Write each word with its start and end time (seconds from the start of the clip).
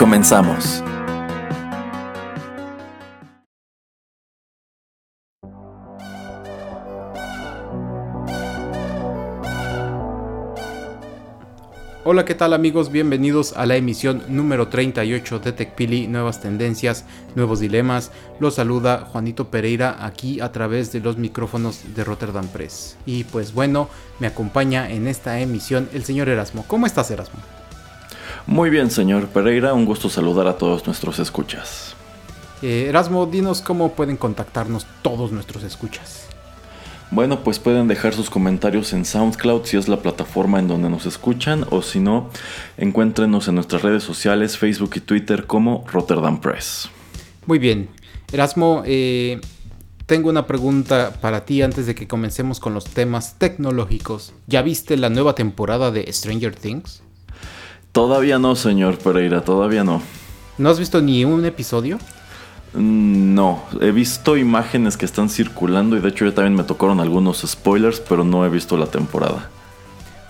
Comenzamos. 0.00 0.82
Hola, 12.02 12.24
¿qué 12.24 12.34
tal 12.34 12.54
amigos? 12.54 12.90
Bienvenidos 12.90 13.52
a 13.52 13.66
la 13.66 13.76
emisión 13.76 14.22
número 14.28 14.68
38 14.68 15.38
de 15.40 15.52
TechPili, 15.52 16.06
nuevas 16.06 16.40
tendencias, 16.40 17.04
nuevos 17.34 17.60
dilemas. 17.60 18.10
Los 18.38 18.54
saluda 18.54 19.06
Juanito 19.12 19.50
Pereira 19.50 20.06
aquí 20.06 20.40
a 20.40 20.50
través 20.50 20.92
de 20.92 21.00
los 21.00 21.18
micrófonos 21.18 21.94
de 21.94 22.04
Rotterdam 22.04 22.48
Press. 22.48 22.96
Y 23.04 23.24
pues 23.24 23.52
bueno, 23.52 23.90
me 24.18 24.28
acompaña 24.28 24.90
en 24.90 25.06
esta 25.08 25.40
emisión 25.40 25.90
el 25.92 26.04
señor 26.04 26.30
Erasmo. 26.30 26.64
¿Cómo 26.66 26.86
estás 26.86 27.10
Erasmo? 27.10 27.40
Muy 28.46 28.70
bien, 28.70 28.90
señor 28.90 29.28
Pereira, 29.28 29.74
un 29.74 29.84
gusto 29.84 30.08
saludar 30.08 30.46
a 30.46 30.56
todos 30.58 30.86
nuestros 30.86 31.18
escuchas. 31.18 31.94
Eh, 32.62 32.86
Erasmo, 32.88 33.26
dinos 33.26 33.62
cómo 33.62 33.92
pueden 33.92 34.16
contactarnos 34.16 34.86
todos 35.02 35.32
nuestros 35.32 35.62
escuchas. 35.62 36.26
Bueno, 37.10 37.42
pues 37.42 37.58
pueden 37.58 37.88
dejar 37.88 38.14
sus 38.14 38.30
comentarios 38.30 38.92
en 38.92 39.04
SoundCloud 39.04 39.64
si 39.64 39.76
es 39.76 39.88
la 39.88 40.00
plataforma 40.00 40.60
en 40.60 40.68
donde 40.68 40.88
nos 40.88 41.06
escuchan 41.06 41.66
o 41.70 41.82
si 41.82 41.98
no, 41.98 42.30
encuéntrenos 42.76 43.48
en 43.48 43.56
nuestras 43.56 43.82
redes 43.82 44.04
sociales, 44.04 44.56
Facebook 44.56 44.92
y 44.94 45.00
Twitter 45.00 45.46
como 45.46 45.84
Rotterdam 45.92 46.40
Press. 46.40 46.88
Muy 47.46 47.58
bien. 47.58 47.88
Erasmo, 48.32 48.84
eh, 48.86 49.40
tengo 50.06 50.28
una 50.30 50.46
pregunta 50.46 51.12
para 51.20 51.44
ti 51.44 51.62
antes 51.62 51.86
de 51.86 51.96
que 51.96 52.06
comencemos 52.06 52.60
con 52.60 52.74
los 52.74 52.84
temas 52.84 53.38
tecnológicos. 53.38 54.32
¿Ya 54.46 54.62
viste 54.62 54.96
la 54.96 55.10
nueva 55.10 55.34
temporada 55.34 55.90
de 55.90 56.12
Stranger 56.12 56.54
Things? 56.54 57.02
Todavía 57.92 58.38
no, 58.38 58.54
señor 58.54 58.98
Pereira, 58.98 59.42
todavía 59.42 59.82
no. 59.82 60.00
¿No 60.58 60.68
has 60.68 60.78
visto 60.78 61.00
ni 61.00 61.24
un 61.24 61.44
episodio? 61.44 61.98
Mm, 62.74 63.34
no, 63.34 63.64
he 63.80 63.90
visto 63.90 64.36
imágenes 64.36 64.96
que 64.96 65.04
están 65.04 65.28
circulando 65.28 65.96
y 65.96 66.00
de 66.00 66.08
hecho 66.08 66.24
ya 66.24 66.34
también 66.34 66.54
me 66.54 66.62
tocaron 66.62 67.00
algunos 67.00 67.42
spoilers, 67.44 68.00
pero 68.00 68.22
no 68.22 68.44
he 68.46 68.48
visto 68.48 68.76
la 68.76 68.86
temporada. 68.86 69.50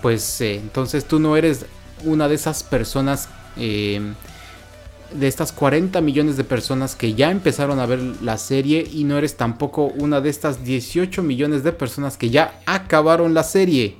Pues 0.01 0.41
eh, 0.41 0.55
entonces 0.55 1.05
tú 1.05 1.19
no 1.19 1.37
eres 1.37 1.65
una 2.03 2.27
de 2.27 2.35
esas 2.35 2.63
personas, 2.63 3.29
eh, 3.57 4.01
de 5.13 5.27
estas 5.27 5.51
40 5.51 6.01
millones 6.01 6.37
de 6.37 6.43
personas 6.43 6.95
que 6.95 7.13
ya 7.13 7.29
empezaron 7.29 7.79
a 7.79 7.85
ver 7.85 7.99
la 8.23 8.39
serie 8.39 8.87
y 8.91 9.03
no 9.03 9.19
eres 9.19 9.37
tampoco 9.37 9.85
una 9.85 10.19
de 10.19 10.29
estas 10.29 10.63
18 10.63 11.21
millones 11.21 11.63
de 11.63 11.73
personas 11.73 12.17
que 12.17 12.31
ya 12.31 12.59
acabaron 12.65 13.35
la 13.35 13.43
serie. 13.43 13.97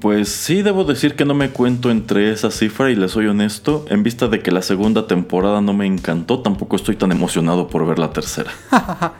Pues 0.00 0.30
sí, 0.30 0.62
debo 0.62 0.84
decir 0.84 1.16
que 1.16 1.26
no 1.26 1.34
me 1.34 1.50
cuento 1.50 1.90
entre 1.90 2.32
esa 2.32 2.50
cifra 2.50 2.90
y 2.90 2.96
les 2.96 3.10
soy 3.10 3.26
honesto, 3.26 3.84
en 3.90 4.02
vista 4.02 4.26
de 4.26 4.40
que 4.40 4.50
la 4.50 4.62
segunda 4.62 5.06
temporada 5.06 5.60
no 5.60 5.74
me 5.74 5.84
encantó, 5.84 6.40
tampoco 6.40 6.76
estoy 6.76 6.96
tan 6.96 7.12
emocionado 7.12 7.68
por 7.68 7.86
ver 7.86 7.98
la 7.98 8.10
tercera. 8.10 8.50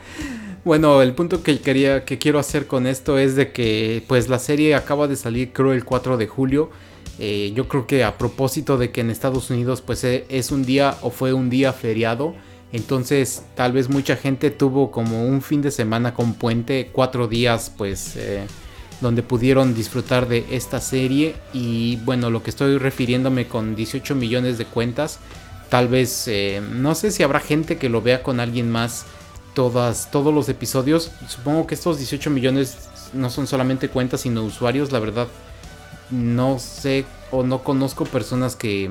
bueno, 0.65 1.03
el 1.03 1.13
punto 1.13 1.43
que 1.43 1.59
quería 1.61 2.07
que 2.07 2.17
quiero 2.17 2.39
hacer 2.39 2.67
con 2.67 2.87
esto 2.87 3.19
es 3.19 3.37
de 3.37 3.53
que 3.53 4.03
pues 4.09 4.31
la 4.31 4.39
serie 4.39 4.75
acaba 4.75 5.09
de 5.09 5.17
salir 5.17 5.53
creo 5.53 5.75
el 5.75 5.85
4 5.85 6.17
de 6.17 6.27
julio. 6.27 6.71
Eh, 7.19 7.53
yo 7.55 7.69
creo 7.69 7.87
que 7.87 8.03
a 8.03 8.17
propósito 8.17 8.79
de 8.79 8.91
que 8.91 9.03
en 9.03 9.11
Estados 9.11 9.51
Unidos 9.51 9.83
pues 9.83 10.05
e, 10.05 10.25
es 10.31 10.51
un 10.51 10.65
día 10.65 10.97
o 11.03 11.11
fue 11.11 11.35
un 11.35 11.51
día 11.51 11.75
feriado, 11.75 12.35
entonces 12.73 13.45
tal 13.57 13.73
vez 13.73 13.91
mucha 13.91 14.17
gente 14.17 14.51
tuvo 14.51 14.91
como 14.91 15.27
un 15.27 15.43
fin 15.43 15.61
de 15.61 15.71
semana 15.71 16.15
con 16.15 16.33
puente, 16.33 16.89
cuatro 16.93 17.29
días 17.29 17.71
pues 17.77 18.17
eh, 18.17 18.47
donde 19.01 19.23
pudieron 19.23 19.75
disfrutar 19.75 20.29
de 20.29 20.47
esta 20.51 20.81
serie. 20.81 21.35
Y 21.53 21.97
bueno, 22.05 22.31
lo 22.31 22.43
que 22.43 22.51
estoy 22.51 22.79
refiriéndome 22.79 23.47
con 23.47 23.77
18 23.77 24.15
millones 24.15 24.59
de 24.59 24.65
cuentas, 24.65 25.19
tal 25.69 25.89
vez 25.89 26.29
eh, 26.29 26.63
no 26.73 26.95
sé 26.95 27.11
si 27.11 27.23
habrá 27.23 27.41
gente 27.41 27.77
que 27.77 27.89
lo 27.89 28.03
vea 28.03 28.23
con 28.23 28.41
alguien 28.41 28.71
más 28.71 29.07
todas, 29.55 30.11
todos 30.11 30.35
los 30.35 30.49
episodios, 30.49 31.11
supongo 31.29 31.67
que 31.67 31.75
estos 31.75 31.99
18 31.99 32.29
millones 32.31 32.91
no 33.15 33.31
son 33.31 33.47
solamente 33.47 33.89
cuentas 33.89 34.21
sino 34.21 34.45
usuarios, 34.45 34.93
la 34.93 34.99
verdad 34.99 35.29
no 36.11 36.59
sé 36.59 37.07
o 37.31 37.43
no 37.43 37.65
conozco 37.65 38.05
personas 38.05 38.55
que, 38.55 38.91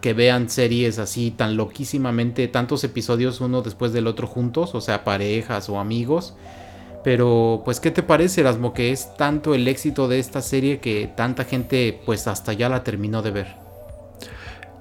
que 0.00 0.12
vean 0.12 0.50
series 0.50 0.98
así 0.98 1.30
tan 1.30 1.56
loquísimamente, 1.56 2.48
tantos 2.48 2.84
episodios 2.84 3.40
uno 3.40 3.62
después 3.62 3.92
del 3.92 4.06
otro 4.06 4.26
juntos, 4.26 4.74
o 4.74 4.80
sea, 4.80 5.04
parejas 5.04 5.68
o 5.68 5.78
amigos. 5.78 6.34
Pero 7.02 7.62
pues 7.64 7.80
¿qué 7.80 7.90
te 7.90 8.02
parece 8.02 8.42
Erasmo 8.42 8.74
que 8.74 8.92
es 8.92 9.14
tanto 9.16 9.54
el 9.54 9.66
éxito 9.68 10.08
de 10.08 10.18
esta 10.18 10.42
serie 10.42 10.80
que 10.80 11.10
tanta 11.16 11.44
gente 11.44 12.00
pues 12.04 12.26
hasta 12.26 12.52
ya 12.52 12.68
la 12.68 12.84
terminó 12.84 13.22
de 13.22 13.30
ver? 13.30 13.70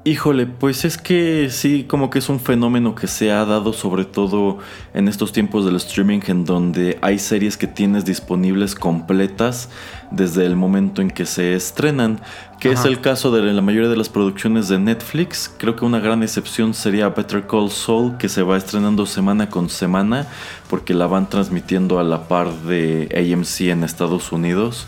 Híjole, 0.05 0.47
pues 0.47 0.85
es 0.85 0.97
que 0.97 1.49
sí, 1.51 1.83
como 1.83 2.09
que 2.09 2.19
es 2.19 2.29
un 2.29 2.39
fenómeno 2.39 2.95
que 2.95 3.05
se 3.05 3.31
ha 3.31 3.43
dado 3.43 3.73
sobre 3.73 4.05
todo 4.05 4.57
en 4.93 5.09
estos 5.09 5.33
tiempos 5.33 5.65
del 5.65 5.75
streaming 5.75 6.21
en 6.27 6.45
donde 6.45 6.97
hay 7.01 7.19
series 7.19 7.57
que 7.57 7.67
tienes 7.67 8.05
disponibles 8.05 8.75
completas 8.75 9.69
desde 10.11 10.45
el 10.45 10.55
momento 10.55 11.01
en 11.01 11.09
que 11.09 11.25
se 11.25 11.55
estrenan, 11.55 12.19
que 12.59 12.71
es 12.71 12.85
el 12.85 12.99
caso 13.01 13.31
de 13.31 13.41
la 13.41 13.61
mayoría 13.61 13.89
de 13.89 13.97
las 13.97 14.09
producciones 14.09 14.67
de 14.67 14.79
Netflix. 14.79 15.53
Creo 15.57 15.75
que 15.75 15.85
una 15.85 15.99
gran 15.99 16.23
excepción 16.23 16.73
sería 16.73 17.09
Better 17.09 17.47
Call 17.47 17.71
Saul, 17.71 18.17
que 18.17 18.29
se 18.29 18.41
va 18.41 18.57
estrenando 18.57 19.05
semana 19.05 19.49
con 19.49 19.69
semana 19.69 20.27
porque 20.69 20.93
la 20.93 21.07
van 21.07 21.29
transmitiendo 21.29 21.99
a 21.99 22.03
la 22.03 22.27
par 22.27 22.51
de 22.51 23.09
AMC 23.13 23.69
en 23.69 23.83
Estados 23.83 24.31
Unidos. 24.31 24.87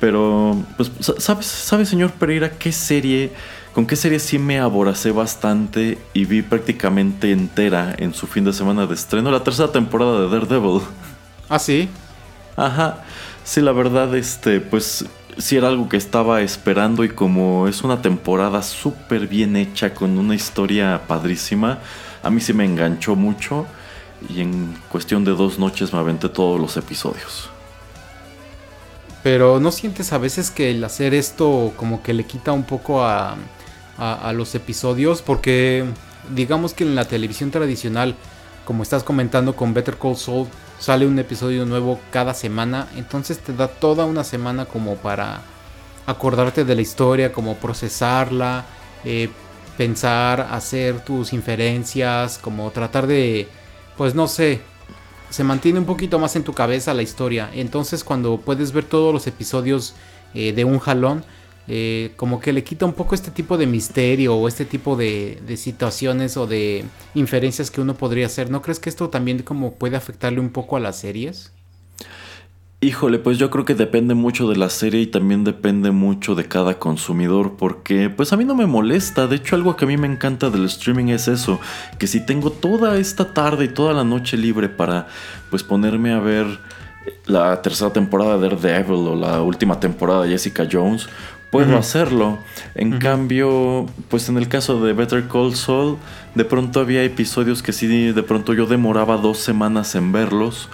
Pero, 0.00 0.56
pues, 0.76 0.92
¿sabes, 1.18 1.46
¿sabe, 1.46 1.84
señor 1.84 2.12
Pereira, 2.12 2.50
qué 2.50 2.70
serie 2.70 3.32
¿Con 3.78 3.86
qué 3.86 3.94
serie 3.94 4.18
sí 4.18 4.40
me 4.40 4.58
aboracé 4.58 5.12
bastante 5.12 5.98
y 6.12 6.24
vi 6.24 6.42
prácticamente 6.42 7.30
entera 7.30 7.94
en 7.96 8.12
su 8.12 8.26
fin 8.26 8.44
de 8.44 8.52
semana 8.52 8.86
de 8.86 8.94
estreno? 8.94 9.30
La 9.30 9.44
tercera 9.44 9.70
temporada 9.70 10.22
de 10.22 10.28
Daredevil. 10.28 10.80
¿Ah, 11.48 11.60
sí? 11.60 11.88
Ajá. 12.56 13.04
Sí, 13.48 13.62
la 13.62 13.72
verdad, 13.72 14.14
este, 14.14 14.60
pues 14.60 15.06
sí 15.38 15.56
era 15.56 15.68
algo 15.68 15.88
que 15.88 15.96
estaba 15.96 16.42
esperando 16.42 17.02
y 17.02 17.08
como 17.08 17.66
es 17.66 17.80
una 17.80 18.02
temporada 18.02 18.60
súper 18.60 19.26
bien 19.26 19.56
hecha 19.56 19.94
con 19.94 20.18
una 20.18 20.34
historia 20.34 21.00
padrísima, 21.08 21.78
a 22.22 22.28
mí 22.28 22.42
sí 22.42 22.52
me 22.52 22.66
enganchó 22.66 23.16
mucho 23.16 23.64
y 24.28 24.42
en 24.42 24.76
cuestión 24.90 25.24
de 25.24 25.30
dos 25.30 25.58
noches 25.58 25.94
me 25.94 25.98
aventé 25.98 26.28
todos 26.28 26.60
los 26.60 26.76
episodios. 26.76 27.48
Pero 29.22 29.60
¿no 29.60 29.72
sientes 29.72 30.12
a 30.12 30.18
veces 30.18 30.50
que 30.50 30.70
el 30.70 30.84
hacer 30.84 31.14
esto 31.14 31.72
como 31.74 32.02
que 32.02 32.12
le 32.12 32.24
quita 32.24 32.52
un 32.52 32.64
poco 32.64 33.02
a, 33.02 33.34
a, 33.96 34.30
los 34.34 34.54
episodios 34.56 35.22
porque 35.22 35.86
digamos 36.34 36.74
que 36.74 36.84
en 36.84 36.94
la 36.94 37.06
televisión 37.06 37.50
tradicional, 37.50 38.14
como 38.68 38.82
estás 38.82 39.02
comentando 39.02 39.56
con 39.56 39.72
Better 39.72 39.96
Call 39.96 40.14
Saul, 40.14 40.46
sale 40.78 41.06
un 41.06 41.18
episodio 41.18 41.64
nuevo 41.64 41.98
cada 42.10 42.34
semana, 42.34 42.86
entonces 42.96 43.38
te 43.38 43.54
da 43.54 43.66
toda 43.66 44.04
una 44.04 44.24
semana 44.24 44.66
como 44.66 44.96
para 44.96 45.40
acordarte 46.04 46.66
de 46.66 46.74
la 46.74 46.82
historia, 46.82 47.32
como 47.32 47.56
procesarla, 47.56 48.66
eh, 49.06 49.30
pensar, 49.78 50.48
hacer 50.50 51.02
tus 51.02 51.32
inferencias, 51.32 52.36
como 52.36 52.70
tratar 52.70 53.06
de, 53.06 53.48
pues 53.96 54.14
no 54.14 54.28
sé, 54.28 54.60
se 55.30 55.44
mantiene 55.44 55.78
un 55.78 55.86
poquito 55.86 56.18
más 56.18 56.36
en 56.36 56.44
tu 56.44 56.52
cabeza 56.52 56.92
la 56.92 57.00
historia. 57.00 57.48
Entonces 57.54 58.04
cuando 58.04 58.36
puedes 58.36 58.72
ver 58.72 58.84
todos 58.84 59.14
los 59.14 59.26
episodios 59.26 59.94
eh, 60.34 60.52
de 60.52 60.66
un 60.66 60.78
jalón, 60.78 61.24
eh, 61.70 62.12
como 62.16 62.40
que 62.40 62.54
le 62.54 62.64
quita 62.64 62.86
un 62.86 62.94
poco 62.94 63.14
este 63.14 63.30
tipo 63.30 63.58
de 63.58 63.66
misterio 63.66 64.34
o 64.34 64.48
este 64.48 64.64
tipo 64.64 64.96
de, 64.96 65.38
situaciones 65.56 66.38
o 66.38 66.46
de 66.46 66.84
inferencias 67.14 67.70
que 67.70 67.82
uno 67.82 67.94
podría 67.94 68.26
hacer. 68.26 68.50
¿No 68.50 68.62
crees 68.62 68.80
que 68.80 68.88
esto 68.88 69.10
también 69.10 69.42
como 69.42 69.74
puede 69.74 69.96
afectarle 69.96 70.40
un 70.40 70.48
poco 70.48 70.76
a 70.76 70.80
las 70.80 70.98
series? 70.98 71.52
Híjole, 72.80 73.18
pues 73.18 73.38
yo 73.38 73.50
creo 73.50 73.64
que 73.64 73.74
depende 73.74 74.14
mucho 74.14 74.48
de 74.48 74.56
la 74.56 74.70
serie 74.70 75.00
y 75.00 75.06
también 75.08 75.42
depende 75.44 75.90
mucho 75.90 76.36
de 76.36 76.46
cada 76.46 76.78
consumidor 76.78 77.56
porque 77.58 78.08
pues 78.08 78.32
a 78.32 78.36
mí 78.36 78.44
no 78.44 78.54
me 78.54 78.66
molesta, 78.66 79.26
de 79.26 79.34
hecho 79.34 79.56
algo 79.56 79.74
que 79.76 79.84
a 79.84 79.88
mí 79.88 79.96
me 79.96 80.06
encanta 80.06 80.48
del 80.48 80.64
streaming 80.64 81.06
es 81.06 81.26
eso, 81.26 81.58
que 81.98 82.06
si 82.06 82.24
tengo 82.24 82.52
toda 82.52 82.96
esta 82.96 83.34
tarde 83.34 83.64
y 83.64 83.68
toda 83.68 83.92
la 83.94 84.04
noche 84.04 84.36
libre 84.36 84.68
para 84.68 85.08
pues 85.50 85.64
ponerme 85.64 86.12
a 86.12 86.20
ver 86.20 86.46
la 87.26 87.60
tercera 87.62 87.92
temporada 87.92 88.38
de 88.38 88.48
Daredevil 88.48 89.08
o 89.08 89.16
la 89.16 89.42
última 89.42 89.80
temporada 89.80 90.22
de 90.22 90.30
Jessica 90.30 90.68
Jones, 90.70 91.08
puedo 91.50 91.78
hacerlo. 91.78 92.38
En 92.74 92.98
cambio, 92.98 93.86
pues 94.08 94.28
en 94.28 94.36
el 94.36 94.48
caso 94.48 94.84
de 94.84 94.92
Better 94.92 95.28
Call 95.28 95.54
Saul, 95.54 95.96
de 96.34 96.44
pronto 96.44 96.80
había 96.80 97.02
episodios 97.04 97.62
que 97.62 97.72
sí, 97.72 98.12
de 98.12 98.22
pronto 98.22 98.54
yo 98.54 98.66
demoraba 98.66 99.16
dos 99.16 99.38
semanas 99.38 99.94
en 99.94 100.12
verlos 100.12 100.68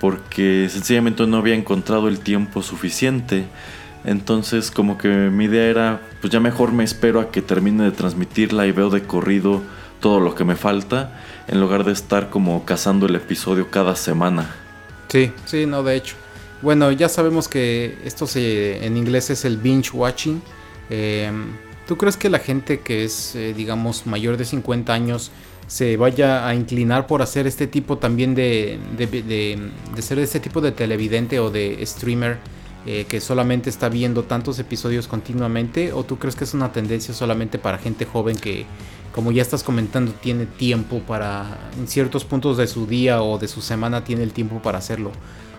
porque 0.00 0.68
sencillamente 0.70 1.26
no 1.26 1.36
había 1.36 1.54
encontrado 1.54 2.08
el 2.08 2.20
tiempo 2.20 2.62
suficiente. 2.62 3.44
Entonces 4.04 4.70
como 4.70 4.96
que 4.96 5.08
mi 5.08 5.44
idea 5.44 5.66
era, 5.66 6.00
pues 6.20 6.32
ya 6.32 6.40
mejor 6.40 6.72
me 6.72 6.84
espero 6.84 7.20
a 7.20 7.30
que 7.30 7.42
termine 7.42 7.84
de 7.84 7.90
transmitirla 7.90 8.66
y 8.66 8.72
veo 8.72 8.88
de 8.88 9.02
corrido 9.02 9.62
todo 10.00 10.20
lo 10.20 10.34
que 10.34 10.44
me 10.44 10.56
falta, 10.56 11.20
en 11.46 11.60
lugar 11.60 11.84
de 11.84 11.92
estar 11.92 12.30
como 12.30 12.64
cazando 12.64 13.04
el 13.04 13.14
episodio 13.16 13.70
cada 13.70 13.94
semana. 13.94 14.54
Sí, 15.08 15.32
sí, 15.44 15.66
no, 15.66 15.82
de 15.82 15.96
hecho. 15.96 16.16
Bueno, 16.62 16.92
ya 16.92 17.08
sabemos 17.08 17.48
que 17.48 17.96
esto 18.04 18.26
se, 18.26 18.84
en 18.84 18.96
inglés 18.96 19.30
es 19.30 19.44
el 19.44 19.56
binge 19.56 19.90
watching. 19.94 20.42
Em, 20.90 21.46
¿Tú 21.88 21.96
crees 21.96 22.16
que 22.16 22.28
la 22.28 22.38
gente 22.38 22.80
que 22.80 23.04
es, 23.04 23.34
eh, 23.34 23.54
digamos, 23.54 24.06
mayor 24.06 24.36
de 24.36 24.44
50 24.44 24.92
años 24.92 25.30
se 25.66 25.96
vaya 25.96 26.46
a 26.46 26.54
inclinar 26.54 27.06
por 27.06 27.22
hacer 27.22 27.46
este 27.46 27.66
tipo 27.66 27.98
también 27.98 28.34
de, 28.34 28.78
de, 28.96 29.06
de, 29.06 30.02
ser 30.02 30.18
este 30.18 30.40
tipo 30.40 30.60
de 30.60 30.72
televidente 30.72 31.38
o 31.38 31.50
de 31.50 31.84
streamer 31.86 32.38
eh, 32.86 33.06
que 33.08 33.20
solamente 33.20 33.70
está 33.70 33.88
viendo 33.88 34.24
tantos 34.24 34.58
episodios 34.58 35.08
continuamente? 35.08 35.92
¿O 35.92 36.04
tú 36.04 36.18
crees 36.18 36.36
que 36.36 36.44
es 36.44 36.54
una 36.54 36.72
tendencia 36.72 37.14
solamente 37.14 37.58
para 37.58 37.78
gente 37.78 38.04
joven 38.04 38.36
que, 38.36 38.66
como 39.14 39.32
ya 39.32 39.42
estás 39.42 39.62
comentando, 39.62 40.12
tiene 40.12 40.44
tiempo 40.46 41.00
para, 41.00 41.70
en 41.78 41.88
ciertos 41.88 42.24
puntos 42.24 42.56
de 42.58 42.66
su 42.66 42.86
día 42.86 43.22
o 43.22 43.38
de 43.38 43.48
su 43.48 43.62
semana, 43.62 44.04
tiene 44.04 44.22
el 44.22 44.32
tiempo 44.32 44.60
para 44.60 44.78
hacerlo? 44.78 45.12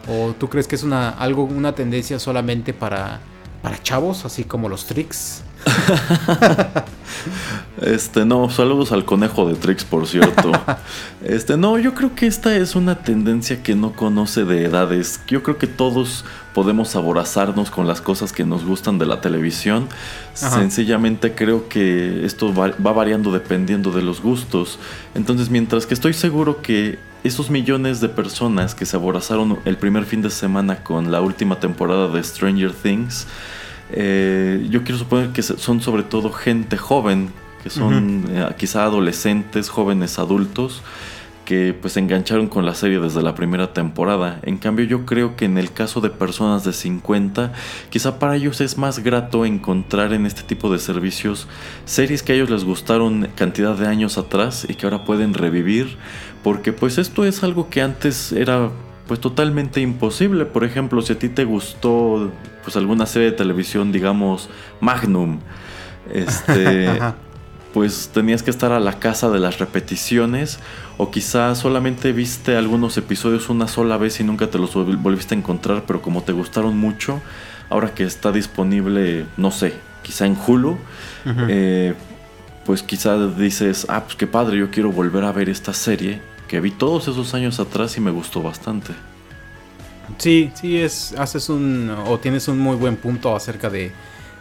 ¿O 0.08 0.34
tú 0.34 0.50
crees 0.50 0.68
que 0.68 0.76
es 0.76 0.84
una, 0.84 1.10
algo, 1.10 1.44
una 1.44 1.74
tendencia 1.74 2.20
solamente 2.20 2.74
para, 2.74 3.22
para 3.62 3.82
chavos, 3.82 4.26
así 4.26 4.44
como 4.44 4.70
los 4.70 4.86
tricks? 4.86 5.44
este, 7.82 8.26
no, 8.26 8.50
saludos 8.50 8.92
al 8.92 9.06
conejo 9.06 9.48
de 9.48 9.56
Trix, 9.56 9.84
por 9.84 10.08
cierto. 10.08 10.52
este, 11.24 11.58
no, 11.58 11.78
yo 11.78 11.94
creo 11.94 12.16
que 12.16 12.28
esta 12.28 12.56
es 12.56 12.76
una 12.76 13.04
tendencia 13.04 13.62
que 13.62 13.76
no 13.76 13.94
conoce 13.94 14.44
de 14.44 14.66
edades. 14.66 15.22
Yo 15.28 15.44
creo 15.44 15.58
que 15.58 15.68
todos 15.68 16.26
podemos 16.54 16.96
aborazarnos 16.96 17.72
con 17.72 17.88
las 17.88 18.02
cosas 18.02 18.34
que 18.34 18.44
nos 18.44 18.66
gustan 18.66 18.98
de 18.98 19.06
la 19.06 19.22
televisión. 19.22 19.88
Sencillamente 20.34 21.36
creo 21.36 21.70
que 21.70 22.26
esto 22.26 22.54
va, 22.54 22.72
va 22.86 22.94
variando 22.94 23.32
dependiendo 23.32 23.92
de 23.92 24.02
los 24.02 24.22
gustos. 24.22 24.80
Entonces, 25.16 25.50
mientras 25.50 25.86
que 25.86 25.94
estoy 25.94 26.14
seguro 26.14 26.62
que 26.62 27.00
esos 27.24 27.50
millones 27.50 28.02
de 28.02 28.10
personas 28.10 28.76
que 28.76 28.86
se 28.86 28.96
aborazaron 28.96 29.60
el 29.66 29.78
primer 29.78 30.06
fin 30.06 30.22
de 30.22 30.30
semana 30.30 30.84
con 30.84 31.12
la 31.12 31.22
última 31.22 31.60
temporada 31.60 32.08
de 32.08 32.24
Stranger 32.24 32.72
Things, 32.74 33.28
eh, 33.92 34.66
yo 34.70 34.84
quiero 34.84 34.98
suponer 34.98 35.30
que 35.30 35.44
son 35.44 35.82
sobre 35.82 36.04
todo 36.04 36.32
gente 36.32 36.78
joven, 36.78 37.30
que 37.64 37.70
son 37.70 38.26
eh, 38.30 38.48
quizá 38.58 38.84
adolescentes, 38.84 39.70
jóvenes 39.70 40.18
adultos, 40.18 40.82
que 41.46 41.74
pues 41.74 41.94
se 41.94 42.00
engancharon 42.00 42.48
con 42.48 42.66
la 42.66 42.74
serie 42.74 43.00
desde 43.00 43.22
la 43.22 43.36
primera 43.36 43.74
temporada. 43.74 44.40
En 44.44 44.58
cambio 44.58 44.86
yo 44.86 45.06
creo 45.06 45.36
que 45.36 45.46
en 45.46 45.58
el 45.58 45.72
caso 45.74 46.00
de 46.00 46.10
personas 46.10 46.64
de 46.64 46.72
50, 46.72 47.52
quizá 47.90 48.20
para 48.20 48.36
ellos 48.36 48.62
es 48.62 48.78
más 48.78 49.00
grato 49.00 49.46
encontrar 49.46 50.14
en 50.14 50.26
este 50.26 50.44
tipo 50.44 50.72
de 50.72 50.80
servicios 50.80 51.48
series 51.86 52.24
que 52.24 52.32
a 52.32 52.36
ellos 52.36 52.50
les 52.50 52.64
gustaron 52.64 53.28
cantidad 53.36 53.76
de 53.76 53.88
años 53.88 54.18
atrás 54.18 54.66
y 54.70 54.76
que 54.76 54.86
ahora 54.86 55.04
pueden 55.04 55.34
revivir, 55.34 55.98
porque 56.44 56.74
pues 56.74 56.98
esto 56.98 57.26
es 57.26 57.44
algo 57.44 57.70
que 57.70 57.82
antes 57.82 58.32
era 58.32 58.70
pues 59.08 59.20
totalmente 59.20 59.82
imposible. 59.82 60.46
Por 60.46 60.64
ejemplo, 60.64 61.02
si 61.02 61.14
a 61.14 61.20
ti 61.20 61.30
te 61.30 61.44
gustó 61.44 62.32
pues 62.64 62.78
alguna 62.78 63.06
serie 63.06 63.32
de 63.32 63.38
televisión, 63.38 63.92
digamos 63.92 64.50
Magnum, 64.80 65.40
este, 66.14 66.88
pues 67.74 68.10
tenías 68.14 68.44
que 68.44 68.52
estar 68.52 68.72
a 68.72 68.80
la 68.80 69.00
casa 69.00 69.30
de 69.30 69.40
las 69.40 69.60
repeticiones 69.60 70.60
o 70.98 71.12
quizá 71.12 71.56
solamente 71.56 72.12
viste 72.12 72.56
algunos 72.56 72.98
episodios 72.98 73.50
una 73.50 73.68
sola 73.68 73.98
vez 73.98 74.20
y 74.20 74.24
nunca 74.24 74.48
te 74.48 74.58
los 74.58 74.74
volviste 74.74 75.36
a 75.36 75.38
encontrar, 75.38 75.84
pero 75.86 76.02
como 76.02 76.24
te 76.24 76.32
gustaron 76.32 76.78
mucho, 76.78 77.22
ahora 77.70 77.94
que 77.94 78.04
está 78.04 78.32
disponible, 78.32 79.26
no 79.38 79.52
sé, 79.52 79.74
quizá 80.04 80.26
en 80.26 80.38
Hulu, 80.38 80.78
eh, 81.48 81.94
pues 82.66 82.84
quizá 82.84 83.28
dices, 83.28 83.88
ah, 83.90 84.04
pues 84.04 84.16
qué 84.16 84.28
padre, 84.28 84.58
yo 84.58 84.70
quiero 84.72 84.92
volver 84.92 85.24
a 85.24 85.32
ver 85.32 85.50
esta 85.50 85.74
serie 85.74 86.31
que 86.52 86.60
vi 86.60 86.72
todos 86.72 87.08
esos 87.08 87.34
años 87.34 87.62
atrás 87.62 87.96
y 87.96 88.02
me 88.02 88.12
gustó 88.12 88.42
bastante. 88.42 88.92
Sí, 90.18 90.52
sí, 90.54 90.78
es, 90.78 91.14
haces 91.18 91.48
un, 91.48 91.90
o 92.08 92.20
tienes 92.20 92.50
un 92.50 92.60
muy 92.60 92.76
buen 92.76 92.98
punto 92.98 93.34
acerca 93.34 93.70
de, 93.70 93.94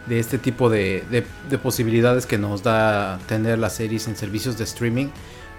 de 0.07 0.19
este 0.19 0.37
tipo 0.37 0.69
de, 0.69 1.05
de, 1.09 1.57
posibilidades 1.57 2.25
que 2.25 2.37
nos 2.37 2.63
da 2.63 3.17
tener 3.29 3.59
las 3.59 3.75
series 3.75 4.09
en 4.09 4.17
servicios 4.17 4.57
de 4.57 4.65
streaming. 4.65 5.07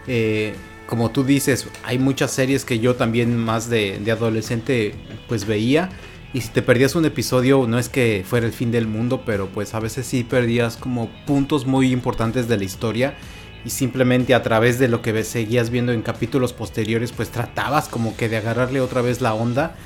Eh, 0.07 0.55
como 0.87 1.11
tú 1.11 1.25
dices, 1.25 1.69
hay 1.85 1.99
muchas 1.99 2.31
series 2.33 2.67
que 2.67 2.79
yo 2.79 2.97
también 2.97 3.35
más 3.35 3.71
de, 3.71 3.99
de, 4.05 4.13
adolescente 4.13 4.95
pues 5.29 5.47
veía. 5.47 5.89
Y 6.35 6.43
si 6.43 6.51
te 6.51 6.61
perdías 6.61 6.95
un 6.95 7.07
episodio, 7.07 7.67
no 7.67 7.79
es 7.79 7.89
que 7.89 8.27
fuera 8.29 8.45
el 8.45 8.53
fin 8.53 8.71
del 8.71 8.87
mundo, 8.87 9.23
pero 9.25 9.47
pues 9.47 9.73
a 9.73 9.81
veces 9.81 10.05
sí 10.05 10.23
perdías 10.23 10.77
como 10.77 11.09
puntos 11.25 11.65
muy 11.65 11.93
importantes 11.93 12.47
de 12.47 12.59
la 12.59 12.65
historia 12.65 13.15
y 13.65 13.71
simplemente 13.71 14.35
a 14.35 14.43
través 14.43 14.79
de 14.79 14.89
lo 14.89 15.03
que 15.03 15.25
seguías 15.25 15.71
viendo 15.71 15.93
en 15.93 16.03
capítulos 16.03 16.53
posteriores 16.53 17.13
pues 17.13 17.31
tratabas 17.31 17.89
como 17.89 18.17
que 18.17 18.29
de 18.29 18.39
agarrarle 18.39 18.81
otra 18.81 19.03
vez 19.03 19.21
la 19.21 19.35
onda 19.35 19.77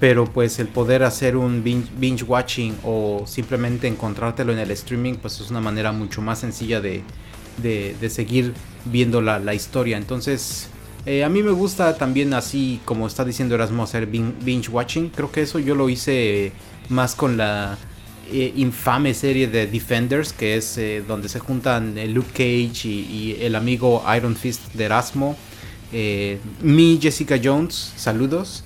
pero 0.00 0.24
pues 0.24 0.58
el 0.58 0.68
poder 0.68 1.02
hacer 1.02 1.36
un 1.36 1.62
binge, 1.64 2.24
watching 2.24 2.76
o 2.84 3.24
simplemente 3.26 3.88
encontrártelo 3.88 4.52
en 4.52 4.58
el 4.58 4.70
streaming 4.72 5.14
pues 5.14 5.40
es 5.40 5.50
una 5.50 5.60
manera 5.60 5.92
mucho 5.92 6.20
más 6.20 6.40
sencilla 6.40 6.80
de, 6.80 7.02
de, 7.62 8.10
seguir 8.10 8.52
viendo 8.84 9.22
la, 9.22 9.38
la 9.38 9.54
historia. 9.54 9.96
Entonces 9.96 10.68
eh, 11.06 11.22
a 11.22 11.28
mí 11.28 11.42
me 11.42 11.52
gusta 11.52 11.96
también 11.96 12.34
así 12.34 12.80
como 12.84 13.06
está 13.06 13.24
diciendo 13.24 13.54
Erasmo 13.54 13.82
hacer 13.82 14.06
binge 14.06 14.68
watching. 14.68 15.10
Creo 15.10 15.30
que 15.30 15.42
eso 15.42 15.58
yo 15.58 15.74
lo 15.74 15.88
hice 15.88 16.52
más 16.88 17.14
con 17.14 17.36
la 17.36 17.78
eh, 18.30 18.52
infame 18.56 19.14
serie 19.14 19.48
de 19.48 19.66
Defenders, 19.66 20.32
que 20.32 20.56
es 20.56 20.78
eh, 20.78 21.02
donde 21.06 21.28
se 21.28 21.38
juntan 21.38 21.98
eh, 21.98 22.06
Luke 22.08 22.30
Cage 22.32 22.88
y, 22.88 23.36
el 23.40 23.54
amigo 23.54 24.04
Iron 24.16 24.36
Fist 24.36 24.72
de 24.74 24.84
Erasmo. 24.84 25.36
mi 26.62 26.98
Jessica 27.00 27.38
Jones, 27.42 27.92
saludos. 27.96 28.64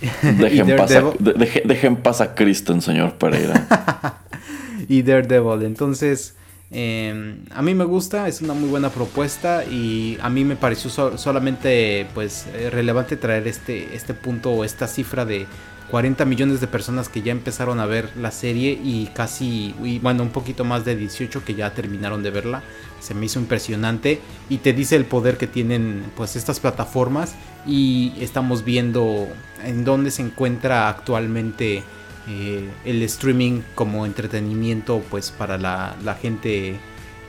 Dejen, 0.22 1.96
pasar 1.96 2.28
a 2.28 2.34
Kristen, 2.34 2.80
señor 2.80 3.14
Pereira. 3.14 4.18
y 4.88 5.02
Daredevil. 5.02 5.64
Entonces, 5.64 6.36
em, 6.70 7.44
a 7.54 7.60
mí 7.60 7.74
me 7.74 7.84
gusta, 7.84 8.28
es 8.28 8.40
una 8.40 8.54
muy 8.54 8.70
buena 8.70 8.88
propuesta 8.88 9.64
y 9.64 10.16
a 10.22 10.30
mí 10.30 10.44
me 10.44 10.56
pareció 10.56 11.18
solamente 11.18 12.06
pues 12.14 12.46
relevante 12.70 13.16
traer 13.16 13.46
este, 13.46 13.94
este 13.94 14.14
punto 14.14 14.50
o 14.52 14.64
esta 14.64 14.86
cifra 14.86 15.24
de 15.24 15.46
40 15.90 16.24
millones 16.24 16.60
de 16.60 16.66
personas 16.66 17.08
que 17.08 17.22
ya 17.22 17.32
empezaron 17.32 17.80
a 17.80 17.86
ver 17.86 18.10
la 18.16 18.30
serie 18.30 18.78
y 18.82 19.08
casi, 19.12 19.74
bueno, 20.00 20.22
un 20.22 20.30
poquito 20.30 20.64
más 20.64 20.84
de 20.84 20.96
18 20.96 21.44
que 21.44 21.54
ya 21.54 21.74
terminaron 21.74 22.22
de 22.22 22.30
verla. 22.30 22.62
Se 23.00 23.14
me 23.14 23.26
hizo 23.26 23.40
impresionante 23.40 24.20
y 24.48 24.58
te 24.58 24.72
dice 24.72 24.96
el 24.96 25.04
poder 25.04 25.36
que 25.36 25.46
tienen 25.46 26.04
pues 26.16 26.36
estas 26.36 26.60
plataformas 26.60 27.34
y 27.66 28.12
estamos 28.20 28.64
viendo 28.64 29.28
en 29.64 29.84
dónde 29.84 30.10
se 30.10 30.22
encuentra 30.22 30.88
actualmente 30.88 31.82
eh, 32.28 32.68
el 32.84 33.02
streaming 33.02 33.62
como 33.74 34.06
entretenimiento 34.06 35.02
pues 35.10 35.30
para 35.30 35.58
la, 35.58 36.18
gente 36.20 36.76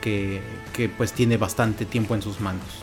que, 0.02 0.42
que 0.74 0.90
pues 0.90 1.14
tiene 1.14 1.38
bastante 1.38 1.86
tiempo 1.86 2.14
en 2.14 2.22
sus 2.22 2.40
manos. 2.40 2.81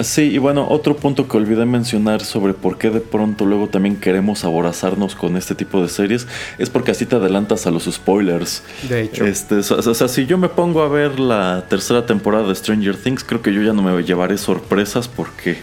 Sí, 0.00 0.22
y 0.22 0.38
bueno, 0.38 0.66
otro 0.68 0.96
punto 0.96 1.28
que 1.28 1.36
olvidé 1.36 1.64
mencionar 1.64 2.24
sobre 2.24 2.54
por 2.54 2.76
qué 2.76 2.90
de 2.90 3.00
pronto 3.00 3.44
luego 3.44 3.68
también 3.68 3.96
queremos 3.96 4.44
aborazarnos 4.44 5.14
con 5.14 5.36
este 5.36 5.54
tipo 5.54 5.80
de 5.80 5.88
series 5.88 6.26
es 6.58 6.70
porque 6.70 6.90
así 6.90 7.06
te 7.06 7.16
adelantas 7.16 7.66
a 7.66 7.70
los 7.70 7.84
spoilers. 7.84 8.62
De 8.88 9.02
hecho. 9.02 9.24
Este, 9.24 9.56
o 9.56 9.94
sea, 9.94 10.08
si 10.08 10.26
yo 10.26 10.38
me 10.38 10.48
pongo 10.48 10.82
a 10.82 10.88
ver 10.88 11.20
la 11.20 11.66
tercera 11.68 12.04
temporada 12.04 12.48
de 12.48 12.54
Stranger 12.54 12.96
Things, 12.96 13.22
creo 13.22 13.42
que 13.42 13.52
yo 13.52 13.62
ya 13.62 13.72
no 13.72 13.82
me 13.82 14.02
llevaré 14.02 14.38
sorpresas 14.38 15.06
porque 15.08 15.58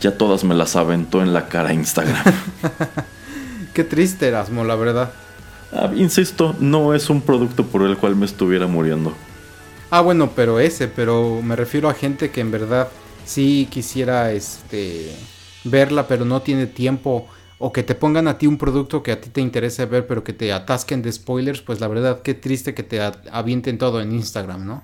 ya 0.00 0.16
todas 0.16 0.44
me 0.44 0.54
las 0.54 0.76
aventó 0.76 1.22
en 1.22 1.32
la 1.32 1.48
cara 1.48 1.72
Instagram. 1.72 2.24
qué 3.74 3.84
triste, 3.84 4.26
Erasmo, 4.26 4.64
la 4.64 4.74
verdad. 4.74 5.12
Ah, 5.72 5.90
insisto, 5.94 6.54
no 6.58 6.94
es 6.94 7.10
un 7.10 7.20
producto 7.20 7.64
por 7.64 7.82
el 7.82 7.96
cual 7.96 8.16
me 8.16 8.26
estuviera 8.26 8.66
muriendo. 8.66 9.14
Ah, 9.90 10.00
bueno, 10.00 10.32
pero 10.34 10.58
ese, 10.58 10.88
pero 10.88 11.40
me 11.42 11.54
refiero 11.54 11.88
a 11.88 11.94
gente 11.94 12.30
que 12.30 12.40
en 12.40 12.50
verdad 12.50 12.88
sí 13.24 13.68
quisiera 13.70 14.32
este 14.32 15.10
verla, 15.64 16.06
pero 16.06 16.24
no 16.24 16.42
tiene 16.42 16.66
tiempo 16.66 17.26
o 17.58 17.72
que 17.72 17.82
te 17.82 17.94
pongan 17.94 18.28
a 18.28 18.36
ti 18.36 18.46
un 18.46 18.58
producto 18.58 19.02
que 19.02 19.12
a 19.12 19.20
ti 19.20 19.30
te 19.30 19.40
interesa 19.40 19.86
ver, 19.86 20.06
pero 20.06 20.24
que 20.24 20.32
te 20.32 20.52
atasquen 20.52 21.02
de 21.02 21.10
spoilers, 21.10 21.62
pues 21.62 21.80
la 21.80 21.88
verdad, 21.88 22.20
qué 22.22 22.34
triste 22.34 22.74
que 22.74 22.82
te 22.82 23.00
avienten 23.30 23.78
todo 23.78 24.02
en 24.02 24.12
Instagram, 24.12 24.66
¿no? 24.66 24.82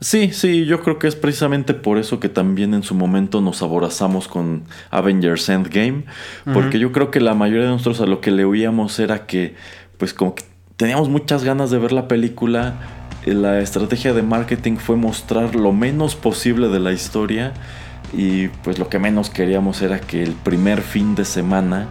Sí, 0.00 0.32
sí, 0.32 0.66
yo 0.66 0.82
creo 0.82 0.98
que 0.98 1.06
es 1.06 1.16
precisamente 1.16 1.72
por 1.72 1.98
eso 1.98 2.20
que 2.20 2.28
también 2.28 2.74
en 2.74 2.82
su 2.82 2.94
momento 2.94 3.40
nos 3.40 3.62
aborazamos 3.62 4.28
con 4.28 4.64
Avengers 4.90 5.48
Endgame, 5.48 6.04
porque 6.52 6.78
yo 6.78 6.90
creo 6.92 7.10
que 7.10 7.20
la 7.20 7.34
mayoría 7.34 7.64
de 7.64 7.70
nosotros 7.70 8.00
a 8.00 8.06
lo 8.06 8.20
que 8.20 8.30
le 8.30 8.44
oíamos 8.44 8.98
era 8.98 9.26
que, 9.26 9.54
pues 9.96 10.12
como 10.12 10.34
que 10.34 10.44
teníamos 10.76 11.08
muchas 11.08 11.44
ganas 11.44 11.70
de 11.70 11.78
ver 11.78 11.92
la 11.92 12.08
película, 12.08 12.99
la 13.26 13.60
estrategia 13.60 14.12
de 14.14 14.22
marketing 14.22 14.76
fue 14.76 14.96
mostrar 14.96 15.54
lo 15.54 15.72
menos 15.72 16.16
posible 16.16 16.68
de 16.68 16.80
la 16.80 16.92
historia 16.92 17.52
y 18.12 18.48
pues 18.48 18.78
lo 18.78 18.88
que 18.88 18.98
menos 18.98 19.30
queríamos 19.30 19.82
era 19.82 20.00
que 20.00 20.22
el 20.22 20.32
primer 20.32 20.82
fin 20.82 21.14
de 21.14 21.24
semana 21.24 21.88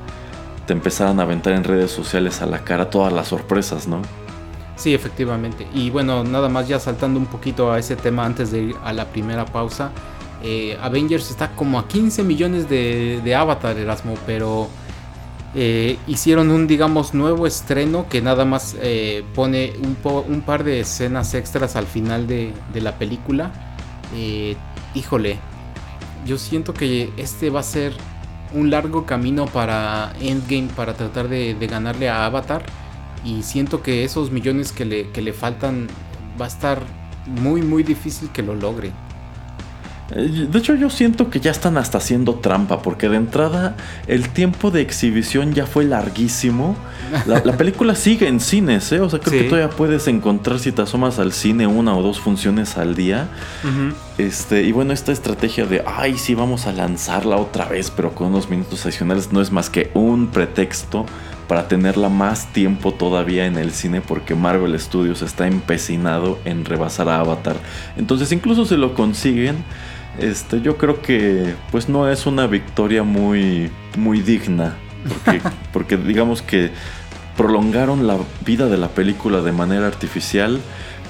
te 0.66 0.74
empezaran 0.74 1.20
a 1.20 1.24
aventar 1.24 1.54
en 1.54 1.64
redes 1.64 1.92
sociales 1.92 2.42
a 2.42 2.46
la 2.46 2.64
cara 2.64 2.90
todas 2.90 3.14
las 3.14 3.28
sorpresas, 3.28 3.88
¿no? 3.88 4.02
Sí, 4.76 4.94
efectivamente. 4.94 5.68
Y 5.74 5.90
bueno, 5.90 6.24
nada 6.24 6.48
más 6.48 6.68
ya 6.68 6.80
saltando 6.80 7.20
un 7.20 7.26
poquito 7.26 7.72
a 7.72 7.80
ese 7.80 7.96
tema 7.96 8.26
antes 8.26 8.52
de 8.52 8.60
ir 8.60 8.76
a 8.84 8.94
la 8.94 9.06
primera 9.06 9.46
pausa. 9.46 9.92
Eh, 10.42 10.78
Avengers 10.82 11.30
está 11.32 11.50
como 11.52 11.80
a 11.80 11.88
15 11.88 12.24
millones 12.24 12.70
de, 12.70 13.20
de 13.24 13.36
Avatar, 13.36 13.78
Erasmo, 13.78 14.14
pero 14.26 14.70
eh, 15.56 15.98
hicieron 16.08 16.52
un, 16.52 16.68
digamos, 16.68 17.14
nuevo 17.14 17.48
estreno 17.48 18.08
que 18.08 18.22
nada 18.22 18.46
más 18.46 18.76
eh, 18.82 19.24
pone 19.34 19.74
un, 19.82 20.42
par 20.42 20.64
de 20.64 20.82
escenas 20.82 21.34
extras 21.34 21.76
al 21.76 21.88
final 21.88 22.28
de, 22.28 22.54
la 22.76 22.98
película. 22.98 23.52
híjole, 24.94 25.40
yo 26.26 26.38
siento 26.38 26.74
que 26.74 27.12
este 27.18 27.50
va 27.50 27.62
a 27.62 27.64
ser 27.64 27.94
un 28.54 28.70
largo 28.70 29.06
camino 29.06 29.46
para 29.46 30.14
Endgame 30.20 30.70
para 30.76 30.94
tratar 30.94 31.28
de, 31.28 31.56
ganarle 31.70 32.10
a 32.10 32.26
Avatar. 32.26 32.64
Y 33.24 33.44
siento 33.44 33.84
que 33.84 34.04
esos 34.04 34.32
millones 34.32 34.72
que 34.72 34.86
le, 34.86 35.10
que 35.12 35.22
le 35.22 35.34
faltan 35.34 35.88
va 36.40 36.46
a 36.46 36.48
estar 36.48 36.82
muy 37.26 37.62
muy 37.62 37.84
difícil 37.84 38.30
que 38.30 38.42
lo 38.42 38.56
logre. 38.56 38.92
Eh, 40.12 40.48
de 40.50 40.60
hecho, 40.60 40.76
yo 40.76 40.90
siento 40.90 41.30
que 41.30 41.40
ya 41.40 41.52
están 41.52 41.78
hasta 41.78 41.98
haciendo 41.98 42.36
trampa, 42.36 42.82
porque 42.82 43.10
de 43.10 43.18
entrada 43.18 43.76
el 44.08 44.30
tiempo 44.30 44.72
de 44.72 44.82
exhibición 44.82 45.54
ya 45.54 45.66
fue 45.66 45.86
larguísimo. 45.86 46.76
La, 47.26 47.58
película 47.58 47.96
sigue 47.96 48.28
en 48.28 48.40
cines, 48.40 48.92
¿eh? 48.92 49.00
O 49.00 49.10
sea, 49.10 49.20
creo 49.20 49.44
que 49.44 49.50
todavía 49.50 49.70
puedes 49.76 50.08
encontrar 50.08 50.60
si 50.60 50.72
te 50.72 50.82
asomas 50.82 51.20
al 51.20 51.34
cine 51.34 51.68
una 51.68 51.96
o 51.96 52.02
dos 52.02 52.20
funciones 52.20 52.78
al 52.78 52.96
día. 52.96 53.28
Este, 54.18 54.64
y 54.64 54.72
bueno, 54.72 54.94
esta 54.94 55.12
estrategia 55.12 55.66
de, 55.66 55.84
ay, 55.86 56.18
sí, 56.18 56.36
vamos 56.36 56.68
a 56.68 56.72
lanzarla 56.72 57.38
otra 57.38 57.66
vez, 57.66 57.92
pero 57.92 58.14
con 58.14 58.28
unos 58.28 58.50
minutos 58.50 58.86
adicionales, 58.86 59.32
no 59.32 59.42
es 59.42 59.52
más 59.52 59.70
que 59.70 59.92
un 59.94 60.28
pretexto 60.28 61.06
para 61.50 61.68
tenerla 61.68 62.10
más 62.10 62.54
tiempo 62.54 62.94
todavía 62.94 63.48
en 63.48 63.58
el 63.58 63.72
cine 63.72 64.02
porque 64.02 64.36
Marvel 64.36 64.80
Studios 64.80 65.24
está 65.24 65.48
empecinado 65.48 66.38
en 66.46 66.64
rebasar 66.64 67.10
a 67.10 67.20
Avatar. 67.20 67.56
Entonces 67.98 68.32
incluso 68.32 68.66
si 68.66 68.78
lo 68.78 68.94
consiguen, 68.94 69.66
este, 70.18 70.62
yo 70.62 70.78
creo 70.78 71.02
que 71.02 71.56
pues 71.72 71.90
no 71.90 72.10
es 72.10 72.26
una 72.26 72.48
victoria 72.48 73.04
muy, 73.04 73.70
muy 73.98 74.22
digna. 74.22 74.76
Porque, 75.08 75.42
porque 75.74 75.98
digamos 75.98 76.42
que 76.42 76.72
prolongaron 77.38 78.06
la 78.06 78.18
vida 78.46 78.68
de 78.68 78.78
la 78.78 78.90
película 78.90 79.42
de 79.42 79.52
manera 79.52 79.88
artificial, 79.88 80.60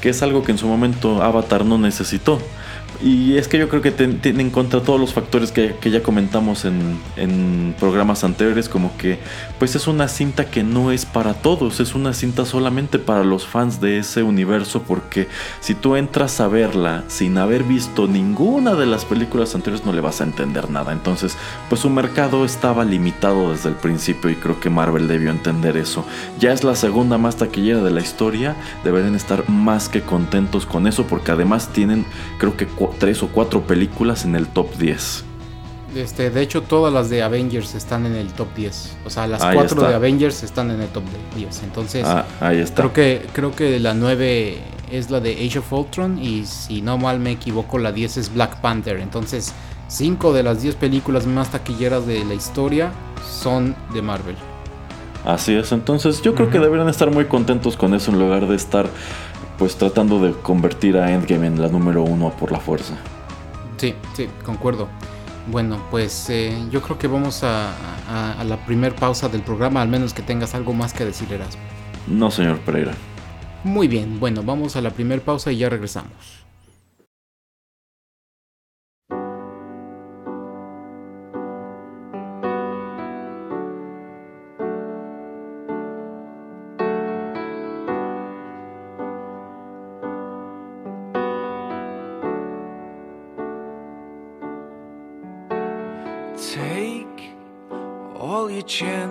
que 0.02 0.10
es 0.10 0.22
algo 0.22 0.44
que 0.44 0.52
en 0.52 0.58
su 0.58 0.68
momento 0.68 1.24
Avatar 1.24 1.66
no 1.66 1.78
necesitó. 1.78 2.40
Y 3.02 3.38
es 3.38 3.48
que 3.48 3.58
yo 3.58 3.70
creo 3.70 3.82
que 3.82 3.92
tiene 3.92 4.42
en 4.42 4.50
contra 4.50 4.82
todos 4.82 5.00
los 5.00 5.14
factores 5.14 5.54
que, 5.54 5.76
ya 5.90 6.04
comentamos 6.04 6.66
en, 6.66 7.00
en, 7.16 7.74
programas 7.80 8.26
anteriores, 8.26 8.68
como 8.68 8.96
que 8.98 9.20
pues 9.58 9.76
es 9.76 9.88
una 9.88 10.10
cinta 10.10 10.46
que 10.52 10.64
no 10.64 10.92
es 10.92 11.06
para 11.06 11.34
todos, 11.34 11.80
es 11.80 11.96
una 11.96 12.14
cinta 12.14 12.46
solamente 12.46 13.00
para 13.00 13.24
los 13.24 13.48
fans 13.48 13.80
de 13.80 14.00
ese 14.00 14.22
universo, 14.24 14.84
porque 14.86 15.30
si 15.62 15.76
tú 15.76 15.96
entras 15.96 16.42
a 16.42 16.50
verla 16.50 17.06
sin 17.08 17.38
haber 17.38 17.64
visto 17.64 18.08
ninguna 18.08 18.76
de 18.76 18.86
las 18.86 19.06
películas 19.06 19.56
anteriores 19.56 19.86
no 19.86 19.94
le 19.94 20.02
vas 20.02 20.20
a 20.20 20.26
entender 20.26 20.70
nada. 20.70 20.92
Entonces, 20.92 21.38
pues 21.70 21.82
su 21.82 21.90
mercado 21.90 22.44
estaba 22.44 22.84
limitado 22.84 23.52
desde 23.52 23.70
el 23.70 23.76
principio 23.76 24.30
y 24.30 24.36
creo 24.36 24.60
que 24.60 24.70
Marvel 24.70 25.08
debió 25.08 25.32
entender 25.32 25.78
eso. 25.78 26.06
Ya 26.40 26.52
es 26.52 26.66
la 26.66 26.76
segunda 26.76 27.18
más 27.18 27.38
taquillera 27.38 27.82
de 27.82 27.92
la 27.92 28.02
historia, 28.02 28.58
deberían 28.84 29.16
estar 29.16 29.48
más 29.50 29.88
que 29.88 30.02
contentos 30.02 30.66
con 30.66 30.86
eso, 30.86 31.06
porque 31.08 31.32
además 31.32 31.70
tienen, 31.70 32.06
creo 32.38 32.58
que 32.58 32.68
tres 32.98 33.24
o 33.24 33.28
cuatro 33.28 33.62
películas 33.62 34.26
en 34.26 34.36
el 34.36 34.48
top 34.48 34.76
10. 34.78 35.26
Este, 35.96 36.30
de 36.30 36.42
hecho, 36.42 36.62
todas 36.62 36.94
las 36.94 37.10
de 37.10 37.24
Avengers 37.24 37.74
están 37.74 38.06
en 38.06 38.16
el 38.16 38.28
top 38.34 38.54
10. 38.56 38.98
O 39.06 39.10
sea, 39.10 39.26
las 39.28 39.44
cuatro 39.44 39.88
de 39.88 39.96
Avengers 39.96 40.44
están 40.44 40.70
en 40.72 40.82
el 40.82 40.88
top 40.90 41.04
10. 41.36 41.64
Entonces, 41.64 42.06
ah, 42.06 42.26
ahí 42.40 42.60
está. 42.60 42.84
Creo 42.84 42.94
que, 42.94 43.28
creo 43.34 43.56
que 43.56 43.80
la 43.80 43.94
9 43.94 44.58
es 44.92 45.10
la 45.10 45.20
de 45.20 45.34
Age 45.34 45.60
of 45.60 45.74
Ultron. 45.74 46.20
Y 46.22 46.46
si 46.46 46.82
no 46.82 46.98
mal 46.98 47.20
me 47.20 47.32
equivoco, 47.32 47.80
la 47.80 47.92
10 47.92 48.18
es 48.18 48.34
Black 48.34 48.62
Panther. 48.62 49.00
Entonces, 49.00 49.54
cinco 49.88 50.32
de 50.32 50.44
las 50.44 50.62
10 50.62 50.76
películas 50.76 51.26
más 51.26 51.52
taquilleras 51.52 52.06
de 52.06 52.24
la 52.24 52.36
historia 52.36 52.92
son 53.28 53.76
de 53.94 54.02
Marvel. 54.04 54.36
Así 55.26 55.54
es. 55.54 55.72
Entonces, 55.72 56.22
yo 56.22 56.36
creo 56.36 56.50
que 56.50 56.60
deberían 56.60 56.88
estar 56.88 57.12
muy 57.12 57.26
contentos 57.26 57.76
con 57.76 57.94
eso 57.94 58.12
en 58.12 58.20
lugar 58.20 58.48
de 58.48 58.56
estar 58.56 58.90
pues 59.60 59.76
tratando 59.76 60.22
de 60.22 60.32
convertir 60.32 60.98
a 60.98 61.12
Endgame 61.12 61.48
en 61.48 61.62
la 61.62 61.68
número 61.68 62.02
uno 62.02 62.32
por 62.32 62.52
la 62.52 62.60
fuerza. 62.62 62.96
Sí, 63.78 63.94
sí, 64.16 64.28
concuerdo. 64.44 64.88
Bueno, 65.48 65.82
pues 65.92 66.30
eh, 66.30 66.58
yo 66.72 66.82
creo 66.82 66.98
que 66.98 67.08
vamos 67.08 67.44
a, 67.44 67.74
a, 68.40 68.44
la 68.46 68.66
primer 68.66 68.96
pausa 68.96 69.28
del 69.28 69.42
programa, 69.42 69.82
al 69.82 69.90
menos 69.90 70.14
que 70.14 70.22
tengas 70.22 70.56
algo 70.56 70.74
más 70.74 70.94
que 70.94 71.04
decir, 71.04 71.32
Erasmo. 71.32 71.62
No, 72.08 72.32
señor 72.32 72.60
Pereira. 72.60 72.94
Muy 73.66 73.90
bien, 73.90 74.20
bueno, 74.20 74.44
vamos 74.44 74.78
a 74.78 74.82
la 74.82 74.92
primer 74.92 75.22
pausa 75.22 75.52
y 75.52 75.58
ya 75.58 75.70
regresamos. 75.70 76.39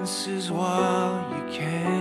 Chances 0.08 0.50
while 0.50 1.22
you 1.36 1.52
can. 1.52 1.97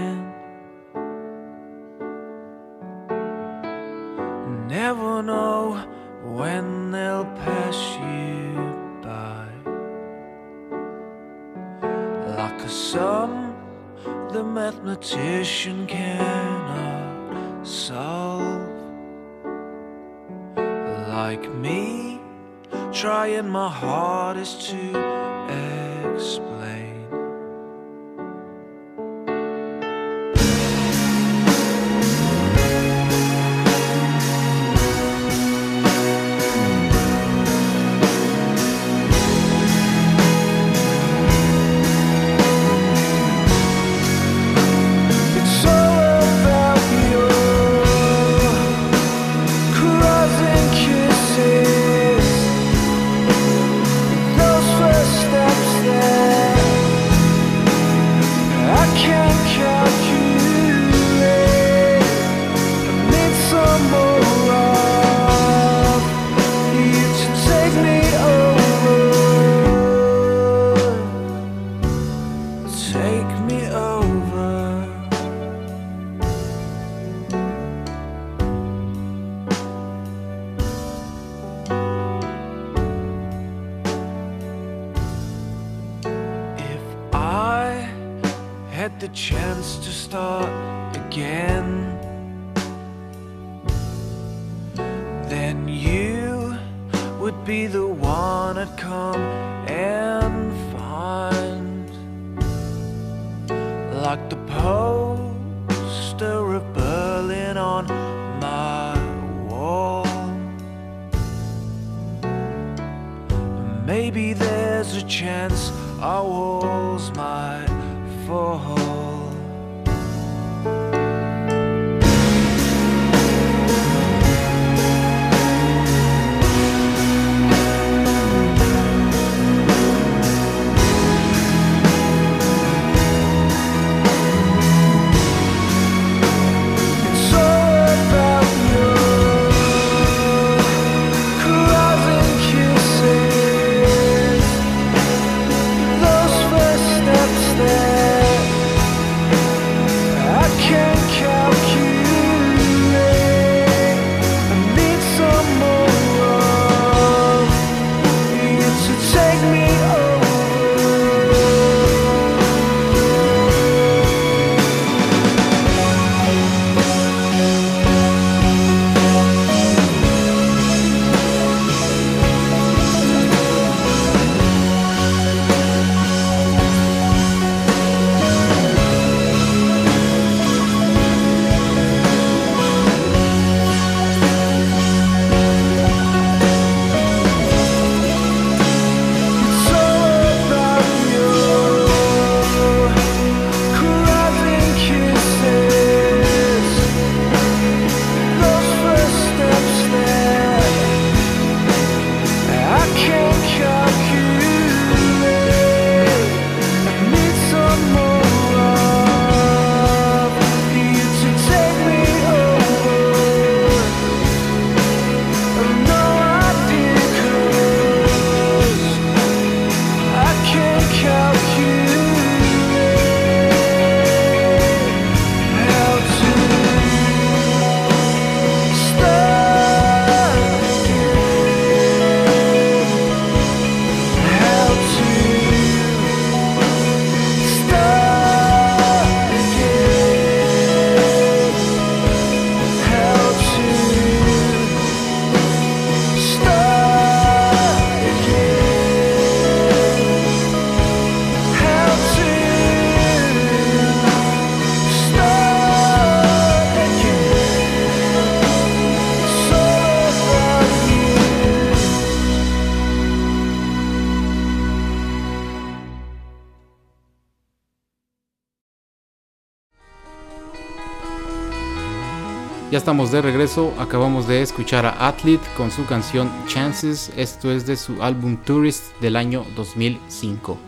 Ya 272.78 272.82
estamos 272.82 273.12
de 273.12 273.24
regreso, 273.24 273.74
acabamos 273.80 274.28
de 274.28 274.44
escuchar 274.44 274.86
a 274.86 275.08
Athlete 275.08 275.44
con 275.58 275.72
su 275.72 275.88
canción 275.88 276.30
Chances, 276.46 277.12
esto 277.18 277.52
es 277.52 277.66
de 277.66 277.76
su 277.76 278.04
álbum 278.04 278.38
Tourist 278.38 278.96
del 279.02 279.16
año 279.16 279.44
2005. 279.56 280.60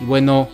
Y 0.00 0.04
bueno, 0.04 0.48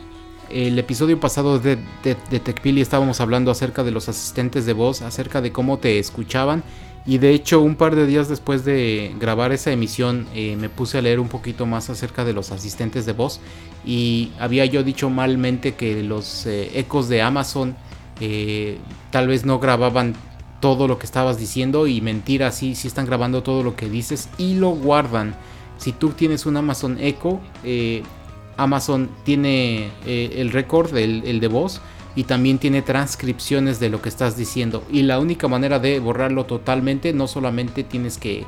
el 0.51 0.79
episodio 0.79 1.19
pasado 1.19 1.59
de, 1.59 1.79
de, 2.05 2.17
de 2.31 2.81
estábamos 2.83 3.23
hablando 3.23 3.51
acerca 3.51 3.83
de 3.83 3.93
los 3.93 4.11
asistentes 4.11 4.67
de 4.67 4.75
voz, 4.75 5.01
acerca 5.01 5.41
de 5.41 5.53
cómo 5.53 5.79
te 5.79 5.99
escuchaban. 5.99 6.63
Y 7.07 7.17
de 7.17 7.33
hecho, 7.33 7.63
un 7.63 7.77
par 7.77 7.97
de 7.97 8.05
días 8.05 8.29
después 8.29 8.67
de 8.67 9.15
grabar 9.19 9.53
esa 9.53 9.73
emisión, 9.73 10.27
eh, 10.35 10.55
me 10.57 10.69
puse 10.69 10.99
a 10.99 11.01
leer 11.01 11.19
un 11.19 11.29
poquito 11.29 11.65
más 11.65 11.89
acerca 11.89 12.27
de 12.27 12.35
los 12.35 12.53
asistentes 12.53 13.07
de 13.07 13.15
voz. 13.15 13.41
Y 13.87 14.33
había 14.39 14.67
yo 14.67 14.83
dicho 14.83 15.09
malmente 15.09 15.77
que 15.77 16.03
los 16.03 16.45
eh, 16.45 16.79
ecos 16.79 17.09
de 17.09 17.23
Amazon 17.23 17.75
eh, 18.21 18.77
tal 19.11 19.29
vez 19.29 19.47
no 19.47 19.59
grababan 19.61 20.15
todo 20.61 20.87
lo 20.87 20.99
que 20.99 21.07
estabas 21.07 21.39
diciendo. 21.39 21.87
Y 21.87 22.01
mentira, 22.01 22.53
sí, 22.53 22.75
sí 22.75 22.87
están 22.87 23.07
grabando 23.07 23.43
todo 23.43 23.63
lo 23.63 23.75
que 23.75 23.89
dices 23.89 24.29
y 24.39 24.55
lo 24.55 24.71
guardan. 24.71 25.35
Si 25.79 25.93
tú 25.93 26.11
tienes 26.11 26.47
un 26.47 26.57
Amazon 26.57 26.99
Echo, 27.01 27.41
eh, 27.65 28.03
Amazon 28.57 29.09
tiene 29.25 29.91
eh, 30.05 30.35
el 30.37 30.53
récord, 30.53 30.95
el, 30.97 31.41
de 31.41 31.49
voz, 31.49 31.81
y 32.15 32.25
también 32.25 32.59
tiene 32.59 32.83
transcripciones 32.83 33.81
de 33.81 33.89
lo 33.89 34.03
que 34.03 34.11
estás 34.11 34.37
diciendo. 34.37 34.85
Y 34.91 35.03
la 35.03 35.19
única 35.19 35.49
manera 35.49 35.79
de 35.79 35.99
borrarlo 35.99 36.45
totalmente, 36.45 37.15
no 37.15 37.27
solamente 37.27 37.83
tienes 37.83 38.19
que 38.19 38.45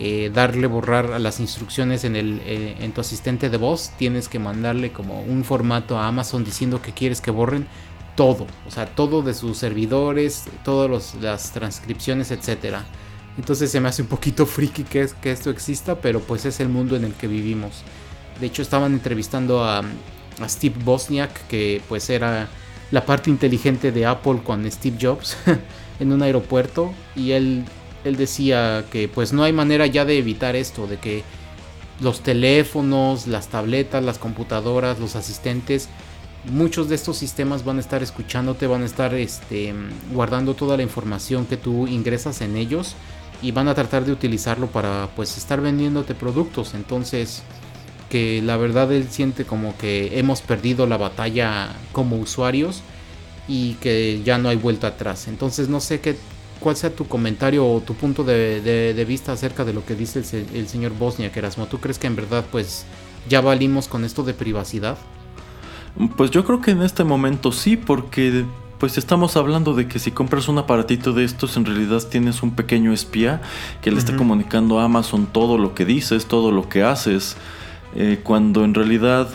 eh, 0.00 0.32
darle 0.34 0.66
borrar 0.66 1.12
a 1.12 1.20
las 1.20 1.38
instrucciones 1.38 2.02
en, 2.02 2.16
el, 2.16 2.42
en 2.44 2.90
tu 2.90 3.00
asistente 3.00 3.48
de 3.50 3.56
voz, 3.56 3.92
tienes 3.96 4.28
que 4.28 4.40
mandarle 4.40 4.90
como 4.90 5.22
un 5.22 5.44
formato 5.44 5.96
a 5.96 6.08
Amazon 6.08 6.42
diciendo 6.42 6.82
que 6.82 6.90
quieres 6.90 7.20
que 7.20 7.30
borren 7.30 7.68
todo, 8.14 8.46
o 8.66 8.70
sea, 8.70 8.86
todo 8.86 9.22
de 9.22 9.34
sus 9.34 9.58
servidores, 9.58 10.44
todas 10.64 11.14
las 11.20 11.52
transcripciones, 11.52 12.30
etcétera. 12.30 12.84
Entonces 13.36 13.70
se 13.70 13.80
me 13.80 13.88
hace 13.88 14.02
un 14.02 14.08
poquito 14.08 14.46
friki 14.46 14.84
que, 14.84 15.02
es, 15.02 15.14
que 15.14 15.32
esto 15.32 15.50
exista, 15.50 15.96
pero 15.96 16.20
pues 16.20 16.44
es 16.44 16.60
el 16.60 16.68
mundo 16.68 16.96
en 16.96 17.04
el 17.04 17.14
que 17.14 17.26
vivimos. 17.26 17.82
De 18.40 18.46
hecho, 18.46 18.62
estaban 18.62 18.92
entrevistando 18.92 19.64
a, 19.64 19.78
a 19.78 20.48
Steve 20.48 20.76
Bosniak, 20.84 21.46
que 21.46 21.80
pues 21.88 22.10
era 22.10 22.48
la 22.90 23.04
parte 23.04 23.30
inteligente 23.30 23.92
de 23.92 24.06
Apple 24.06 24.40
con 24.44 24.70
Steve 24.70 24.96
Jobs 25.00 25.36
en 26.00 26.12
un 26.12 26.22
aeropuerto. 26.22 26.92
Y 27.16 27.32
él, 27.32 27.64
él 28.04 28.16
decía 28.16 28.84
que 28.90 29.08
pues 29.08 29.32
no 29.32 29.42
hay 29.44 29.52
manera 29.52 29.86
ya 29.86 30.04
de 30.04 30.18
evitar 30.18 30.56
esto, 30.56 30.86
de 30.86 30.98
que 30.98 31.22
los 32.00 32.20
teléfonos, 32.20 33.26
las 33.26 33.48
tabletas, 33.48 34.02
las 34.02 34.18
computadoras, 34.18 34.98
los 34.98 35.16
asistentes, 35.16 35.88
muchos 36.50 36.88
de 36.88 36.94
estos 36.94 37.16
sistemas 37.16 37.64
van 37.64 37.78
a 37.78 37.80
estar 37.80 38.02
escuchándote, 38.02 38.66
van 38.66 38.82
a 38.82 38.86
estar 38.86 39.14
este, 39.14 39.74
guardando 40.12 40.54
toda 40.54 40.76
la 40.76 40.82
información 40.82 41.46
que 41.46 41.56
tú 41.56 41.86
ingresas 41.86 42.40
en 42.40 42.56
ellos 42.56 42.94
y 43.42 43.52
van 43.52 43.68
a 43.68 43.74
tratar 43.74 44.04
de 44.04 44.12
utilizarlo 44.12 44.66
para 44.68 45.08
pues 45.16 45.36
estar 45.36 45.60
vendiéndote 45.60 46.14
productos. 46.14 46.74
Entonces, 46.74 47.42
que 48.10 48.42
la 48.42 48.56
verdad 48.56 48.92
él 48.92 49.08
siente 49.10 49.44
como 49.44 49.76
que 49.76 50.18
hemos 50.18 50.40
perdido 50.42 50.86
la 50.86 50.96
batalla 50.96 51.74
como 51.92 52.16
usuarios 52.16 52.82
y 53.48 53.74
que 53.74 54.22
ya 54.24 54.38
no 54.38 54.48
hay 54.48 54.56
vuelta 54.56 54.88
atrás. 54.88 55.28
Entonces, 55.28 55.68
no 55.68 55.80
sé 55.80 56.00
qué 56.00 56.16
cuál 56.60 56.76
sea 56.76 56.88
tu 56.88 57.06
comentario 57.06 57.68
o 57.68 57.80
tu 57.82 57.94
punto 57.94 58.24
de, 58.24 59.04
vista 59.06 59.32
acerca 59.32 59.66
de 59.66 59.74
lo 59.74 59.84
que 59.84 59.94
dice 59.94 60.20
el, 60.20 60.56
el 60.56 60.68
señor 60.68 60.92
Bosnia, 60.92 61.30
Erasmo. 61.34 61.66
¿Tú 61.66 61.78
crees 61.78 61.98
que 61.98 62.06
en 62.06 62.16
verdad 62.16 62.44
pues 62.50 62.86
ya 63.28 63.42
valimos 63.42 63.86
con 63.86 64.04
esto 64.04 64.22
de 64.22 64.32
privacidad? 64.32 64.96
Pues 66.16 66.30
yo 66.30 66.44
creo 66.44 66.60
que 66.60 66.72
en 66.72 66.82
este 66.82 67.04
momento 67.04 67.52
sí, 67.52 67.76
porque 67.76 68.44
pues 68.78 68.98
estamos 68.98 69.36
hablando 69.36 69.74
de 69.74 69.86
que 69.86 69.98
si 69.98 70.10
compras 70.10 70.48
un 70.48 70.58
aparatito 70.58 71.12
de 71.12 71.24
estos, 71.24 71.56
en 71.56 71.64
realidad 71.64 72.02
tienes 72.10 72.42
un 72.42 72.54
pequeño 72.54 72.92
espía 72.92 73.40
que 73.80 73.90
le 73.90 73.98
está 73.98 74.16
comunicando 74.16 74.80
a 74.80 74.84
Amazon 74.84 75.26
todo 75.26 75.56
lo 75.56 75.74
que 75.74 75.84
dices, 75.84 76.26
todo 76.26 76.50
lo 76.50 76.68
que 76.68 76.82
haces, 76.82 77.36
eh, 77.94 78.20
cuando 78.22 78.64
en 78.64 78.74
realidad 78.74 79.28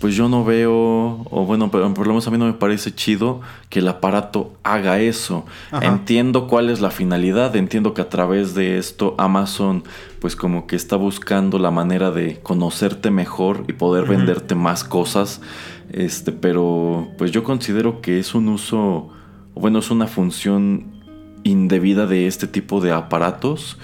pues 0.00 0.14
yo 0.14 0.28
no 0.28 0.44
veo, 0.44 0.72
o 0.72 1.44
bueno, 1.46 1.70
pero 1.70 1.92
por 1.94 2.06
lo 2.06 2.12
menos 2.12 2.28
a 2.28 2.30
mí 2.30 2.36
no 2.36 2.44
me 2.44 2.52
parece 2.52 2.94
chido 2.94 3.40
que 3.70 3.78
el 3.78 3.88
aparato 3.88 4.52
haga 4.62 5.00
eso. 5.00 5.46
Ajá. 5.70 5.86
Entiendo 5.86 6.46
cuál 6.46 6.68
es 6.68 6.80
la 6.80 6.90
finalidad, 6.90 7.56
entiendo 7.56 7.94
que 7.94 8.02
a 8.02 8.10
través 8.10 8.54
de 8.54 8.76
esto 8.76 9.14
Amazon 9.16 9.84
pues 10.20 10.36
como 10.36 10.66
que 10.66 10.76
está 10.76 10.96
buscando 10.96 11.58
la 11.58 11.70
manera 11.70 12.10
de 12.10 12.40
conocerte 12.40 13.10
mejor 13.10 13.64
y 13.68 13.72
poder 13.72 14.04
venderte 14.06 14.54
más 14.54 14.84
cosas, 14.84 15.40
este, 15.90 16.32
pero 16.32 17.08
pues 17.18 17.30
yo 17.30 17.44
considero 17.44 18.00
que 18.00 18.18
es 18.18 18.34
un 18.34 18.48
uso, 18.48 19.10
o 19.54 19.60
bueno, 19.60 19.78
es 19.78 19.90
una 19.90 20.06
función 20.06 20.96
indebida 21.44 22.06
de 22.06 22.26
este 22.26 22.46
tipo 22.46 22.80
de 22.80 22.92
aparatos 22.92 23.78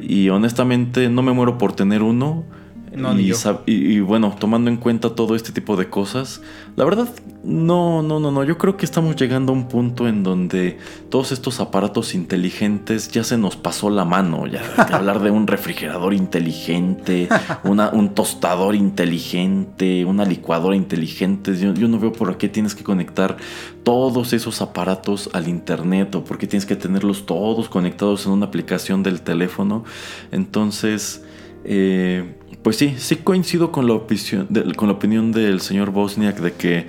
y 0.00 0.28
honestamente 0.28 1.08
no 1.08 1.22
me 1.22 1.32
muero 1.32 1.58
por 1.58 1.72
tener 1.72 2.02
uno. 2.02 2.44
No, 2.96 3.14
ni 3.14 3.22
y, 3.22 3.26
yo. 3.26 3.62
y- 3.66 3.72
y 3.74 4.00
bueno, 4.00 4.34
tomando 4.38 4.70
en 4.70 4.78
cuenta 4.78 5.14
todo 5.14 5.36
este 5.36 5.52
tipo 5.52 5.76
de 5.76 5.88
cosas, 5.90 6.40
la 6.76 6.84
verdad, 6.84 7.08
no, 7.44 8.02
no, 8.02 8.18
no, 8.18 8.30
no. 8.30 8.42
Yo 8.42 8.56
creo 8.58 8.76
que 8.76 8.84
estamos 8.86 9.14
llegando 9.16 9.52
a 9.52 9.54
un 9.54 9.68
punto 9.68 10.08
en 10.08 10.22
donde 10.22 10.78
todos 11.10 11.30
estos 11.30 11.60
aparatos 11.60 12.14
inteligentes 12.14 13.08
ya 13.10 13.22
se 13.22 13.36
nos 13.38 13.56
pasó 13.56 13.90
la 13.90 14.04
mano. 14.04 14.46
Ya 14.46 14.62
hablar 14.92 15.20
de 15.20 15.30
un 15.30 15.46
refrigerador 15.46 16.14
inteligente, 16.14 17.28
una- 17.64 17.90
un 17.90 18.14
tostador 18.14 18.74
inteligente, 18.74 20.04
una 20.04 20.24
licuadora 20.24 20.74
inteligente. 20.76 21.56
Yo, 21.56 21.74
yo 21.74 21.88
no 21.88 21.98
veo 21.98 22.12
por 22.12 22.36
qué 22.38 22.48
tienes 22.48 22.74
que 22.74 22.82
conectar 22.82 23.36
todos 23.84 24.32
esos 24.32 24.62
aparatos 24.62 25.28
al 25.32 25.48
internet 25.48 26.14
o 26.14 26.24
por 26.24 26.38
qué 26.38 26.46
tienes 26.46 26.66
que 26.66 26.76
tenerlos 26.76 27.26
todos 27.26 27.68
conectados 27.68 28.26
en 28.26 28.32
una 28.32 28.46
aplicación 28.46 29.02
del 29.02 29.20
teléfono. 29.20 29.84
Entonces, 30.32 31.22
eh, 31.64 32.35
pues 32.66 32.78
sí, 32.78 32.96
sí 32.98 33.14
coincido 33.14 33.70
con 33.70 33.86
la, 33.86 33.92
opinión, 33.94 34.48
con 34.74 34.88
la 34.88 34.94
opinión 34.94 35.30
del 35.30 35.60
señor 35.60 35.92
Bosniak 35.92 36.40
de 36.40 36.52
que 36.54 36.86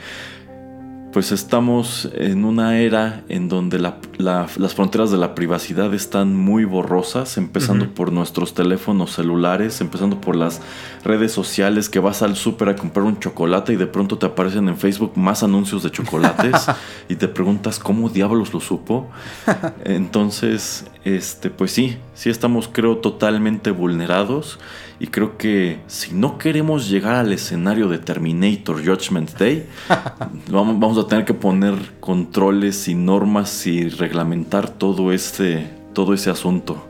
pues 1.14 1.32
estamos 1.32 2.10
en 2.16 2.46
una 2.46 2.80
era 2.80 3.24
en 3.30 3.48
donde 3.48 3.78
la- 3.78 3.98
la- 4.18 4.48
las 4.58 4.74
fronteras 4.74 5.12
de 5.12 5.18
la 5.18 5.36
privacidad 5.36 5.94
están 5.94 6.36
muy 6.36 6.66
borrosas, 6.66 7.38
empezando 7.38 7.94
por 7.94 8.12
nuestros 8.12 8.56
teléfonos 8.56 9.12
celulares, 9.14 9.80
empezando 9.80 10.20
por 10.20 10.36
las 10.36 10.62
redes 11.04 11.32
sociales, 11.32 11.90
que 11.90 12.00
vas 12.00 12.24
al 12.24 12.36
súper 12.36 12.70
a 12.70 12.76
comprar 12.76 13.06
un 13.06 13.20
chocolate 13.20 13.74
y 13.74 13.76
de 13.76 13.88
pronto 13.88 14.18
te 14.18 14.26
aparecen 14.26 14.68
en 14.70 14.78
Facebook 14.78 15.14
más 15.16 15.44
anuncios 15.44 15.84
de 15.84 15.92
chocolates 15.92 16.66
y 17.10 17.16
te 17.16 17.28
preguntas 17.28 17.78
cómo 17.78 18.10
diablos 18.10 18.52
lo 18.54 18.60
supo. 18.62 19.08
Entonces, 19.86 20.86
este, 21.06 21.50
pues 21.52 21.72
sí, 21.72 21.98
sí 22.16 22.30
estamos 22.32 22.68
creo 22.72 22.98
totalmente 22.98 23.70
vulnerados 23.72 24.60
y 25.00 25.08
creo 25.08 25.38
que 25.38 25.80
si 25.88 26.14
no 26.14 26.38
queremos 26.38 26.90
llegar 26.90 27.16
al 27.16 27.32
escenario 27.32 27.88
de 27.88 28.00
Terminator 28.00 28.84
Judgment 28.84 29.32
Day, 29.38 29.68
vamos, 30.50 30.98
a 30.98 31.08
tener 31.08 31.26
que 31.26 31.34
poner 31.34 31.76
controles 32.00 32.88
y 32.88 32.96
normas 32.96 33.68
y 33.68 33.90
reglamentar 33.90 34.70
todo 34.70 35.12
este, 35.12 35.68
todo 35.94 36.14
ese 36.14 36.30
asunto. 36.30 36.84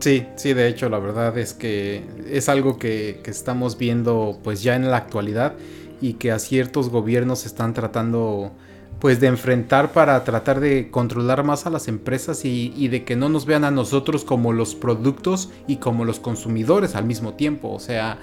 Sí, 0.00 0.26
sí, 0.36 0.54
de 0.54 0.68
hecho, 0.68 0.88
la 0.88 0.98
verdad 0.98 1.36
es 1.38 1.54
que 1.54 2.04
es 2.30 2.48
algo 2.48 2.78
que, 2.78 3.20
que 3.22 3.30
estamos 3.30 3.76
viendo 3.76 4.38
pues 4.44 4.62
ya 4.62 4.76
en 4.76 4.90
la 4.90 4.96
actualidad 4.96 5.54
y 6.00 6.14
que 6.14 6.30
a 6.30 6.38
ciertos 6.38 6.88
gobiernos 6.88 7.44
están 7.44 7.74
tratando 7.74 8.52
pues 9.00 9.20
de 9.20 9.28
enfrentar 9.28 9.92
para 9.92 10.22
tratar 10.24 10.60
de 10.60 10.90
controlar 10.90 11.44
más 11.44 11.66
a 11.66 11.70
las 11.70 11.88
empresas 11.88 12.44
y, 12.44 12.88
de 12.88 13.04
que 13.04 13.16
no 13.16 13.28
nos 13.28 13.46
vean 13.46 13.64
a 13.64 13.70
nosotros 13.70 14.24
como 14.24 14.52
los 14.52 14.74
productos 14.74 15.50
y 15.66 15.76
como 15.76 16.04
los 16.04 16.18
consumidores 16.18 16.96
al 16.96 17.04
mismo 17.04 17.34
tiempo. 17.34 17.70
O 17.70 17.78
sea, 17.78 18.18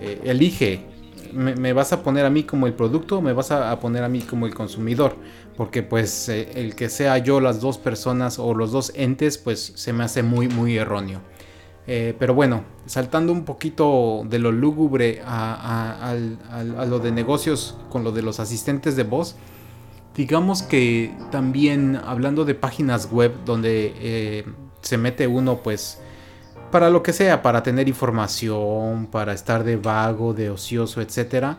eh, 0.00 0.20
elige, 0.24 0.86
me, 1.32 1.72
vas 1.74 1.92
a 1.92 2.02
poner 2.02 2.24
a 2.24 2.30
mí 2.30 2.44
como 2.44 2.66
el 2.66 2.72
producto 2.72 3.18
o 3.18 3.20
me 3.20 3.34
vas 3.34 3.50
a, 3.50 3.78
poner 3.80 4.02
a 4.02 4.08
mí 4.08 4.20
como 4.20 4.46
el 4.46 4.54
consumidor. 4.54 5.16
Porque 5.56 5.82
pues 5.82 6.28
eh, 6.30 6.48
el 6.54 6.74
que 6.74 6.88
sea 6.88 7.18
yo 7.18 7.40
las 7.40 7.60
dos 7.60 7.76
personas 7.76 8.38
o 8.38 8.54
los 8.54 8.72
dos 8.72 8.92
entes 8.94 9.36
pues 9.36 9.72
se 9.76 9.92
me 9.92 10.04
hace 10.04 10.22
muy 10.22 10.48
muy 10.48 10.78
erróneo. 10.78 11.20
Eh, 11.86 12.14
pero 12.18 12.32
bueno, 12.32 12.64
saltando 12.86 13.30
un 13.30 13.44
poquito 13.44 14.22
de 14.24 14.38
lo 14.38 14.52
lúgubre 14.52 15.20
a 15.22 16.16
lo 16.88 16.98
de 16.98 17.12
negocios 17.12 17.76
con 17.90 18.04
lo 18.04 18.10
de 18.10 18.22
los 18.22 18.40
asistentes 18.40 18.96
de 18.96 19.02
voz, 19.02 19.36
digamos 20.16 20.62
que 20.62 21.12
también 21.30 21.96
hablando 21.96 22.44
de 22.44 22.54
páginas 22.54 23.10
web 23.10 23.32
donde 23.44 23.92
eh, 23.96 24.44
se 24.80 24.98
mete 24.98 25.26
uno 25.26 25.62
pues 25.62 25.98
para 26.70 26.90
lo 26.90 27.02
que 27.02 27.12
sea, 27.12 27.42
para 27.42 27.62
tener 27.62 27.88
información, 27.88 29.06
para 29.06 29.32
estar 29.32 29.62
de 29.62 29.76
vago, 29.76 30.34
de 30.34 30.50
ocioso, 30.50 31.00
etcétera. 31.00 31.58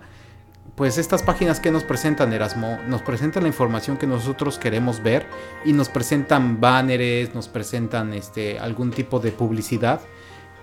Pues 0.75 0.97
estas 0.97 1.23
páginas 1.23 1.61
que 1.61 1.71
nos 1.71 1.85
presentan 1.85 2.33
Erasmo, 2.33 2.77
nos 2.89 3.01
presentan 3.01 3.43
la 3.43 3.47
información 3.47 3.95
que 3.95 4.07
nosotros 4.07 4.57
queremos 4.57 5.01
ver 5.01 5.25
y 5.63 5.71
nos 5.71 5.87
presentan 5.87 6.59
banners, 6.59 7.33
nos 7.33 7.47
presentan 7.47 8.13
este 8.13 8.59
algún 8.59 8.91
tipo 8.91 9.19
de 9.19 9.31
publicidad 9.31 10.01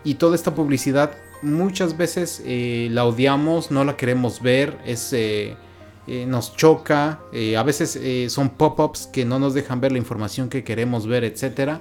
y 0.04 0.14
toda 0.14 0.34
esta 0.34 0.54
publicidad 0.54 1.12
muchas 1.40 1.96
veces 1.96 2.42
eh, 2.44 2.88
la 2.90 3.06
odiamos, 3.06 3.70
no 3.70 3.84
la 3.84 3.96
queremos 3.96 4.42
ver, 4.42 4.78
es 4.84 5.12
eh, 5.14 5.56
eh, 6.06 6.26
nos 6.26 6.56
choca, 6.56 7.20
eh, 7.32 7.56
a 7.56 7.62
veces 7.62 7.96
eh, 7.96 8.26
son 8.28 8.50
pop-ups 8.50 9.06
que 9.06 9.24
no 9.24 9.38
nos 9.38 9.54
dejan 9.54 9.80
ver 9.80 9.92
la 9.92 9.98
información 9.98 10.48
que 10.48 10.64
queremos 10.64 11.06
ver, 11.06 11.24
etcétera. 11.24 11.80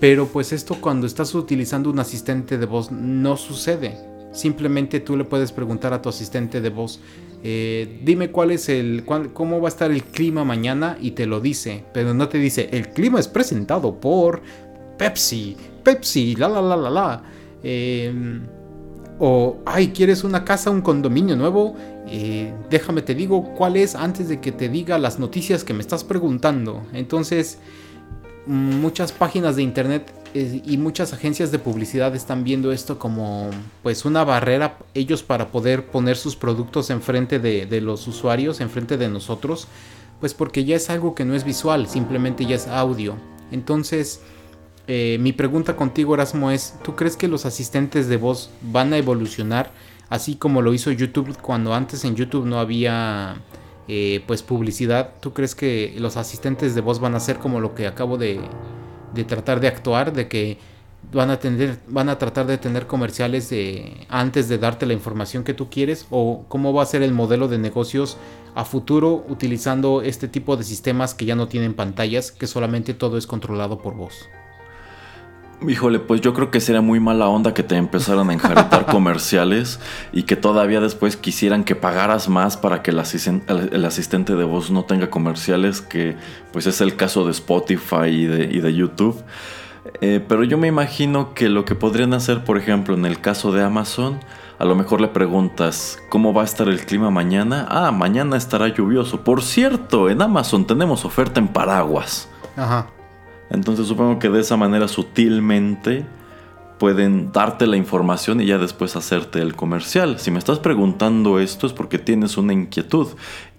Pero 0.00 0.26
pues 0.26 0.52
esto 0.52 0.76
cuando 0.80 1.06
estás 1.06 1.34
utilizando 1.34 1.90
un 1.90 1.98
asistente 1.98 2.58
de 2.58 2.66
voz 2.66 2.90
no 2.90 3.36
sucede. 3.36 3.96
Simplemente 4.32 5.00
tú 5.00 5.16
le 5.16 5.24
puedes 5.24 5.52
preguntar 5.52 5.92
a 5.92 6.02
tu 6.02 6.08
asistente 6.08 6.60
de 6.60 6.70
voz, 6.70 7.00
dime 7.42 8.30
cuál 8.30 8.50
es 8.50 8.68
el, 8.70 9.04
cómo 9.04 9.60
va 9.60 9.68
a 9.68 9.68
estar 9.68 9.90
el 9.90 10.02
clima 10.02 10.42
mañana 10.42 10.96
y 11.00 11.10
te 11.10 11.26
lo 11.26 11.40
dice, 11.40 11.84
pero 11.92 12.14
no 12.14 12.28
te 12.28 12.38
dice 12.38 12.70
el 12.72 12.88
clima 12.88 13.20
es 13.20 13.28
presentado 13.28 14.00
por 14.00 14.40
Pepsi, 14.96 15.56
Pepsi, 15.82 16.36
la 16.36 16.48
la 16.48 16.62
la 16.62 16.76
la 16.76 16.90
la. 16.90 17.22
Eh, 17.62 18.40
o, 19.18 19.58
ay, 19.66 19.88
¿quieres 19.88 20.24
una 20.24 20.44
casa, 20.44 20.70
un 20.70 20.80
condominio 20.80 21.36
nuevo? 21.36 21.76
Eh, 22.08 22.52
déjame 22.68 23.02
te 23.02 23.14
digo 23.14 23.54
cuál 23.54 23.76
es 23.76 23.94
antes 23.94 24.28
de 24.28 24.40
que 24.40 24.52
te 24.52 24.68
diga 24.68 24.98
las 24.98 25.18
noticias 25.18 25.64
que 25.64 25.74
me 25.74 25.80
estás 25.80 26.04
preguntando. 26.04 26.82
Entonces, 26.92 27.58
muchas 28.46 29.12
páginas 29.12 29.56
de 29.56 29.62
internet 29.62 30.12
eh, 30.34 30.62
y 30.64 30.76
muchas 30.78 31.12
agencias 31.12 31.52
de 31.52 31.58
publicidad 31.58 32.14
están 32.16 32.42
viendo 32.42 32.72
esto 32.72 32.98
como 32.98 33.50
pues 33.82 34.04
una 34.04 34.24
barrera 34.24 34.78
ellos 34.94 35.22
para 35.22 35.48
poder 35.48 35.86
poner 35.86 36.16
sus 36.16 36.36
productos 36.36 36.90
enfrente 36.90 37.38
de, 37.38 37.66
de 37.66 37.80
los 37.80 38.06
usuarios, 38.08 38.60
enfrente 38.60 38.96
de 38.96 39.08
nosotros, 39.08 39.68
pues 40.20 40.34
porque 40.34 40.64
ya 40.64 40.76
es 40.76 40.90
algo 40.90 41.14
que 41.14 41.24
no 41.24 41.34
es 41.34 41.44
visual, 41.44 41.86
simplemente 41.86 42.46
ya 42.46 42.56
es 42.56 42.66
audio. 42.66 43.14
Entonces, 43.50 44.20
eh, 44.88 45.18
mi 45.20 45.32
pregunta 45.32 45.76
contigo, 45.76 46.14
Erasmo, 46.14 46.50
es, 46.50 46.74
¿tú 46.82 46.96
crees 46.96 47.16
que 47.16 47.28
los 47.28 47.46
asistentes 47.46 48.08
de 48.08 48.16
voz 48.16 48.50
van 48.62 48.92
a 48.92 48.98
evolucionar 48.98 49.70
así 50.12 50.36
como 50.36 50.60
lo 50.60 50.74
hizo 50.74 50.90
YouTube 50.90 51.34
cuando 51.40 51.72
antes 51.72 52.04
en 52.04 52.14
YouTube 52.14 52.44
no 52.44 52.60
había 52.60 53.36
eh, 53.88 54.22
pues 54.26 54.42
publicidad? 54.42 55.14
¿Tú 55.20 55.32
crees 55.32 55.54
que 55.54 55.94
los 55.98 56.18
asistentes 56.18 56.74
de 56.74 56.82
voz 56.82 57.00
van 57.00 57.14
a 57.14 57.20
ser 57.20 57.38
como 57.38 57.60
lo 57.60 57.74
que 57.74 57.86
acabo 57.86 58.18
de, 58.18 58.38
de 59.14 59.24
tratar 59.24 59.58
de 59.60 59.68
actuar, 59.68 60.12
de 60.12 60.28
que 60.28 60.58
van 61.14 61.30
a 61.30 61.38
tener, 61.38 61.78
van 61.88 62.10
a 62.10 62.18
tratar 62.18 62.46
de 62.46 62.58
tener 62.58 62.86
comerciales 62.86 63.48
de 63.48 64.06
antes 64.10 64.50
de 64.50 64.58
darte 64.58 64.84
la 64.84 64.92
información 64.92 65.44
que 65.44 65.54
tú 65.54 65.70
quieres 65.70 66.06
o 66.10 66.44
cómo 66.46 66.74
va 66.74 66.82
a 66.82 66.86
ser 66.86 67.02
el 67.02 67.14
modelo 67.14 67.48
de 67.48 67.56
negocios 67.56 68.18
a 68.54 68.66
futuro 68.66 69.24
utilizando 69.30 70.02
este 70.02 70.28
tipo 70.28 70.58
de 70.58 70.64
sistemas 70.64 71.14
que 71.14 71.24
ya 71.24 71.36
no 71.36 71.48
tienen 71.48 71.72
pantallas, 71.72 72.32
que 72.32 72.46
solamente 72.46 72.92
todo 72.92 73.16
es 73.16 73.26
controlado 73.26 73.78
por 73.78 73.94
voz? 73.94 74.28
Híjole, 75.68 75.98
pues 76.00 76.20
yo 76.20 76.34
creo 76.34 76.50
que 76.50 76.60
sería 76.60 76.80
muy 76.80 76.98
mala 77.00 77.28
onda 77.28 77.54
que 77.54 77.62
te 77.62 77.76
empezaran 77.76 78.30
a 78.30 78.32
enjaretar 78.32 78.86
comerciales 78.90 79.78
y 80.12 80.24
que 80.24 80.36
todavía 80.36 80.80
después 80.80 81.16
quisieran 81.16 81.64
que 81.64 81.74
pagaras 81.76 82.28
más 82.28 82.56
para 82.56 82.82
que 82.82 82.90
el, 82.90 82.98
asisten- 82.98 83.42
el- 83.48 83.70
el 83.72 83.84
asistente 83.84 84.34
de 84.34 84.44
voz 84.44 84.70
no 84.70 84.84
tenga 84.84 85.10
comerciales, 85.10 85.80
que 85.80 86.16
pues 86.52 86.66
es 86.66 86.80
el 86.80 86.96
caso 86.96 87.24
de 87.24 87.30
Spotify 87.32 88.06
y 88.08 88.26
de, 88.26 88.44
y 88.44 88.60
de 88.60 88.74
YouTube. 88.74 89.22
Eh, 90.00 90.24
pero 90.26 90.44
yo 90.44 90.58
me 90.58 90.68
imagino 90.68 91.34
que 91.34 91.48
lo 91.48 91.64
que 91.64 91.74
podrían 91.74 92.12
hacer, 92.14 92.44
por 92.44 92.56
ejemplo, 92.58 92.94
en 92.94 93.04
el 93.04 93.20
caso 93.20 93.50
de 93.52 93.62
Amazon, 93.62 94.20
a 94.58 94.64
lo 94.64 94.76
mejor 94.76 95.00
le 95.00 95.08
preguntas, 95.08 95.98
¿cómo 96.08 96.32
va 96.32 96.42
a 96.42 96.44
estar 96.44 96.68
el 96.68 96.84
clima 96.86 97.10
mañana? 97.10 97.66
Ah, 97.68 97.90
mañana 97.90 98.36
estará 98.36 98.68
lluvioso. 98.68 99.22
Por 99.24 99.42
cierto, 99.42 100.08
en 100.08 100.22
Amazon 100.22 100.66
tenemos 100.66 101.04
oferta 101.04 101.40
en 101.40 101.48
paraguas. 101.48 102.28
Ajá. 102.56 102.86
Entonces 103.52 103.86
supongo 103.86 104.18
que 104.18 104.30
de 104.30 104.40
esa 104.40 104.56
manera 104.56 104.88
sutilmente 104.88 106.06
pueden 106.78 107.30
darte 107.32 107.66
la 107.66 107.76
información 107.76 108.40
y 108.40 108.46
ya 108.46 108.58
después 108.58 108.96
hacerte 108.96 109.40
el 109.40 109.54
comercial. 109.54 110.18
Si 110.18 110.30
me 110.30 110.38
estás 110.38 110.58
preguntando 110.58 111.38
esto 111.38 111.66
es 111.66 111.72
porque 111.72 111.98
tienes 111.98 112.36
una 112.36 112.54
inquietud 112.54 113.08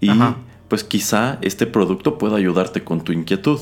y 0.02 0.10
Ajá. 0.10 0.38
pues 0.68 0.84
quizá 0.84 1.38
este 1.42 1.68
producto 1.68 2.18
pueda 2.18 2.38
ayudarte 2.38 2.84
con 2.84 3.02
tu 3.02 3.14
inquietud. 3.14 3.60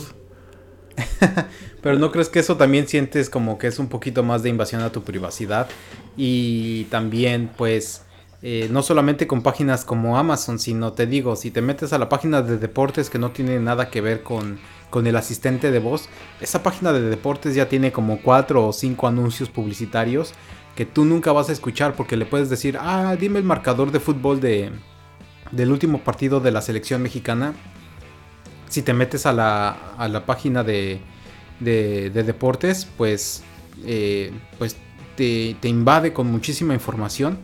Pero 1.82 2.00
¿no 2.00 2.12
crees 2.12 2.30
que 2.30 2.40
eso 2.40 2.58
también 2.58 2.88
sientes 2.88 3.30
como 3.30 3.58
que 3.58 3.68
es 3.68 3.78
un 3.78 3.88
poquito 3.88 4.24
más 4.24 4.42
de 4.42 4.50
invasión 4.50 4.82
a 4.82 4.92
tu 4.92 5.04
privacidad? 5.04 5.68
Y 6.16 6.86
también, 6.86 7.50
pues, 7.58 8.04
eh, 8.42 8.68
no 8.72 8.84
solamente 8.84 9.28
con 9.28 9.42
páginas 9.42 9.84
como 9.84 10.18
Amazon, 10.18 10.60
sino 10.60 10.94
te 10.94 11.08
digo, 11.08 11.36
si 11.36 11.52
te 11.52 11.62
metes 11.62 11.94
a 11.94 11.98
la 11.98 12.10
página 12.10 12.42
de 12.42 12.58
deportes 12.58 13.10
que 13.10 13.20
no 13.20 13.32
tiene 13.32 13.60
nada 13.60 13.90
que 13.90 14.02
ver 14.02 14.22
con, 14.24 14.60
con 14.92 15.08
el 15.08 15.16
asistente 15.16 15.72
de 15.72 15.80
voz, 15.80 16.10
esa 16.40 16.62
página 16.62 16.94
de 16.94 17.02
deportes 17.02 17.56
ya 17.56 17.68
tiene 17.68 17.92
como 17.92 18.22
cuatro 18.22 18.68
o 18.68 18.74
cinco 18.74 19.08
anuncios 19.08 19.50
publicitarios 19.50 20.36
que 20.76 20.86
tú 20.86 21.06
nunca 21.06 21.32
vas 21.32 21.50
a 21.50 21.52
escuchar 21.52 21.96
porque 21.96 22.16
le 22.16 22.26
puedes 22.26 22.50
decir, 22.50 22.78
ah, 22.80 23.16
dime 23.20 23.40
el 23.40 23.46
marcador 23.46 23.92
de 23.92 24.00
fútbol 24.00 24.40
de, 24.40 24.72
del 25.52 25.72
último 25.72 26.04
partido 26.04 26.40
de 26.40 26.52
la 26.52 26.62
selección 26.62 27.02
mexicana. 27.02 27.54
Si 28.70 28.82
te 28.82 28.94
metes 28.94 29.26
a 29.26 29.34
la, 29.34 29.70
a 29.98 30.08
la 30.08 30.26
página 30.26 30.64
de, 30.64 31.02
de, 31.60 32.10
de 32.10 32.24
deportes, 32.24 32.88
pues, 32.98 33.44
eh, 33.86 34.32
pues 34.58 34.78
te, 35.16 35.56
te 35.60 35.68
invade 35.68 36.14
con 36.14 36.28
muchísima 36.28 36.74
información 36.74 37.40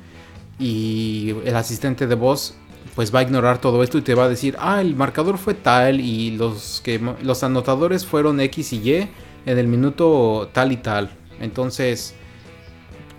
y 0.60 1.36
el 1.44 1.56
asistente 1.56 2.08
de 2.08 2.16
voz 2.16 2.56
pues 2.98 3.14
va 3.14 3.20
a 3.20 3.22
ignorar 3.22 3.62
todo 3.62 3.84
esto 3.84 4.00
y 4.00 4.02
te 4.02 4.16
va 4.16 4.24
a 4.24 4.28
decir, 4.28 4.56
ah, 4.58 4.82
el 4.82 4.96
marcador 4.96 5.38
fue 5.38 5.54
tal 5.54 6.02
y 6.02 6.32
los, 6.32 6.82
que, 6.84 7.00
los 7.22 7.44
anotadores 7.44 8.08
fueron 8.08 8.40
X 8.40 8.74
y 8.74 8.78
Y 8.78 9.08
en 9.46 9.60
el 9.60 9.68
minuto 9.68 10.50
tal 10.52 10.72
y 10.72 10.78
tal. 10.78 11.12
Entonces, 11.40 12.16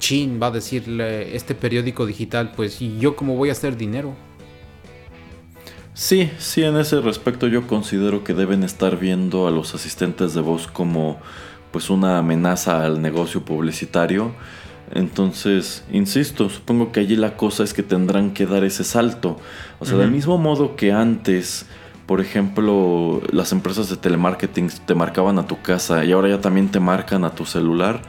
chin, 0.01 0.41
va 0.43 0.49
a 0.49 0.51
decirle 0.51 1.37
este 1.37 1.55
periódico 1.55 2.07
digital, 2.07 2.51
pues, 2.57 2.83
¿y 2.83 2.99
yo 2.99 3.15
cómo 3.15 3.37
voy 3.37 3.51
a 3.51 3.53
hacer 3.53 3.77
dinero? 3.77 4.17
Sí, 5.95 6.29
sí, 6.39 6.65
en 6.65 6.77
ese 6.77 7.01
respecto 7.01 7.47
yo 7.47 7.69
considero 7.69 8.25
que 8.25 8.35
deben 8.35 8.65
estar 8.65 8.99
viendo 8.99 9.47
a 9.47 9.53
los 9.53 9.77
asistentes 9.77 10.35
de 10.35 10.41
voz 10.41 10.67
como 10.67 11.21
pues 11.71 11.89
una 11.89 12.19
amenaza 12.19 12.85
al 12.85 13.01
negocio 13.01 13.45
publicitario. 13.45 14.33
Entonces, 14.93 15.85
insisto, 15.93 16.49
supongo 16.49 16.93
que 16.93 17.01
allí 17.01 17.17
la 17.17 17.37
cosa 17.37 17.65
es 17.65 17.75
que 17.75 17.83
tendrán 17.83 18.33
que 18.33 18.47
dar 18.47 18.65
ese 18.65 18.85
salto. 18.85 19.39
O 19.79 19.85
sea, 19.85 19.99
del 19.99 20.11
mismo 20.11 20.39
modo 20.39 20.77
que 20.77 20.93
antes, 20.93 21.67
por 22.07 22.21
ejemplo, 22.21 23.21
las 23.31 23.53
empresas 23.53 23.91
de 23.91 23.97
telemarketing 23.97 24.71
te 24.87 24.95
marcaban 24.95 25.39
a 25.39 25.47
tu 25.47 25.61
casa 25.61 26.05
y 26.05 26.13
ahora 26.13 26.29
ya 26.29 26.41
también 26.41 26.69
te 26.69 26.81
marcan 26.81 27.25
a 27.25 27.31
tu 27.31 27.45
celular, 27.45 28.03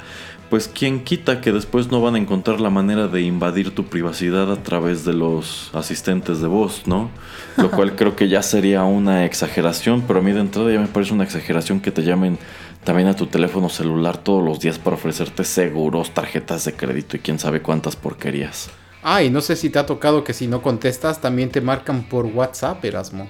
pues 0.49 0.67
quién 0.67 1.03
quita 1.03 1.41
que 1.41 1.51
después 1.51 1.91
no 1.91 2.01
van 2.01 2.15
a 2.15 2.17
encontrar 2.17 2.59
la 2.59 2.71
manera 2.71 3.07
de 3.07 3.21
invadir 3.21 3.75
tu 3.75 3.85
privacidad 3.85 4.51
a 4.51 4.63
través 4.63 5.05
de 5.05 5.13
los 5.13 5.69
asistentes 5.73 6.41
de 6.41 6.47
voz, 6.47 6.87
¿no? 6.87 7.11
Lo 7.57 7.69
cual 7.69 7.95
creo 7.97 8.15
que 8.15 8.29
ya 8.29 8.41
sería 8.41 8.83
una 8.83 9.25
exageración, 9.25 10.03
pero 10.07 10.19
a 10.19 10.21
mí 10.23 10.31
de 10.31 10.39
entrada 10.39 10.71
ya 10.71 10.79
me 10.79 10.87
parece 10.87 11.13
una 11.13 11.23
exageración 11.23 11.81
que 11.81 11.91
te 11.91 12.03
llamen 12.03 12.39
también 12.83 13.07
a 13.07 13.15
tu 13.15 13.27
teléfono 13.27 13.69
celular 13.69 14.17
todos 14.17 14.43
los 14.43 14.59
días 14.59 14.79
para 14.79 14.95
ofrecerte 14.95 15.43
seguros, 15.43 16.11
tarjetas 16.13 16.65
de 16.65 16.73
crédito 16.73 17.17
y 17.17 17.19
quién 17.19 17.39
sabe 17.39 17.61
cuántas 17.61 17.95
porquerías. 17.95 18.69
Ah, 19.03 19.23
y 19.23 19.29
no 19.29 19.41
sé 19.41 19.55
si 19.55 19.69
te 19.69 19.79
ha 19.79 19.85
tocado 19.85 20.23
que 20.23 20.33
si 20.33 20.47
no 20.47 20.61
contestas 20.61 21.21
también 21.21 21.49
te 21.49 21.61
marcan 21.61 22.03
por 22.03 22.25
WhatsApp, 22.25 22.83
Erasmo. 22.83 23.29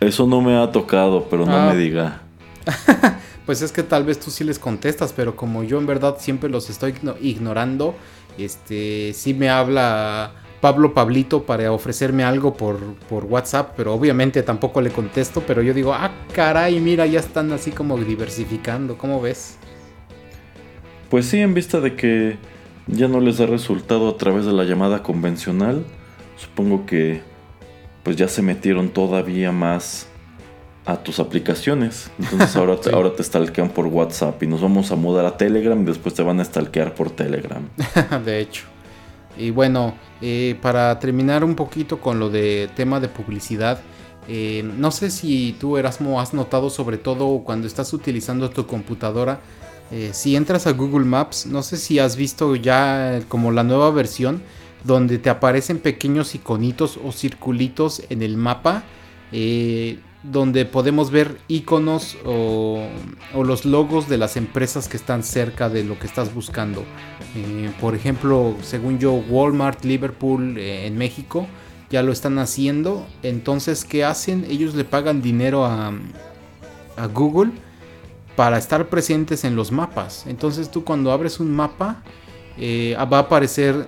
Eso 0.00 0.26
no 0.26 0.40
me 0.40 0.56
ha 0.56 0.70
tocado, 0.70 1.26
pero 1.30 1.46
no 1.46 1.56
Ah. 1.56 1.70
me 1.72 1.76
diga. 1.76 2.22
Pues 3.46 3.60
es 3.60 3.72
que 3.72 3.82
tal 3.82 4.04
vez 4.04 4.18
tú 4.18 4.30
sí 4.30 4.42
les 4.42 4.58
contestas, 4.58 5.12
pero 5.12 5.36
como 5.36 5.64
yo 5.64 5.76
en 5.78 5.84
verdad 5.84 6.16
siempre 6.18 6.48
los 6.48 6.70
estoy 6.70 6.92
igno- 6.94 7.16
ignorando, 7.20 7.94
este, 8.38 9.12
sí 9.12 9.34
me 9.34 9.50
habla 9.50 10.32
Pablo 10.64 10.94
Pablito 10.94 11.42
para 11.42 11.70
ofrecerme 11.72 12.24
algo 12.24 12.54
por, 12.54 12.78
por 13.10 13.26
WhatsApp, 13.26 13.74
pero 13.76 13.92
obviamente 13.92 14.42
tampoco 14.42 14.80
le 14.80 14.88
contesto, 14.88 15.42
pero 15.46 15.60
yo 15.60 15.74
digo, 15.74 15.92
ah, 15.92 16.10
caray, 16.32 16.80
mira, 16.80 17.04
ya 17.04 17.20
están 17.20 17.52
así 17.52 17.70
como 17.70 17.98
diversificando, 17.98 18.96
¿cómo 18.96 19.20
ves? 19.20 19.58
Pues 21.10 21.26
sí, 21.26 21.40
en 21.40 21.52
vista 21.52 21.80
de 21.80 21.96
que 21.96 22.38
ya 22.86 23.08
no 23.08 23.20
les 23.20 23.36
da 23.36 23.44
resultado 23.44 24.08
a 24.08 24.16
través 24.16 24.46
de 24.46 24.54
la 24.54 24.64
llamada 24.64 25.02
convencional, 25.02 25.84
supongo 26.38 26.86
que 26.86 27.20
pues 28.02 28.16
ya 28.16 28.26
se 28.26 28.40
metieron 28.40 28.88
todavía 28.88 29.52
más 29.52 30.06
a 30.86 30.96
tus 30.96 31.20
aplicaciones. 31.20 32.10
Entonces 32.18 32.56
ahora 32.56 32.76
te, 32.76 32.88
Sí. 32.88 32.96
ahora 32.96 33.14
te 33.14 33.22
stalkean 33.22 33.68
por 33.68 33.84
WhatsApp 33.88 34.42
y 34.42 34.46
nos 34.46 34.62
vamos 34.62 34.90
a 34.92 34.96
mudar 34.96 35.26
a 35.26 35.36
Telegram 35.36 35.78
y 35.82 35.84
después 35.84 36.14
te 36.14 36.22
van 36.22 36.40
a 36.40 36.44
stalkear 36.46 36.94
por 36.94 37.10
Telegram. 37.10 37.68
de 38.24 38.40
hecho. 38.40 38.73
Y 39.36 39.50
bueno, 39.50 39.94
eh, 40.20 40.58
para 40.62 40.98
terminar 40.98 41.44
un 41.44 41.54
poquito 41.54 42.00
con 42.00 42.18
lo 42.18 42.30
de 42.30 42.70
tema 42.74 43.00
de 43.00 43.08
publicidad, 43.08 43.80
eh, 44.28 44.62
no 44.76 44.90
sé 44.90 45.10
si 45.10 45.56
tú 45.58 45.76
Erasmo 45.76 46.20
has 46.20 46.32
notado 46.32 46.70
sobre 46.70 46.98
todo 46.98 47.42
cuando 47.44 47.66
estás 47.66 47.92
utilizando 47.92 48.50
tu 48.50 48.66
computadora, 48.66 49.40
eh, 49.90 50.10
si 50.12 50.34
entras 50.34 50.66
a 50.66 50.72
Google 50.72 51.04
Maps, 51.04 51.46
no 51.46 51.62
sé 51.62 51.76
si 51.76 51.98
has 51.98 52.16
visto 52.16 52.56
ya 52.56 53.20
como 53.28 53.50
la 53.50 53.64
nueva 53.64 53.90
versión 53.90 54.42
donde 54.82 55.18
te 55.18 55.30
aparecen 55.30 55.78
pequeños 55.78 56.34
iconitos 56.34 56.98
o 57.02 57.12
circulitos 57.12 58.02
en 58.10 58.22
el 58.22 58.36
mapa. 58.36 58.84
Donde 60.24 60.64
podemos 60.64 61.10
ver 61.10 61.38
iconos 61.48 62.16
o, 62.24 62.82
los 63.34 63.64
logos 63.66 64.08
de 64.08 64.16
las 64.16 64.36
empresas 64.36 64.88
que 64.88 64.96
están 64.96 65.22
cerca 65.22 65.68
de 65.68 65.84
lo 65.84 65.98
que 65.98 66.06
estás 66.06 66.34
buscando. 66.34 66.82
Eh, 67.36 67.70
por 67.80 67.94
ejemplo, 67.94 68.56
según 68.62 68.98
yo, 68.98 69.12
Walmart, 69.12 69.84
Liverpool 69.84 70.56
eh, 70.56 70.86
en 70.86 70.96
México 70.96 71.46
ya 71.90 72.02
lo 72.02 72.10
están 72.10 72.38
haciendo. 72.38 73.06
Entonces, 73.22 73.84
¿qué 73.84 74.04
hacen? 74.04 74.46
Ellos 74.48 74.74
le 74.74 74.84
pagan 74.84 75.20
dinero 75.20 75.66
a, 75.66 75.92
a 76.96 77.06
Google 77.06 77.52
para 78.34 78.56
estar 78.56 78.88
presentes 78.88 79.44
en 79.44 79.54
los 79.54 79.70
mapas. 79.70 80.24
Entonces 80.26 80.70
tú 80.70 80.84
cuando 80.84 81.12
abres 81.12 81.38
un 81.38 81.52
mapa 81.52 82.02
eh, 82.56 82.96
va 83.12 83.18
a 83.18 83.20
aparecer 83.20 83.86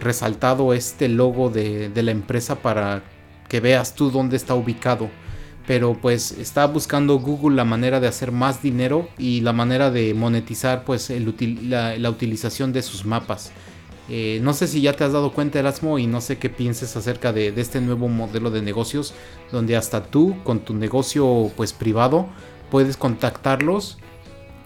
resaltado 0.00 0.72
este 0.72 1.08
logo 1.08 1.50
de, 1.50 1.90
de 1.90 2.02
la 2.02 2.12
empresa 2.12 2.56
para 2.56 3.02
que 3.48 3.60
veas 3.60 3.94
tú 3.94 4.10
dónde 4.10 4.36
está 4.36 4.54
ubicado. 4.54 5.10
Pero 5.66 5.94
pues 6.00 6.32
está 6.32 6.66
buscando 6.66 7.18
Google 7.18 7.56
la 7.56 7.64
manera 7.64 7.98
de 8.00 8.06
hacer 8.06 8.30
más 8.32 8.62
dinero 8.62 9.08
y 9.18 9.40
la 9.40 9.52
manera 9.52 9.90
de 9.90 10.14
monetizar 10.14 10.84
pues 10.84 11.10
el 11.10 11.34
la, 11.68 12.10
utilización 12.10 12.72
de 12.72 12.82
sus 12.82 13.04
mapas. 13.04 13.52
Eh, 14.08 14.38
no 14.42 14.52
sé 14.52 14.68
si 14.68 14.80
ya 14.80 14.92
te 14.92 15.02
has 15.02 15.12
dado 15.12 15.32
cuenta 15.32 15.58
Erasmo 15.58 15.98
y 15.98 16.06
no 16.06 16.20
sé 16.20 16.38
qué 16.38 16.48
pienses 16.48 16.96
acerca 16.96 17.32
de, 17.32 17.50
de 17.50 17.60
este 17.60 17.80
nuevo 17.80 18.06
modelo 18.06 18.52
de 18.52 18.62
negocios 18.62 19.14
donde 19.50 19.76
hasta 19.76 20.04
tú 20.04 20.36
con 20.44 20.60
tu 20.60 20.74
negocio 20.74 21.50
pues 21.56 21.72
privado 21.72 22.28
puedes 22.70 22.96
contactarlos 22.96 23.98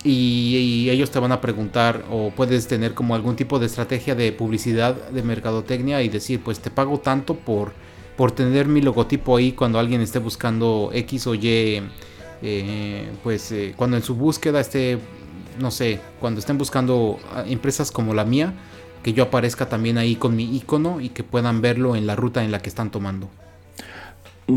y, 0.05 0.57
y 0.57 0.91
ellos 0.91 1.11
te 1.11 1.19
van 1.19 1.33
a 1.33 1.41
preguntar 1.41 2.05
o 2.11 2.31
puedes 2.31 2.67
tener 2.69 2.95
como 2.95 3.15
algún 3.15 3.37
tipo 3.37 3.59
de 3.59 3.67
estrategia 3.67 4.15
de 4.15 4.33
publicidad 4.33 4.95
de 4.95 5.23
mercadotecnia 5.23 6.03
y 6.03 6.09
decir 6.09 6.41
pues 6.43 6.61
te 6.61 6.71
pago 6.71 7.01
tanto 7.01 7.35
por, 7.35 7.73
por 8.21 8.33
tener 8.33 8.69
mi 8.69 8.83
logotipo 8.83 9.39
ahí 9.39 9.53
cuando 9.53 9.79
alguien 9.79 10.03
esté 10.03 10.19
buscando 10.19 10.91
X 10.93 11.27
o 11.27 11.35
Y 11.35 11.81
eh, 12.43 13.09
pues 13.23 13.51
eh, 13.51 13.73
cuando 13.75 13.97
en 13.97 14.03
su 14.03 14.15
búsqueda 14.15 14.61
esté 14.61 14.99
no 15.59 15.71
sé 15.71 16.01
cuando 16.21 16.39
estén 16.39 16.59
buscando 16.59 17.19
ah, 17.33 17.45
empresas 17.47 17.91
como 17.91 18.13
la 18.13 18.27
mía 18.27 18.53
que 19.03 19.15
yo 19.15 19.23
aparezca 19.23 19.71
también 19.71 19.97
ahí 19.97 20.17
con 20.17 20.37
mi 20.37 20.55
icono 20.55 21.01
y 21.01 21.09
que 21.09 21.25
puedan 21.25 21.63
verlo 21.63 21.97
en 21.97 22.07
la 22.07 22.15
ruta 22.15 22.45
en 22.45 22.53
la 22.53 22.59
que 22.61 22.69
están 22.69 22.91
tomando. 22.91 23.31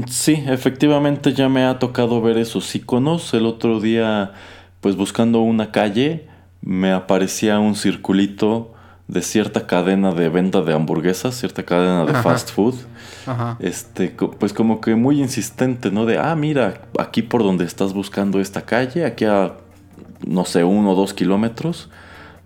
Sí, 0.08 0.44
efectivamente 0.46 1.32
ya 1.32 1.48
me 1.48 1.64
ha 1.64 1.80
tocado 1.80 2.22
ver 2.22 2.38
esos 2.38 2.76
iconos. 2.76 3.34
El 3.34 3.46
otro 3.46 3.80
día, 3.80 4.34
pues 4.82 4.98
buscando 4.98 5.40
una 5.40 5.72
calle, 5.72 6.28
me 6.62 6.92
aparecía 6.92 7.60
un 7.60 7.76
circulito 7.76 8.74
de 9.08 9.22
cierta 9.22 9.68
cadena 9.68 10.12
de 10.14 10.30
venta 10.30 10.62
de 10.62 10.74
hamburguesas, 10.74 11.36
cierta 11.36 11.64
cadena 11.64 12.06
de 12.06 12.12
Ajá. 12.12 12.24
fast 12.24 12.52
food. 12.52 12.76
Ajá. 13.28 13.58
Este, 13.60 14.10
pues 14.40 14.54
como 14.54 14.80
que 14.82 14.96
muy 14.96 15.22
insistente, 15.22 15.92
¿no? 15.92 16.06
De, 16.06 16.18
ah, 16.18 16.36
mira, 16.36 16.82
aquí 17.00 17.22
por 17.22 17.44
donde 17.44 17.66
estás 17.66 17.94
buscando 17.94 18.40
esta 18.40 18.62
calle, 18.62 19.06
aquí 19.06 19.26
a, 19.26 19.54
no 20.26 20.46
sé, 20.46 20.64
uno 20.64 20.92
o 20.92 20.96
dos 20.96 21.14
kilómetros, 21.14 21.90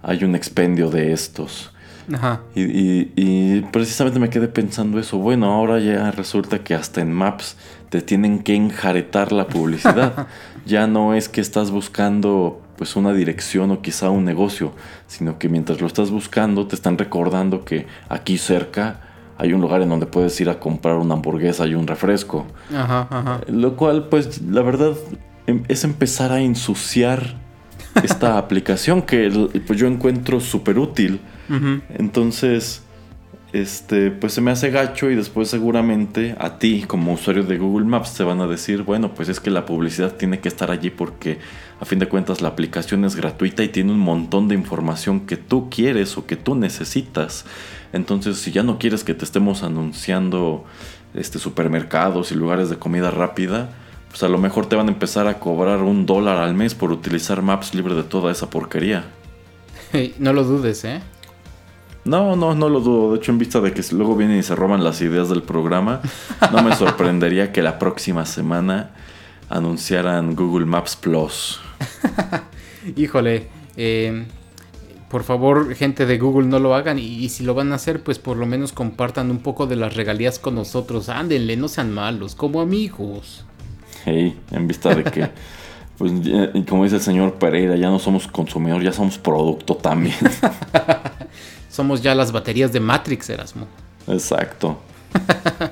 hay 0.02 0.24
un 0.24 0.36
expendio 0.36 0.90
de 0.90 1.14
estos. 1.14 1.72
Ajá. 2.14 2.42
Y, 2.56 2.62
y- 2.64 3.12
y 3.16 3.62
precisamente 3.72 4.20
me 4.20 4.30
quedé 4.30 4.48
pensando 4.48 4.98
eso. 5.00 5.18
Bueno, 5.18 5.52
ahora 5.54 5.80
ya 5.80 6.10
resulta 6.12 6.60
que 6.60 6.74
hasta 6.74 7.02
en 7.02 7.12
Maps 7.12 7.58
te 7.90 8.02
tienen 8.02 8.40
que 8.40 8.56
enjaretar 8.56 9.32
la 9.32 9.48
publicidad. 9.48 10.28
ya 10.66 10.88
no 10.88 11.14
es 11.14 11.28
que 11.30 11.42
estás 11.42 11.70
buscando 11.70 12.62
pues 12.78 12.96
una 12.96 13.12
dirección 13.14 13.72
o 13.72 13.82
quizá 13.82 14.10
un 14.10 14.24
negocio, 14.24 14.72
sino 15.08 15.38
que 15.40 15.50
mientras 15.50 15.82
lo 15.82 15.88
estás 15.88 16.12
buscando 16.12 16.68
te 16.68 16.76
están 16.76 16.98
recordando 16.98 17.66
que 17.66 17.88
aquí 18.08 18.38
cerca 18.38 19.02
hay 19.40 19.54
un 19.54 19.62
lugar 19.62 19.82
en 19.82 19.90
donde 19.90 20.06
puedes 20.06 20.40
ir 20.42 20.50
a 20.50 20.60
comprar 20.60 20.96
una 20.96 21.16
hamburguesa 21.16 21.66
y 21.68 21.76
un 21.76 21.88
refresco. 21.88 22.46
Ajá. 22.76 23.08
Ajá. 23.10 23.42
Lo 23.48 23.76
cual 23.76 24.08
pues 24.10 24.42
la 24.42 24.62
verdad 24.62 24.94
em- 25.48 25.64
es 25.68 25.84
empezar 25.84 26.32
a 26.32 26.40
ensuciar 26.40 27.36
esta 28.04 28.38
aplicación 28.44 29.02
que 29.02 29.30
pues 29.66 29.80
yo 29.80 29.88
encuentro 29.88 30.40
súper 30.40 30.78
útil. 30.80 31.20
Entonces, 31.90 32.84
este, 33.58 34.12
pues 34.12 34.34
se 34.34 34.42
me 34.42 34.52
hace 34.52 34.70
gacho 34.70 35.10
y 35.10 35.16
después 35.16 35.50
seguramente 35.50 36.36
a 36.40 36.60
ti 36.60 36.84
como 36.88 37.14
usuario 37.14 37.44
de 37.44 37.58
Google 37.58 37.86
Maps 37.86 38.14
te 38.14 38.24
van 38.24 38.42
a 38.42 38.48
decir, 38.48 38.84
bueno, 38.84 39.14
pues 39.14 39.30
es 39.30 39.40
que 39.40 39.50
la 39.50 39.66
publicidad 39.66 40.16
tiene 40.16 40.40
que 40.40 40.48
estar 40.48 40.72
allí 40.72 40.90
porque 40.90 41.40
a 41.80 41.86
fin 41.86 42.00
de 42.00 42.08
cuentas 42.08 42.42
la 42.42 42.50
aplicación 42.50 43.06
es 43.06 43.16
gratuita 43.16 43.64
y 43.64 43.70
tiene 43.70 43.92
un 43.92 44.00
montón 44.00 44.48
de 44.48 44.56
información 44.56 45.22
que 45.22 45.38
tú 45.38 45.70
quieres 45.70 46.18
o 46.18 46.26
que 46.26 46.36
tú 46.36 46.56
necesitas. 46.56 47.46
Entonces, 47.94 48.38
si 48.38 48.52
ya 48.52 48.64
no 48.64 48.80
quieres 48.80 49.04
que 49.04 49.14
te 49.14 49.26
estemos 49.26 49.64
anunciando 49.64 50.66
este 51.14 51.40
supermercados 51.40 52.32
y 52.32 52.36
lugares 52.36 52.70
de 52.70 52.78
comida 52.78 53.12
rápida, 53.12 53.70
pues 54.10 54.24
a 54.24 54.30
lo 54.30 54.38
mejor 54.38 54.68
te 54.68 54.76
van 54.76 54.88
a 54.88 54.92
empezar 54.92 55.28
a 55.28 55.40
cobrar 55.40 55.82
un 55.84 56.06
dólar 56.06 56.38
al 56.38 56.54
mes 56.54 56.76
por 56.76 56.92
utilizar 56.92 57.42
Maps 57.42 57.74
libre 57.74 57.94
de 57.94 58.04
toda 58.04 58.32
esa 58.32 58.50
porquería. 58.50 59.06
no 60.20 60.34
lo 60.34 60.44
dudes, 60.44 60.84
¿eh? 60.84 61.02
No, 62.08 62.38
no, 62.38 62.56
no 62.56 62.70
lo 62.70 62.80
dudo. 62.80 63.12
De 63.12 63.18
hecho, 63.18 63.32
en 63.32 63.38
vista 63.38 63.60
de 63.60 63.74
que 63.74 63.84
luego 63.92 64.16
vienen 64.16 64.40
y 64.40 64.44
se 64.44 64.56
roban 64.56 64.84
las 64.84 65.02
ideas 65.02 65.28
del 65.28 65.44
programa, 65.44 66.02
no 66.54 66.64
me 66.64 66.74
sorprendería 66.74 67.52
que 67.52 67.62
la 67.62 67.78
próxima 67.78 68.26
semana 68.26 68.92
anunciaran 69.50 70.34
Google 70.34 70.66
Maps 70.66 70.96
Plus. 70.96 71.60
Híjole, 72.96 73.48
eh, 73.76 74.26
por 75.10 75.24
favor, 75.24 75.76
gente 75.76 76.06
de 76.06 76.18
Google, 76.18 76.48
no 76.48 76.60
lo 76.60 76.76
hagan. 76.76 76.98
Y, 76.98 77.04
y 77.04 77.28
si 77.28 77.44
lo 77.44 77.54
van 77.54 77.74
a 77.74 77.76
hacer, 77.76 78.02
pues 78.02 78.20
por 78.20 78.38
lo 78.38 78.46
menos 78.46 78.72
compartan 78.72 79.30
un 79.30 79.40
poco 79.40 79.68
de 79.68 79.76
las 79.76 79.94
regalías 79.96 80.40
con 80.40 80.56
nosotros. 80.56 81.10
Ándenle, 81.10 81.58
no 81.58 81.68
sean 81.68 81.94
malos, 81.94 82.36
como 82.36 82.62
amigos. 82.62 83.46
Hey, 84.06 84.40
en 84.52 84.66
vista 84.66 84.96
de 84.96 85.04
que, 85.04 85.30
pues, 85.98 86.14
como 86.70 86.86
dice 86.86 86.96
el 86.96 87.02
señor 87.02 87.34
Pereira, 87.34 87.76
ya 87.76 87.90
no 87.90 88.00
somos 88.00 88.28
consumidor, 88.28 88.82
ya 88.82 88.94
somos 88.94 89.18
producto 89.18 89.76
también. 89.76 90.16
Somos 91.78 92.02
ya 92.02 92.16
las 92.16 92.32
baterías 92.32 92.74
de 92.74 92.80
Matrix, 92.80 93.30
Erasmo. 93.30 93.68
Exacto. 94.08 94.82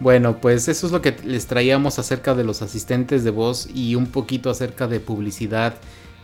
Bueno, 0.00 0.40
pues 0.40 0.66
eso 0.68 0.86
es 0.86 0.92
lo 0.92 1.02
que 1.02 1.14
les 1.24 1.46
traíamos 1.46 1.98
acerca 1.98 2.34
de 2.34 2.42
los 2.42 2.62
asistentes 2.62 3.22
de 3.22 3.30
voz 3.30 3.68
y 3.74 3.94
un 3.96 4.06
poquito 4.06 4.48
acerca 4.48 4.86
de 4.88 4.98
publicidad. 5.00 5.74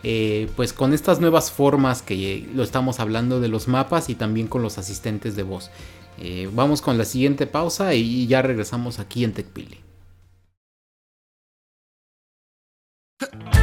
eh, 0.03 0.49
pues 0.55 0.73
con 0.73 0.93
estas 0.93 1.19
nuevas 1.19 1.51
formas 1.51 2.01
que 2.01 2.15
eh, 2.15 2.49
lo 2.55 2.63
estamos 2.63 2.99
hablando 2.99 3.39
de 3.39 3.49
los 3.49 3.67
mapas 3.67 4.09
y 4.09 4.15
también 4.15 4.47
con 4.47 4.61
los 4.63 4.77
asistentes 4.79 5.35
de 5.35 5.43
voz. 5.43 5.69
Eh, 6.17 6.49
vamos 6.53 6.81
con 6.81 6.97
la 6.97 7.05
siguiente 7.05 7.45
pausa 7.47 7.93
y 7.93 8.25
ya 8.27 8.41
regresamos 8.41 8.99
aquí 8.99 9.23
en 9.23 9.33
TechPili. 9.33 9.79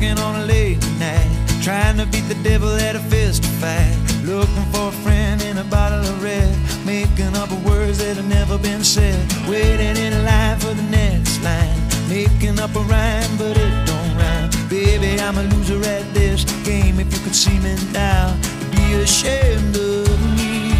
On 0.00 0.36
a 0.36 0.44
late 0.46 0.78
night. 1.00 1.28
Trying 1.60 1.96
to 1.96 2.06
beat 2.06 2.28
the 2.28 2.40
devil 2.44 2.70
at 2.70 2.94
a 2.94 3.00
fist 3.00 3.44
fight. 3.44 3.96
Looking 4.24 4.64
for 4.72 4.88
a 4.88 4.92
friend 5.02 5.42
in 5.42 5.58
a 5.58 5.64
bottle 5.64 5.98
of 5.98 6.22
red. 6.22 6.56
Making 6.86 7.34
up 7.34 7.50
words 7.66 7.98
that 7.98 8.16
have 8.16 8.28
never 8.28 8.56
been 8.58 8.84
said. 8.84 9.18
Waiting 9.48 9.96
in 9.96 10.24
line 10.24 10.56
for 10.60 10.72
the 10.72 10.84
next 10.84 11.42
line. 11.42 11.76
Making 12.08 12.60
up 12.60 12.74
a 12.76 12.80
rhyme, 12.80 13.36
but 13.36 13.56
it 13.56 13.86
don't 13.86 14.16
rhyme. 14.16 14.50
Baby, 14.68 15.20
I'm 15.20 15.36
a 15.36 15.42
loser 15.42 15.82
at 15.90 16.14
this 16.14 16.44
game. 16.62 17.00
If 17.00 17.12
you 17.12 17.20
could 17.24 17.34
see 17.34 17.58
me 17.58 17.74
now, 17.92 18.36
be 18.70 18.94
ashamed 19.02 19.76
of 19.76 20.18
me. 20.38 20.78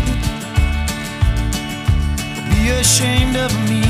Be 2.55 2.71
ashamed 2.71 3.37
of 3.37 3.53
me, 3.69 3.83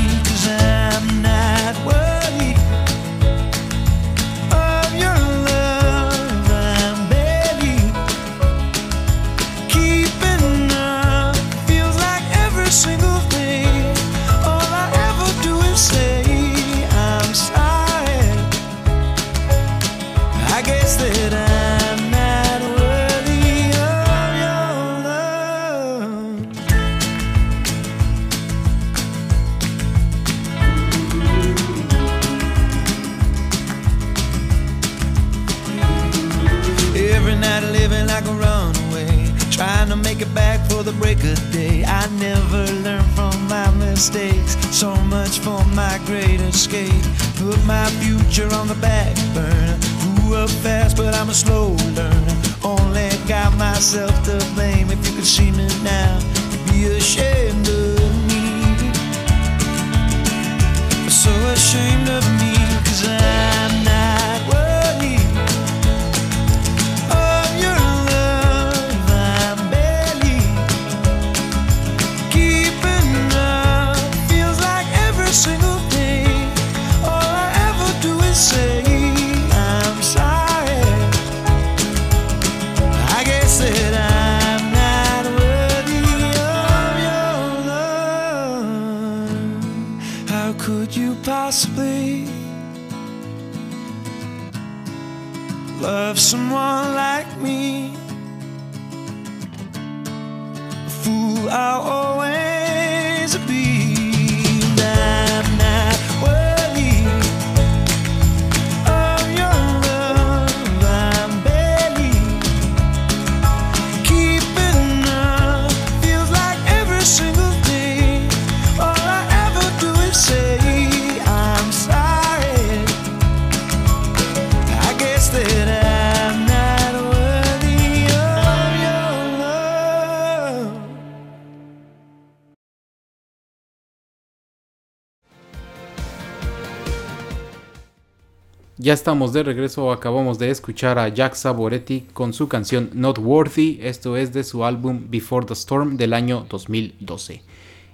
Ya 138.81 138.93
estamos 138.93 139.33
de 139.33 139.43
regreso, 139.43 139.91
acabamos 139.91 140.39
de 140.39 140.51
escuchar 140.51 140.99
a 140.99 141.09
Jack 141.09 141.33
Saboretti 141.33 142.05
con 142.13 142.31
su 142.31 142.47
canción 142.47 142.89
Not 142.93 143.17
Worthy, 143.17 143.77
esto 143.81 144.15
es 144.15 144.31
de 144.31 144.45
su 144.45 144.63
álbum 144.63 145.07
Before 145.09 145.45
the 145.45 145.51
Storm 145.51 145.97
del 145.97 146.13
año 146.13 146.45
2012. 146.49 147.43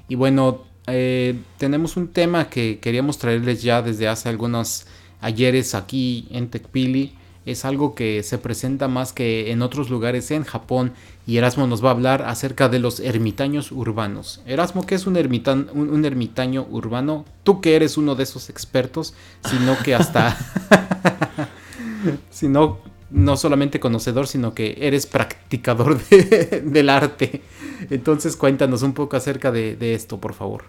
Y 0.07 0.13
bueno, 0.13 0.61
eh, 0.85 1.39
tenemos 1.57 1.97
un 1.97 2.09
tema 2.09 2.51
que 2.51 2.77
queríamos 2.77 3.17
traerles 3.17 3.63
ya 3.63 3.81
desde 3.81 4.07
hace 4.07 4.29
algunos 4.29 4.85
ayeres 5.21 5.73
aquí 5.73 6.27
en 6.29 6.51
TechPili. 6.51 7.15
Es 7.45 7.65
algo 7.65 7.95
que 7.95 8.23
se 8.23 8.37
presenta 8.37 8.87
más 8.87 9.13
que 9.13 9.51
en 9.51 9.61
otros 9.61 9.89
lugares 9.89 10.31
en 10.31 10.43
Japón 10.43 10.93
y 11.27 11.37
Erasmo 11.37 11.67
nos 11.67 11.83
va 11.83 11.89
a 11.89 11.93
hablar 11.93 12.23
acerca 12.23 12.69
de 12.69 12.79
los 12.79 12.99
ermitaños 12.99 13.71
urbanos. 13.71 14.41
Erasmo, 14.45 14.85
¿qué 14.85 14.95
es 14.95 15.07
un, 15.07 15.17
un, 15.17 16.05
ermitaño 16.05 16.65
urbano? 16.69 17.25
Tú 17.43 17.61
que 17.61 17.75
eres 17.75 17.97
uno 17.97 18.15
de 18.15 18.23
esos 18.23 18.49
expertos, 18.49 19.13
sino 19.49 19.77
que 19.83 19.95
hasta... 19.95 20.37
sino 22.29 22.79
no 23.11 23.37
solamente 23.37 23.79
conocedor, 23.79 24.27
sino 24.27 24.53
que 24.53 24.77
eres 24.79 25.05
practicador 25.05 26.01
del 26.09 26.89
arte. 26.89 27.41
Entonces 27.89 28.35
cuéntanos 28.35 28.81
un 28.81 28.93
poco 28.93 29.17
acerca 29.17 29.51
de 29.51 29.93
esto, 29.93 30.19
por 30.19 30.33
favor. 30.33 30.65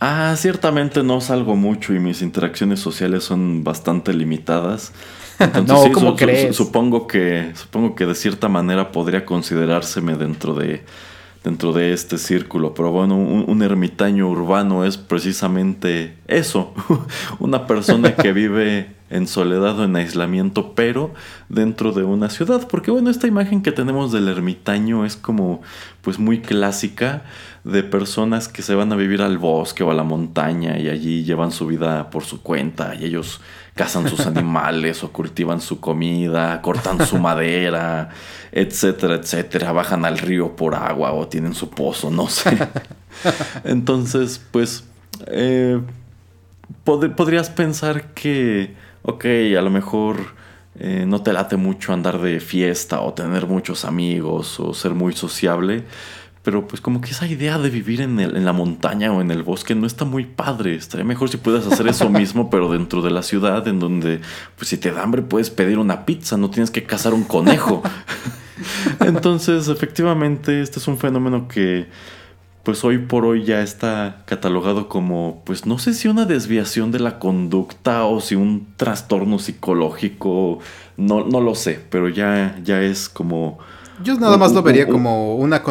Ah, 0.00 0.34
ciertamente 0.36 1.02
no 1.02 1.20
salgo 1.20 1.56
mucho 1.56 1.94
y 1.94 1.98
mis 1.98 2.20
interacciones 2.20 2.80
sociales 2.80 3.24
son 3.24 3.64
bastante 3.64 4.12
limitadas. 4.12 4.92
No, 5.66 5.92
¿cómo 5.92 6.16
crees? 6.16 6.54
supongo 6.54 7.06
que 7.06 7.52
supongo 7.54 7.94
que 7.94 8.06
de 8.06 8.14
cierta 8.14 8.48
manera 8.48 8.92
podría 8.92 9.24
considerárseme 9.24 10.16
dentro 10.16 10.54
de 10.54 10.84
dentro 11.44 11.74
de 11.74 11.92
este 11.92 12.16
círculo, 12.16 12.72
pero 12.72 12.90
bueno, 12.90 13.16
un, 13.16 13.62
ermitaño 13.62 14.26
urbano 14.30 14.86
es 14.86 14.96
precisamente 14.96 16.16
eso, 16.26 16.72
una 17.38 17.66
persona 17.66 18.16
que 18.16 18.32
vive 18.32 18.94
en 19.10 19.28
soledad 19.28 19.78
o 19.78 19.84
en 19.84 19.94
aislamiento, 19.94 20.72
pero 20.74 21.12
dentro 21.50 21.92
de 21.92 22.02
una 22.02 22.30
ciudad, 22.30 22.66
porque 22.66 22.90
bueno, 22.90 23.10
esta 23.10 23.26
imagen 23.26 23.62
que 23.62 23.72
tenemos 23.72 24.10
del 24.10 24.28
ermitaño 24.28 25.04
es 25.04 25.16
como 25.16 25.60
pues 26.00 26.18
muy 26.18 26.40
clásica 26.40 27.24
de 27.62 27.82
personas 27.82 28.48
que 28.48 28.62
se 28.62 28.74
van 28.74 28.90
a 28.92 28.96
vivir 28.96 29.20
al 29.20 29.36
bosque 29.36 29.84
o 29.84 29.90
a 29.90 29.94
la 29.94 30.02
montaña 30.02 30.78
y 30.78 30.88
allí 30.88 31.24
llevan 31.24 31.52
su 31.52 31.66
vida 31.66 32.08
por 32.08 32.24
su 32.24 32.40
cuenta 32.42 32.94
y 32.94 33.04
ellos 33.04 33.42
cazan 33.74 34.08
sus 34.08 34.20
animales 34.26 35.02
o 35.04 35.12
cultivan 35.12 35.60
su 35.60 35.80
comida, 35.80 36.60
cortan 36.62 37.06
su 37.06 37.18
madera, 37.18 38.10
etcétera, 38.52 39.16
etcétera, 39.16 39.72
bajan 39.72 40.04
al 40.04 40.18
río 40.18 40.56
por 40.56 40.74
agua 40.74 41.12
o 41.12 41.28
tienen 41.28 41.54
su 41.54 41.70
pozo, 41.70 42.10
no 42.10 42.28
sé. 42.28 42.56
Entonces, 43.64 44.40
pues, 44.50 44.84
eh, 45.26 45.80
podrías 46.84 47.50
pensar 47.50 48.12
que, 48.14 48.74
ok, 49.02 49.24
a 49.58 49.62
lo 49.62 49.70
mejor 49.70 50.34
eh, 50.78 51.04
no 51.06 51.22
te 51.22 51.32
late 51.32 51.56
mucho 51.56 51.92
andar 51.92 52.20
de 52.20 52.40
fiesta 52.40 53.00
o 53.00 53.14
tener 53.14 53.46
muchos 53.46 53.84
amigos 53.84 54.58
o 54.58 54.74
ser 54.74 54.92
muy 54.92 55.12
sociable 55.12 55.84
pero 56.44 56.68
pues 56.68 56.82
como 56.82 57.00
que 57.00 57.10
esa 57.10 57.26
idea 57.26 57.58
de 57.58 57.70
vivir 57.70 58.02
en, 58.02 58.20
el, 58.20 58.36
en 58.36 58.44
la 58.44 58.52
montaña 58.52 59.10
o 59.10 59.22
en 59.22 59.30
el 59.30 59.42
bosque 59.42 59.74
no 59.74 59.86
está 59.86 60.04
muy 60.04 60.26
padre. 60.26 60.74
Estaría 60.74 61.04
mejor 61.04 61.30
si 61.30 61.38
puedes 61.38 61.66
hacer 61.66 61.88
eso 61.88 62.10
mismo, 62.10 62.50
pero 62.50 62.70
dentro 62.70 63.00
de 63.00 63.10
la 63.10 63.22
ciudad, 63.22 63.66
en 63.66 63.80
donde 63.80 64.20
pues 64.56 64.68
si 64.68 64.76
te 64.76 64.92
da 64.92 65.02
hambre 65.02 65.22
puedes 65.22 65.48
pedir 65.48 65.78
una 65.78 66.04
pizza, 66.04 66.36
no 66.36 66.50
tienes 66.50 66.70
que 66.70 66.84
cazar 66.84 67.14
un 67.14 67.24
conejo. 67.24 67.82
Entonces, 69.00 69.68
efectivamente, 69.68 70.60
este 70.60 70.80
es 70.80 70.86
un 70.86 70.98
fenómeno 70.98 71.48
que 71.48 71.86
pues 72.62 72.84
hoy 72.84 72.98
por 72.98 73.24
hoy 73.24 73.44
ya 73.44 73.62
está 73.62 74.22
catalogado 74.26 74.90
como, 74.90 75.42
pues 75.46 75.64
no 75.64 75.78
sé 75.78 75.94
si 75.94 76.08
una 76.08 76.26
desviación 76.26 76.92
de 76.92 77.00
la 77.00 77.18
conducta 77.18 78.04
o 78.04 78.20
si 78.20 78.34
un 78.34 78.68
trastorno 78.76 79.38
psicológico, 79.38 80.58
no, 80.98 81.24
no 81.24 81.40
lo 81.40 81.54
sé, 81.54 81.80
pero 81.88 82.10
ya, 82.10 82.58
ya 82.62 82.82
es 82.82 83.08
como 83.08 83.58
yo 84.02 84.14
nada 84.18 84.36
más 84.36 84.52
lo 84.52 84.62
vería 84.62 84.88
como 84.88 85.36
una, 85.36 85.62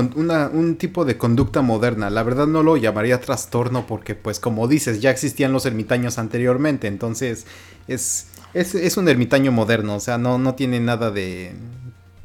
un 0.53 0.75
tipo 0.77 1.03
de 1.05 1.17
conducta 1.17 1.61
moderna. 1.61 2.09
La 2.09 2.23
verdad 2.23 2.47
no 2.47 2.63
lo 2.63 2.77
llamaría 2.77 3.19
trastorno 3.19 3.85
porque, 3.85 4.15
pues 4.15 4.39
como 4.39 4.67
dices, 4.67 5.01
ya 5.01 5.11
existían 5.11 5.51
los 5.51 5.65
ermitaños 5.65 6.17
anteriormente. 6.17 6.87
Entonces 6.87 7.45
es, 7.87 8.27
es, 8.53 8.97
un 8.97 9.09
ermitaño 9.09 9.51
moderno. 9.51 9.95
O 9.95 9.99
sea, 9.99 10.17
no, 10.17 10.37
no 10.37 10.55
tiene 10.55 10.79
nada 10.79 11.11
de, 11.11 11.53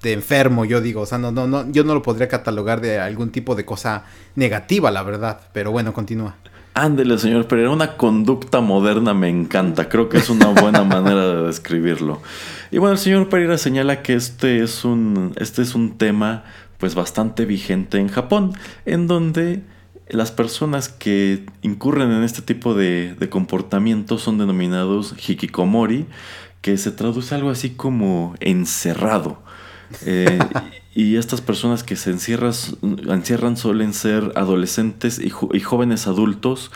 de 0.03 0.13
enfermo, 0.13 0.65
yo 0.65 0.81
digo. 0.81 1.01
O 1.03 1.07
sea, 1.07 1.19
no, 1.19 1.33
no, 1.33 1.47
no, 1.47 1.71
yo 1.73 1.83
no 1.85 1.95
lo 1.95 2.03
podría 2.03 2.29
catalogar 2.29 2.81
de 2.81 3.01
algún 3.01 3.31
tipo 3.31 3.57
de 3.57 3.65
cosa 3.65 4.05
negativa, 4.37 4.91
la 4.91 5.03
verdad. 5.03 5.41
Pero 5.53 5.73
bueno, 5.73 5.93
continúa. 5.93 6.37
Ándele, 6.75 7.19
señor 7.19 7.49
Pereira, 7.49 7.71
una 7.71 7.97
conducta 7.97 8.61
moderna 8.61 9.15
me 9.15 9.29
encanta. 9.29 9.89
Creo 9.89 10.09
que 10.09 10.19
es 10.19 10.31
una 10.31 10.47
buena 10.49 10.85
manera 10.85 11.27
de 11.27 11.43
describirlo. 11.47 12.23
Y 12.71 12.79
bueno, 12.79 12.93
el 12.93 12.99
señor 12.99 13.29
Pereira 13.29 13.59
señala 13.59 14.03
que 14.03 14.15
este 14.15 14.63
es 14.63 14.85
un, 14.85 15.33
este 15.37 15.63
es 15.63 15.75
un 15.75 15.99
tema 15.99 16.45
pues 16.79 16.95
bastante 16.95 17.45
vigente 17.45 17.99
en 17.99 18.09
Japón, 18.09 18.53
en 18.87 19.09
donde 19.09 19.63
las 20.09 20.31
personas 20.31 20.89
que 20.89 21.45
incurren 21.63 22.13
en 22.13 22.23
este 22.23 22.41
tipo 22.41 22.75
de, 22.75 23.15
de 23.19 23.29
comportamientos 23.29 24.23
son 24.23 24.39
denominados 24.39 25.15
hikikomori, 25.29 26.07
que 26.63 26.77
se 26.79 26.93
traduce 26.93 27.35
algo 27.35 27.51
así 27.51 27.71
como 27.71 28.35
encerrado. 28.41 29.43
Eh, 30.05 30.39
y 30.95 31.17
estas 31.17 31.41
personas 31.41 31.85
que 31.85 31.97
se 31.97 32.11
encierran 32.11 33.57
suelen 33.57 33.95
ser 33.95 34.33
adolescentes 34.35 35.21
y, 35.21 35.31
jóvenes 35.31 36.07
adultos 36.07 36.71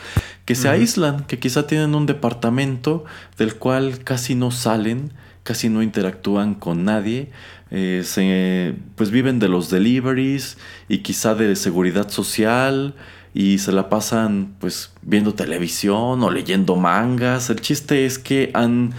que 0.44 0.54
se 0.54 0.68
aíslan, 0.68 1.24
que 1.24 1.38
quizá 1.38 1.66
tienen 1.66 1.94
un 1.94 2.06
departamento 2.06 3.04
del 3.36 3.56
cual 3.56 4.04
casi 4.04 4.34
no 4.34 4.50
salen, 4.50 5.12
casi 5.42 5.68
no 5.68 5.82
interactúan 5.82 6.54
con 6.54 6.84
nadie, 6.84 7.30
eh, 7.70 8.74
pues 8.96 9.10
viven 9.10 9.38
de 9.38 9.48
los 9.48 9.70
deliveries 9.70 10.56
y 10.88 10.98
quizá 10.98 11.34
de 11.34 11.56
seguridad 11.56 12.08
social 12.10 12.94
y 13.34 13.58
se 13.58 13.72
la 13.72 13.88
pasan 13.88 14.54
pues 14.60 14.92
viendo 15.02 15.34
televisión 15.34 16.22
o 16.22 16.30
leyendo 16.30 16.76
mangas. 16.76 17.50
El 17.50 17.60
chiste 17.60 18.06
es 18.06 18.18
que 18.18 18.50
han 18.54 18.92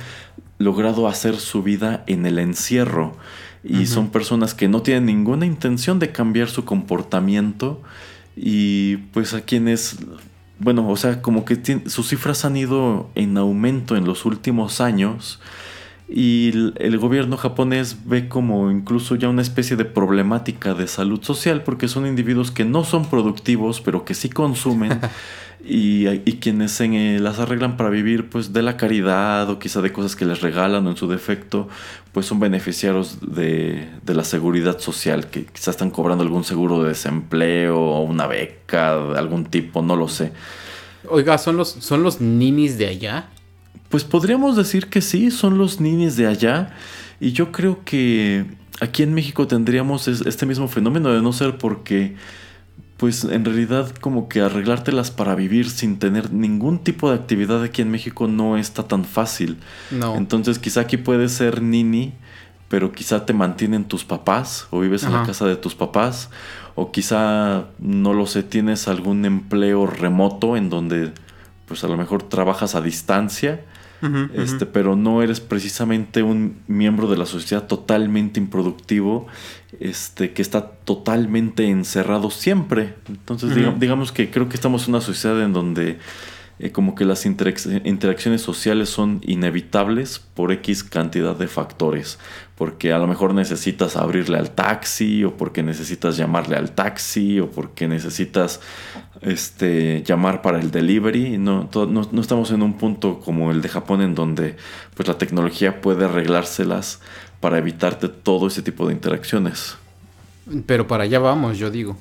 logrado 0.58 1.08
hacer 1.08 1.38
su 1.38 1.64
vida 1.64 2.04
en 2.08 2.26
el 2.26 2.40
encierro 2.40 3.16
y 3.64 3.86
son 3.86 4.10
personas 4.10 4.54
que 4.54 4.68
no 4.68 4.82
tienen 4.82 5.06
ninguna 5.06 5.46
intención 5.46 5.98
de 6.00 6.12
cambiar 6.12 6.50
su 6.50 6.66
comportamiento 6.66 7.82
y 8.36 8.98
pues 9.14 9.34
a 9.34 9.42
quienes, 9.42 9.98
bueno, 10.60 10.88
o 10.90 10.98
sea, 10.98 11.22
como 11.22 11.46
que 11.46 11.82
sus 11.88 12.10
cifras 12.10 12.44
han 12.46 12.58
ido 12.58 13.10
en 13.16 13.38
aumento 13.38 13.96
en 13.96 14.06
los 14.06 14.26
últimos 14.26 14.82
años 14.82 15.40
y 16.10 16.52
el, 16.76 16.98
gobierno 17.00 17.38
japonés 17.38 17.98
ve 18.06 18.28
como 18.28 18.70
incluso 18.70 19.16
ya 19.16 19.30
una 19.30 19.42
especie 19.42 19.78
de 19.78 19.86
problemática 19.86 20.74
de 20.74 20.88
salud 20.88 21.24
social 21.24 21.64
porque 21.64 21.88
son 21.88 22.06
individuos 22.06 22.52
que 22.52 22.66
no 22.66 22.84
son 22.84 23.10
productivos 23.10 23.82
pero 23.82 24.04
que 24.04 24.14
sí 24.14 24.30
consumen 24.30 25.00
y, 25.66 26.34
quienes 26.42 26.80
eh, 26.82 27.20
las 27.22 27.40
arreglan 27.40 27.78
para 27.78 27.90
vivir 27.90 28.30
pues 28.30 28.52
de 28.52 28.62
la 28.62 28.76
caridad 28.76 29.50
o 29.50 29.60
quizá 29.60 29.82
de 29.82 29.94
cosas 29.94 30.16
que 30.16 30.26
les 30.26 30.42
regalan 30.42 30.86
o 30.86 30.90
en 30.90 30.98
su 30.98 31.08
defecto 31.08 31.70
pues 32.12 32.26
son 32.26 32.40
beneficiarios 32.40 33.20
de, 33.22 33.90
la 34.06 34.26
seguridad 34.26 34.80
social 34.80 35.28
que 35.30 35.46
quizás 35.46 35.70
están 35.70 35.90
cobrando 35.90 36.24
algún 36.24 36.44
seguro 36.44 36.84
de 36.84 36.90
desempleo 36.90 37.80
o 37.80 38.02
una 38.02 38.28
beca 38.28 38.98
de 38.98 39.18
algún 39.18 39.46
tipo, 39.46 39.82
no 39.82 39.96
lo 39.96 40.10
sé. 40.10 40.34
Oiga, 41.10 41.38
¿son 41.38 41.58
los, 41.58 41.70
son 41.70 42.04
los 42.04 42.20
ninis 42.20 42.78
de 42.78 42.88
allá? 42.88 43.30
Pues 43.88 44.04
podríamos 44.04 44.58
decir 44.58 44.88
que 44.88 45.02
sí, 45.02 45.32
son 45.32 45.58
los 45.58 45.80
ninis 45.80 46.18
de 46.18 46.28
allá 46.28 46.76
y 47.22 47.32
yo 47.32 47.54
creo 47.54 47.84
que 47.86 48.46
aquí 48.82 49.02
en 49.04 49.14
México 49.14 49.48
tendríamos 49.48 50.10
este 50.10 50.46
mismo 50.46 50.68
fenómeno 50.68 51.14
de 51.14 51.22
no 51.22 51.32
ser 51.32 51.58
porque 51.58 52.16
pues 53.04 53.26
en 53.26 53.44
realidad 53.44 53.90
como 54.00 54.30
que 54.30 54.40
arreglártelas 54.40 55.12
para 55.12 55.36
vivir 55.36 55.70
sin 55.70 56.00
tener 56.00 56.32
ningún 56.32 56.80
tipo 56.80 57.10
de 57.10 57.16
actividad 57.16 57.62
aquí 57.62 57.82
en 57.82 57.92
México 57.92 58.30
no 58.30 58.56
está 58.56 58.84
tan 58.84 59.04
fácil. 59.04 59.58
No. 59.92 60.16
Entonces 60.16 60.58
quizá 60.58 60.80
aquí 60.80 60.96
puedes 60.96 61.34
ser 61.34 61.62
nini, 61.62 62.14
pero 62.70 62.94
quizá 62.94 63.26
te 63.26 63.34
mantienen 63.34 63.84
tus 63.84 64.06
papás 64.06 64.68
o 64.70 64.80
vives 64.80 65.04
en 65.04 65.12
la 65.12 65.24
casa 65.26 65.46
de 65.46 65.58
tus 65.58 65.76
papás 65.76 66.30
o 66.76 66.92
quizá 66.92 67.66
no 67.78 68.14
lo 68.14 68.26
sé, 68.26 68.42
tienes 68.42 68.88
algún 68.88 69.26
empleo 69.26 69.86
remoto 69.86 70.56
en 70.56 70.70
donde 70.70 71.12
pues 71.68 71.84
a 71.84 71.90
lo 71.90 71.98
mejor 71.98 72.24
trabajas 72.24 72.74
a 72.74 72.80
distancia 72.80 73.66
este, 74.34 74.66
pero 74.66 74.98
no 74.98 75.22
eres 75.22 75.40
precisamente 75.40 76.24
un 76.24 76.58
miembro 76.68 77.08
de 77.08 77.16
la 77.16 77.26
sociedad 77.26 77.68
totalmente 77.68 78.38
improductivo, 78.40 79.28
este, 79.80 80.34
que 80.34 80.42
está 80.42 80.68
totalmente 80.68 81.68
encerrado 81.68 82.30
siempre. 82.30 82.96
Entonces, 83.08 83.56
digamos 83.80 84.12
que 84.12 84.30
creo 84.30 84.50
que 84.50 84.56
estamos 84.56 84.88
en 84.88 84.96
una 84.96 85.02
sociedad 85.02 85.42
en 85.42 85.54
donde 85.54 86.00
eh, 86.60 86.72
como 86.72 86.94
que 86.94 87.04
las 87.04 87.26
interacciones 87.26 88.42
sociales 88.42 88.88
son 88.88 89.22
inevitables 89.24 90.20
por 90.20 90.52
X 90.52 90.84
cantidad 90.84 91.36
de 91.36 91.48
factores. 91.48 92.20
Porque 92.56 92.94
a 92.94 93.00
lo 93.00 93.08
mejor 93.08 93.34
necesitas 93.34 93.96
abrirle 93.96 94.38
al 94.38 94.52
taxi, 94.52 95.24
o 95.24 95.36
porque 95.36 95.64
necesitas 95.64 96.16
llamarle 96.16 96.56
al 96.56 96.72
taxi, 96.72 97.40
o 97.40 97.50
porque 97.50 97.88
necesitas 97.88 98.62
este, 99.22 100.04
llamar 100.04 100.44
para 100.44 100.60
el 100.60 100.70
delivery. 100.70 101.40
No, 101.40 101.70
no, 101.74 102.22
estamos 102.22 102.52
en 102.52 102.62
un 102.62 102.78
punto 102.78 103.20
como 103.20 103.52
el 103.52 103.62
de 103.62 103.70
Japón 103.70 104.02
en 104.02 104.14
donde 104.14 104.56
pues, 104.96 105.08
la 105.08 105.18
tecnología 105.18 105.82
puede 105.82 106.06
arreglárselas 106.06 107.02
para 107.44 107.58
evitarte 107.58 108.08
todo 108.08 108.48
ese 108.48 108.62
tipo 108.62 108.88
de 108.88 108.94
interacciones. 108.94 109.76
Pero 110.66 110.88
para 110.88 111.04
allá 111.04 111.20
vamos, 111.20 111.58
yo 111.58 111.70
digo. 111.70 111.98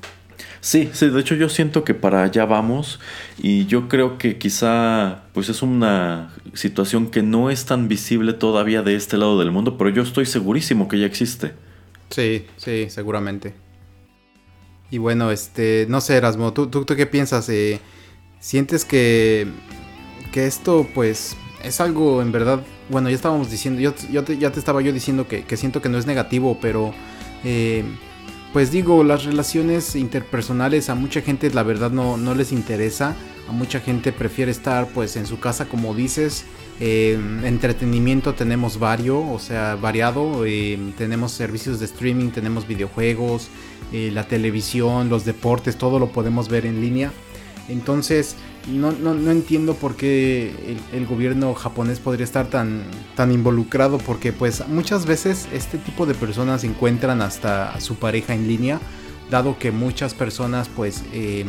Sí, 0.61 0.89
sí, 0.93 1.09
de 1.09 1.19
hecho 1.19 1.35
yo 1.35 1.49
siento 1.49 1.83
que 1.83 1.93
para 1.93 2.23
allá 2.23 2.45
vamos 2.45 3.01
y 3.37 3.65
yo 3.65 3.89
creo 3.89 4.17
que 4.17 4.37
quizá 4.37 5.23
pues 5.33 5.49
es 5.49 5.61
una 5.61 6.33
situación 6.53 7.07
que 7.07 7.23
no 7.23 7.49
es 7.49 7.65
tan 7.65 7.89
visible 7.89 8.31
todavía 8.31 8.83
de 8.83 8.95
este 8.95 9.17
lado 9.17 9.37
del 9.37 9.51
mundo, 9.51 9.77
pero 9.77 9.89
yo 9.89 10.03
estoy 10.03 10.25
segurísimo 10.25 10.87
que 10.87 10.97
ya 10.97 11.05
existe. 11.05 11.51
Sí, 12.09 12.45
sí, 12.55 12.87
seguramente. 12.89 13.53
Y 14.91 14.97
bueno, 14.97 15.29
este, 15.29 15.87
no 15.89 15.99
sé, 15.99 16.15
Erasmo, 16.15 16.53
¿tú, 16.53 16.67
tú, 16.67 16.85
qué 16.85 17.05
piensas? 17.05 17.49
Eh, 17.49 17.81
¿Sientes 18.39 18.85
que, 18.85 19.47
que 20.31 20.47
esto 20.47 20.87
pues 20.95 21.35
es 21.63 21.81
algo 21.81 22.21
en 22.21 22.31
verdad, 22.31 22.61
bueno, 22.89 23.09
ya 23.09 23.15
estábamos 23.15 23.49
diciendo, 23.49 23.81
yo, 23.81 23.93
ya 24.11 24.51
te 24.51 24.59
estaba 24.59 24.81
yo 24.81 24.91
diciendo 24.91 25.27
que, 25.27 25.43
que, 25.43 25.57
siento 25.57 25.81
que 25.81 25.89
no 25.89 25.97
es 25.97 26.05
negativo, 26.05 26.57
pero... 26.61 26.93
Eh, 27.43 27.83
pues 28.53 28.71
digo, 28.71 29.03
las 29.03 29.25
relaciones 29.25 29.95
interpersonales 29.95 30.91
a 30.91 30.93
mucha 30.95 31.21
gente 31.21 31.49
la 31.49 31.63
verdad 31.63 31.89
no, 31.89 32.17
no 32.17 32.35
les 32.35 32.51
interesa. 32.51 33.15
A 33.49 33.51
mucha 33.51 33.79
gente 33.79 34.11
prefiere 34.11 34.51
estar 34.51 34.87
pues 34.89 35.15
en 35.15 35.25
su 35.25 35.39
casa 35.39 35.65
como 35.65 35.95
dices. 35.95 36.45
Eh, 36.79 37.19
entretenimiento 37.43 38.35
tenemos 38.35 38.77
vario, 38.77 39.19
o 39.19 39.39
sea, 39.39 39.75
variado. 39.75 40.45
Eh, 40.45 40.77
tenemos 40.99 41.31
servicios 41.31 41.79
de 41.79 41.85
streaming, 41.85 42.29
tenemos 42.29 42.67
videojuegos, 42.67 43.47
eh, 43.91 44.11
la 44.13 44.27
televisión, 44.27 45.09
los 45.09 45.25
deportes, 45.25 45.75
todo 45.75 45.97
lo 45.97 46.11
podemos 46.11 46.47
ver 46.47 46.67
en 46.67 46.79
línea. 46.79 47.11
Entonces, 47.69 48.35
no, 48.67 48.91
no, 48.91 49.31
entiendo 49.31 49.75
por 49.75 49.95
qué 49.95 50.77
el, 50.93 51.05
gobierno 51.05 51.53
japonés 51.53 51.99
podría 51.99 52.23
estar 52.23 52.47
tan, 52.47 52.83
tan 53.15 53.31
involucrado, 53.31 53.97
porque 53.97 54.31
pues 54.31 54.67
muchas 54.67 55.05
veces 55.05 55.47
este 55.51 55.77
tipo 55.77 56.05
de 56.05 56.13
personas 56.13 56.63
encuentran 56.63 57.21
hasta 57.21 57.79
su 57.81 57.95
pareja 57.95 58.33
en 58.33 58.47
línea, 58.47 58.79
dado 59.29 59.57
que 59.59 59.71
muchas 59.71 60.13
personas 60.13 60.69
pues 60.69 61.03
em, 61.11 61.47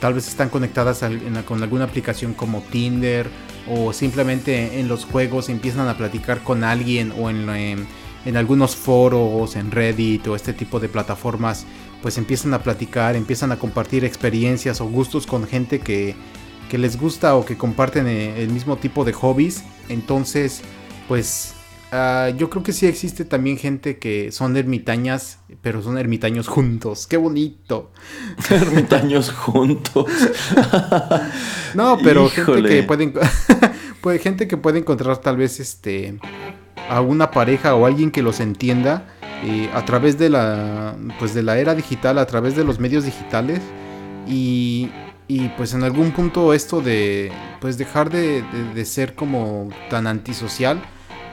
tal 0.00 0.14
vez 0.14 0.26
están 0.26 0.48
conectadas 0.48 1.04
con 1.46 1.62
alguna 1.62 1.84
aplicación 1.84 2.34
como 2.34 2.62
Tinder 2.62 3.28
o 3.70 3.92
simplemente 3.92 4.80
en 4.80 4.88
los 4.88 5.04
juegos 5.04 5.48
empiezan 5.48 5.88
a 5.88 5.96
platicar 5.96 6.42
con 6.42 6.64
alguien 6.64 7.12
o 7.16 7.30
en, 7.30 7.48
en, 7.48 7.86
en 8.24 8.36
algunos 8.36 8.74
foros, 8.74 9.56
en 9.56 9.70
Reddit 9.70 10.26
o 10.26 10.36
este 10.36 10.52
tipo 10.52 10.80
de 10.80 10.88
plataformas 10.88 11.64
pues 12.04 12.18
empiezan 12.18 12.52
a 12.52 12.62
platicar, 12.62 13.16
empiezan 13.16 13.50
a 13.50 13.58
compartir 13.58 14.04
experiencias 14.04 14.82
o 14.82 14.84
gustos 14.84 15.26
con 15.26 15.46
gente 15.46 15.80
que, 15.80 16.14
les 16.70 17.00
gusta 17.00 17.34
o 17.34 17.46
que 17.46 17.56
comparten 17.56 18.06
eh, 18.06 18.42
el 18.42 18.50
mismo 18.50 18.76
tipo 18.76 19.06
de 19.06 19.14
hobbies. 19.14 19.64
Entonces, 19.88 20.60
pues 21.08 21.54
ah, 21.92 22.28
yo 22.36 22.50
creo 22.50 22.62
que 22.62 22.74
sí 22.74 22.84
existe 22.84 23.24
también 23.24 23.56
gente 23.56 23.96
que 23.96 24.32
son 24.32 24.54
ermitañas, 24.58 25.38
pero 25.62 25.82
son 25.82 25.96
ermitaños 25.96 26.46
juntos. 26.46 27.06
¡Qué 27.06 27.16
bonito! 27.16 27.90
ermitaños 28.50 29.30
juntos. 29.30 30.04
no, 31.74 31.96
pero 32.04 32.28
gente 32.28 32.64
que 32.64 32.82
puede, 32.82 33.14
puede, 34.02 34.18
gente 34.22 34.46
que 34.46 34.58
puede 34.58 34.80
encontrar 34.80 35.16
tal 35.22 35.38
vez 35.38 35.58
este 35.58 36.18
a 36.90 37.00
una 37.00 37.30
pareja 37.30 37.74
o 37.74 37.86
alguien 37.86 38.10
que 38.10 38.20
los 38.20 38.40
entienda 38.40 39.13
a 39.72 39.84
través 39.84 40.18
de 40.18 40.30
la, 40.30 40.94
pues 41.18 41.34
de 41.34 41.42
la 41.42 41.58
era 41.58 41.74
digital, 41.74 42.18
a 42.18 42.26
través 42.26 42.56
de 42.56 42.64
los 42.64 42.78
medios 42.78 43.04
digitales 43.04 43.60
y, 44.26 44.90
y 45.28 45.48
pues 45.50 45.74
en 45.74 45.82
algún 45.82 46.12
punto 46.12 46.54
esto 46.54 46.80
de 46.80 47.30
pues 47.60 47.78
dejar 47.78 48.10
de, 48.10 48.42
de, 48.74 48.84
ser 48.84 49.14
como 49.14 49.68
tan 49.90 50.06
antisocial, 50.06 50.82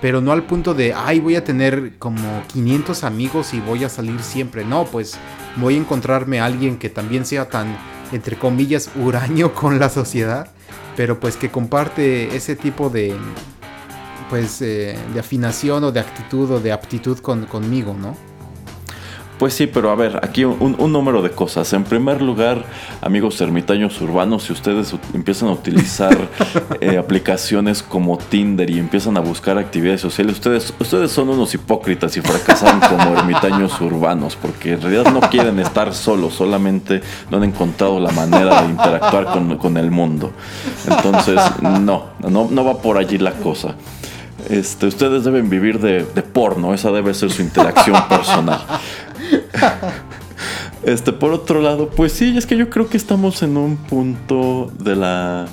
pero 0.01 0.21
no 0.21 0.31
al 0.31 0.43
punto 0.43 0.73
de, 0.73 0.93
ay, 0.93 1.19
voy 1.19 1.35
a 1.35 1.43
tener 1.43 1.97
como 1.99 2.43
500 2.47 3.03
amigos 3.03 3.53
y 3.53 3.59
voy 3.59 3.83
a 3.83 3.89
salir 3.89 4.21
siempre. 4.21 4.65
No, 4.65 4.85
pues 4.85 5.17
voy 5.57 5.75
a 5.75 5.77
encontrarme 5.77 6.39
a 6.39 6.45
alguien 6.45 6.77
que 6.77 6.89
también 6.89 7.25
sea 7.25 7.49
tan, 7.49 7.77
entre 8.11 8.37
comillas, 8.37 8.89
huraño 8.95 9.53
con 9.53 9.79
la 9.79 9.89
sociedad, 9.89 10.49
pero 10.95 11.19
pues 11.19 11.37
que 11.37 11.49
comparte 11.49 12.35
ese 12.35 12.55
tipo 12.55 12.89
de, 12.89 13.15
pues 14.31 14.61
eh, 14.61 14.97
de 15.13 15.19
afinación 15.19 15.83
o 15.83 15.91
de 15.91 15.99
actitud 15.99 16.49
o 16.51 16.59
de 16.61 16.71
aptitud 16.71 17.19
conmigo, 17.19 17.93
¿no? 17.93 18.15
Pues 19.37 19.55
sí, 19.55 19.67
pero 19.67 19.91
a 19.91 19.95
ver, 19.95 20.21
aquí 20.23 20.45
un, 20.45 20.77
número 20.93 21.21
de 21.21 21.31
cosas. 21.31 21.73
En 21.73 21.83
primer 21.83 22.21
lugar, 22.21 22.63
amigos 23.01 23.41
ermitaños 23.41 23.99
urbanos, 23.99 24.43
si 24.43 24.53
ustedes 24.53 24.95
empiezan 25.13 25.49
a 25.49 25.51
utilizar 25.51 26.15
eh, 26.79 26.97
aplicaciones 26.97 27.83
como 27.83 28.17
Tinder 28.17 28.69
y 28.69 28.79
empiezan 28.79 29.17
a 29.17 29.19
buscar 29.19 29.57
actividades 29.57 29.99
sociales, 29.99 30.35
ustedes, 30.35 30.73
ustedes 30.79 31.11
son 31.11 31.27
unos 31.27 31.53
hipócritas 31.53 32.15
y 32.15 32.21
fracasan 32.21 32.79
como 32.79 33.13
ermitaños 33.17 33.81
urbanos, 33.81 34.37
porque 34.41 34.73
en 34.73 34.81
realidad 34.81 35.11
no 35.11 35.19
quieren 35.21 35.59
estar 35.59 35.93
solos, 35.93 36.35
solamente 36.35 37.01
no 37.29 37.35
han 37.35 37.43
encontrado 37.43 37.99
la 37.99 38.11
manera 38.11 38.61
de 38.61 38.69
interactuar 38.69 39.25
con, 39.25 39.57
con 39.57 39.75
el 39.75 39.91
mundo. 39.91 40.31
Entonces, 40.87 41.37
no, 41.61 42.11
no, 42.19 42.47
no 42.49 42.63
va 42.63 42.81
por 42.81 42.97
allí 42.97 43.17
la 43.17 43.33
cosa. 43.33 43.75
Este, 44.49 44.87
ustedes 44.87 45.23
deben 45.23 45.49
vivir 45.49 45.79
de, 45.79 46.03
porno, 46.21 46.73
esa 46.73 46.91
debe 46.91 47.13
ser 47.13 47.31
su 47.31 47.41
interacción 47.41 47.97
personal. 48.09 48.61
Este, 50.83 51.13
por 51.13 51.31
otro 51.31 51.61
lado, 51.61 51.89
pues 51.89 52.11
sí, 52.11 52.37
es 52.37 52.45
que 52.45 52.57
yo 52.57 52.69
creo 52.69 52.89
que 52.89 52.97
estamos 52.97 53.43
en 53.43 53.57
un 53.57 53.77
punto 53.77 54.71
de 54.79 54.95
la. 54.95 55.47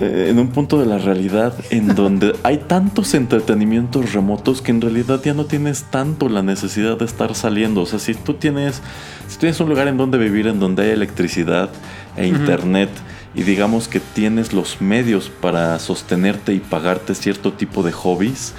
Eh, 0.00 0.28
en 0.30 0.38
un 0.38 0.48
punto 0.48 0.80
de 0.80 0.86
la 0.86 0.98
realidad 0.98 1.54
en 1.70 1.94
donde 1.94 2.34
hay 2.42 2.58
tantos 2.58 3.14
entretenimientos 3.14 4.12
remotos 4.12 4.60
que 4.60 4.72
en 4.72 4.80
realidad 4.80 5.20
ya 5.24 5.34
no 5.34 5.44
tienes 5.44 5.84
tanto 5.84 6.28
la 6.28 6.42
necesidad 6.42 6.98
de 6.98 7.04
estar 7.04 7.34
saliendo. 7.34 7.82
O 7.82 7.86
sea, 7.86 7.98
si 7.98 8.14
tú 8.14 8.34
tienes. 8.34 8.80
Si 9.28 9.38
tienes 9.38 9.58
un 9.60 9.68
lugar 9.68 9.88
en 9.88 9.96
donde 9.96 10.18
vivir, 10.18 10.46
en 10.46 10.60
donde 10.60 10.84
hay 10.84 10.90
electricidad 10.90 11.70
e 12.16 12.26
internet 12.26 12.90
y 13.34 13.42
digamos 13.42 13.88
que 13.88 14.00
tienes 14.00 14.52
los 14.52 14.80
medios 14.80 15.28
para 15.28 15.78
sostenerte 15.78 16.54
y 16.54 16.60
pagarte 16.60 17.14
cierto 17.14 17.52
tipo 17.52 17.82
de 17.82 17.92
hobbies, 17.92 18.54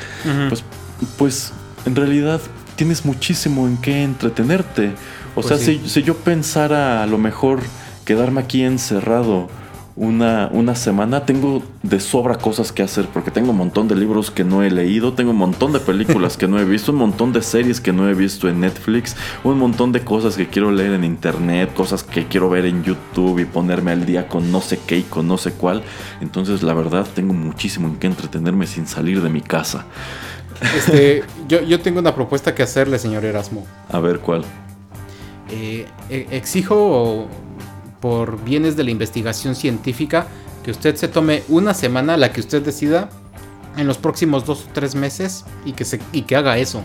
pues, 0.50 0.64
pues 1.18 1.54
en 1.86 1.96
realidad 1.96 2.42
tienes 2.76 3.06
muchísimo 3.06 3.68
en 3.68 3.78
qué 3.78 4.04
entretenerte. 4.04 4.92
O 5.36 5.42
pues 5.42 5.48
sea, 5.48 5.58
si, 5.58 5.82
si 5.88 6.04
yo 6.04 6.16
pensara 6.16 7.04
a 7.04 7.08
lo 7.08 7.18
mejor 7.18 7.62
quedarme 8.06 8.42
aquí 8.42 8.64
encerrado 8.64 9.50
una, 9.98 10.50
una 10.52 10.76
semana, 10.76 11.26
tengo 11.26 11.64
de 11.82 12.02
sobra 12.02 12.36
cosas 12.36 12.74
que 12.74 12.84
hacer 12.84 13.06
porque 13.14 13.32
tengo 13.32 13.52
un 13.52 13.58
montón 13.58 13.88
de 13.88 13.96
libros 13.96 14.30
que 14.30 14.44
no 14.44 14.62
he 14.62 14.70
leído, 14.70 15.14
tengo 15.14 15.32
un 15.32 15.38
montón 15.38 15.72
de 15.72 15.80
películas 15.80 16.36
que 16.36 16.50
no 16.50 16.60
he 16.60 16.66
visto, 16.66 16.92
un 16.92 16.98
montón 16.98 17.32
de 17.32 17.42
series 17.42 17.80
que 17.80 17.94
no 17.94 18.10
he 18.10 18.14
visto 18.14 18.50
en 18.50 18.60
Netflix, 18.60 19.16
un 19.46 19.58
montón 19.58 19.94
de 19.94 20.02
cosas 20.02 20.36
que 20.36 20.48
quiero 20.48 20.70
leer 20.72 20.94
en 20.94 21.06
internet, 21.06 21.74
cosas 21.74 22.04
que 22.04 22.26
quiero 22.28 22.50
ver 22.50 22.66
en 22.66 22.84
YouTube 22.84 23.40
y 23.40 23.46
ponerme 23.46 23.92
al 23.92 24.06
día 24.06 24.28
con 24.28 24.52
no 24.52 24.60
sé 24.60 24.80
qué 24.86 24.98
y 24.98 25.04
con 25.04 25.30
no 25.30 25.38
sé 25.38 25.54
cuál. 25.54 25.82
Entonces 26.20 26.62
la 26.62 26.74
verdad 26.74 27.08
tengo 27.16 27.34
muchísimo 27.34 27.88
en 27.88 27.96
qué 27.96 28.08
entretenerme 28.08 28.68
sin 28.68 28.88
salir 28.88 29.22
de 29.22 29.30
mi 29.30 29.42
casa. 29.42 29.86
Este, 30.76 31.24
yo, 31.48 31.62
yo 31.62 31.80
tengo 31.80 32.00
una 32.00 32.14
propuesta 32.16 32.54
que 32.54 32.64
hacerle, 32.64 33.00
señor 33.00 33.24
Erasmo. 33.24 33.66
A 33.90 34.00
ver 34.00 34.20
cuál. 34.20 34.44
Eh, 35.50 35.86
e, 36.10 36.28
exijo 36.32 37.28
por 38.06 38.44
bienes 38.44 38.76
de 38.76 38.84
la 38.84 38.92
investigación 38.92 39.56
científica, 39.56 40.28
que 40.64 40.70
usted 40.70 40.96
se 40.96 41.08
tome 41.08 41.42
una 41.50 41.74
semana, 41.74 42.18
la 42.18 42.32
que 42.32 42.40
usted 42.40 42.62
decida, 42.62 43.10
en 43.78 43.88
los 43.88 43.98
próximos 43.98 44.46
dos 44.46 44.68
o 44.70 44.74
tres 44.74 44.94
meses 44.94 45.44
y 45.66 45.72
que, 45.72 45.86
se, 45.86 46.00
y 46.12 46.22
que 46.22 46.36
haga 46.36 46.60
eso. 46.60 46.84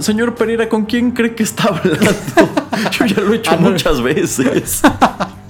señor 0.00 0.34
Pereira, 0.34 0.70
¿con 0.70 0.86
quién 0.86 1.10
cree 1.10 1.34
que 1.34 1.42
está 1.42 1.64
hablando? 1.64 2.10
Yo 2.92 3.04
ya 3.04 3.20
lo 3.20 3.34
he 3.34 3.36
hecho 3.36 3.50
ah, 3.50 3.56
muchas 3.58 4.00
veces. 4.00 4.80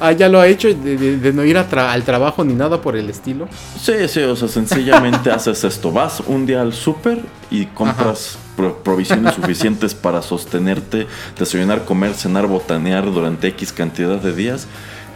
ah, 0.00 0.12
ya 0.12 0.28
lo 0.28 0.40
ha 0.40 0.48
hecho 0.48 0.68
de, 0.68 1.32
no 1.32 1.44
ir 1.44 1.56
al 1.58 2.04
trabajo 2.04 2.44
ni 2.44 2.54
nada 2.54 2.80
por 2.80 2.96
el 2.96 3.08
estilo. 3.10 3.48
Sí, 3.80 4.08
sí, 4.08 4.22
o 4.22 4.34
sea, 4.34 4.48
sencillamente 4.48 5.30
haces 5.32 5.62
esto. 5.64 5.92
Vas 5.92 6.22
un 6.26 6.46
día 6.46 6.62
al 6.62 6.72
súper 6.72 7.20
y 7.50 7.66
compras 7.66 8.38
provisiones 8.84 9.34
suficientes 9.34 9.94
para 9.94 10.22
sostenerte, 10.22 11.06
desayunar, 11.38 11.84
comer, 11.84 12.14
cenar, 12.14 12.46
botanear 12.46 13.12
durante 13.12 13.48
X 13.48 13.72
cantidad 13.72 14.18
de 14.18 14.32
días 14.34 14.66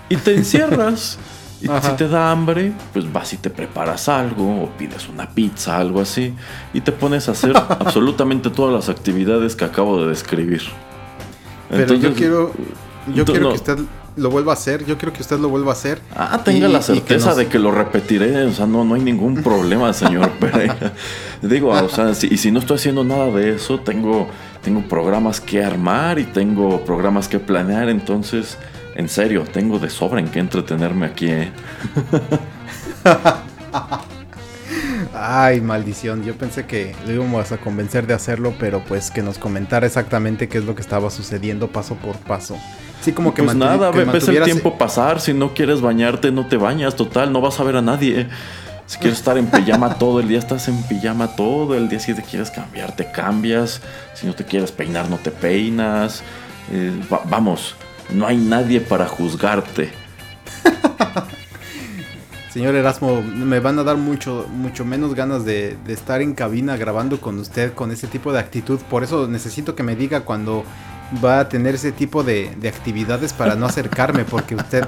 y 0.09 0.16
te 0.16 0.35
encierras. 0.35 1.18
Y 1.62 1.68
si 1.80 1.93
te 1.97 2.09
da 2.09 2.30
hambre, 2.30 2.74
pues 2.93 3.11
vas 3.11 3.32
y 3.32 3.39
te 3.39 3.49
preparas 3.49 4.11
algo 4.11 4.64
o 4.64 4.68
pides 4.76 5.09
una 5.09 5.30
pizza, 5.30 5.78
algo 5.78 6.03
así, 6.03 6.35
y 6.74 6.82
te 6.82 6.93
pones 6.93 7.26
a 7.30 7.32
hacer 7.32 7.57
absolutamente 7.80 8.51
todas 8.51 8.74
las 8.74 8.91
actividades 8.91 9.57
que 9.57 9.64
acabo 9.64 10.03
de 10.03 10.09
describir. 10.09 10.61
Pero 11.70 11.95
yo 11.95 12.12
quiero, 12.12 12.53
yo 13.14 13.24
quiero 13.24 13.49
que 13.49 13.55
usted 13.55 13.78
lo 14.16 14.30
vuelva 14.30 14.52
a 14.52 14.54
hacer. 14.54 14.84
Yo 14.84 14.96
quiero 14.96 15.12
que 15.12 15.22
usted 15.22 15.38
lo 15.38 15.48
vuelva 15.48 15.70
a 15.70 15.74
hacer. 15.74 16.00
Ah, 16.14 16.40
tenga 16.44 16.68
la 16.68 16.82
certeza 16.82 17.34
de 17.34 17.48
que 17.48 17.58
lo 17.58 17.70
repetiré. 17.70 18.44
O 18.44 18.52
sea, 18.52 18.66
no, 18.66 18.84
no 18.84 18.94
hay 18.94 19.02
ningún 19.02 19.42
problema, 19.42 19.92
señor 19.92 20.30
Pereira. 20.40 20.92
Digo, 21.42 21.70
o 21.70 21.88
sea, 21.88 22.10
y 22.10 22.36
si 22.36 22.50
no 22.50 22.60
estoy 22.60 22.76
haciendo 22.76 23.04
nada 23.04 23.30
de 23.30 23.54
eso, 23.54 23.80
tengo, 23.80 24.28
tengo 24.62 24.82
programas 24.82 25.40
que 25.40 25.64
armar 25.64 26.18
y 26.18 26.24
tengo 26.24 26.84
programas 26.84 27.28
que 27.28 27.38
planear. 27.38 27.88
Entonces, 27.88 28.58
en 28.94 29.08
serio, 29.08 29.44
tengo 29.50 29.78
de 29.78 29.90
sobra 29.90 30.20
en 30.20 30.28
qué 30.28 30.38
entretenerme 30.38 31.06
aquí. 31.06 31.26
¿eh? 31.28 31.52
Ay, 35.14 35.60
maldición. 35.60 36.24
Yo 36.24 36.34
pensé 36.34 36.66
que 36.66 36.94
lo 37.06 37.12
íbamos 37.12 37.52
a 37.52 37.58
convencer 37.58 38.06
de 38.06 38.14
hacerlo, 38.14 38.54
pero 38.58 38.84
pues 38.84 39.10
que 39.10 39.22
nos 39.22 39.38
comentara 39.38 39.86
exactamente 39.86 40.48
qué 40.48 40.58
es 40.58 40.64
lo 40.64 40.74
que 40.74 40.82
estaba 40.82 41.10
sucediendo 41.10 41.68
paso 41.68 41.94
por 41.96 42.16
paso. 42.16 42.56
Sí, 43.05 43.12
como 43.12 43.34
que 43.34 43.42
Pues 43.42 43.55
nada, 43.57 43.90
ve- 43.90 44.05
ves 44.07 44.26
el 44.28 44.42
tiempo 44.44 44.78
pasar. 44.78 45.20
Si 45.20 45.34
no 45.34 45.52
quieres 45.52 45.80
bañarte, 45.82 46.32
no 46.32 46.46
te 46.46 46.57
bañas. 46.57 46.96
Total, 46.96 47.30
no 47.32 47.40
vas 47.42 47.61
a 47.61 47.64
ver 47.64 47.76
a 47.76 47.82
nadie. 47.82 48.28
Si 48.86 48.98
quieres 48.98 49.18
estar 49.18 49.36
en 49.36 49.46
pijama 49.46 49.94
todo 49.98 50.20
el 50.20 50.28
día, 50.28 50.38
estás 50.38 50.68
en 50.68 50.82
pijama 50.84 51.28
todo 51.36 51.74
el 51.74 51.88
día. 51.88 52.00
Si 52.00 52.14
te 52.14 52.22
quieres 52.22 52.50
cambiar, 52.50 52.96
te 52.96 53.11
cambias. 53.11 53.82
Si 54.14 54.26
no 54.26 54.34
te 54.34 54.44
quieres 54.44 54.72
peinar, 54.72 55.11
no 55.11 55.18
te 55.18 55.30
peinas. 55.30 56.22
Eh, 56.72 56.92
va- 57.12 57.20
vamos, 57.28 57.74
no 58.11 58.26
hay 58.26 58.38
nadie 58.38 58.80
para 58.80 59.07
juzgarte. 59.07 59.90
Señor 62.52 62.74
Erasmo, 62.76 63.20
me 63.20 63.59
van 63.59 63.78
a 63.80 63.82
dar 63.84 63.96
mucho, 63.96 64.46
mucho 64.48 64.84
menos 64.84 65.14
ganas 65.16 65.44
de, 65.44 65.76
de 65.84 65.92
estar 65.92 66.22
en 66.22 66.34
cabina 66.34 66.76
grabando 66.76 67.20
con 67.20 67.38
usted 67.40 67.74
con 67.74 67.90
ese 67.90 68.07
tipo 68.07 68.32
de 68.32 68.38
actitud. 68.38 68.78
Por 68.88 69.02
eso 69.02 69.26
necesito 69.26 69.74
que 69.74 69.82
me 69.82 69.96
diga 69.96 70.20
cuando 70.20 70.62
va 71.22 71.40
a 71.40 71.48
tener 71.48 71.74
ese 71.74 71.92
tipo 71.92 72.22
de, 72.24 72.54
de 72.58 72.68
actividades 72.68 73.32
para 73.32 73.54
no 73.56 73.66
acercarme, 73.66 74.24
porque 74.24 74.54
usted 74.54 74.86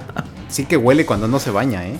sí 0.48 0.64
que 0.66 0.76
huele 0.76 1.04
cuando 1.06 1.28
no 1.28 1.38
se 1.38 1.50
baña, 1.50 1.86
¿eh? 1.86 1.98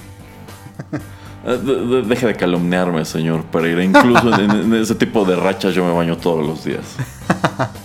De- 1.45 1.57
de- 1.59 2.03
Deje 2.03 2.27
de 2.27 2.35
calumniarme, 2.35 3.05
señor 3.05 3.45
Pereira. 3.45 3.83
Incluso 3.85 4.35
en, 4.41 4.51
en 4.51 4.75
ese 4.75 4.95
tipo 4.97 5.25
de 5.25 5.37
rachas 5.37 5.75
yo 5.75 5.85
me 5.85 5.93
baño 5.93 6.17
todos 6.17 6.45
los 6.47 6.65
días. 6.65 6.97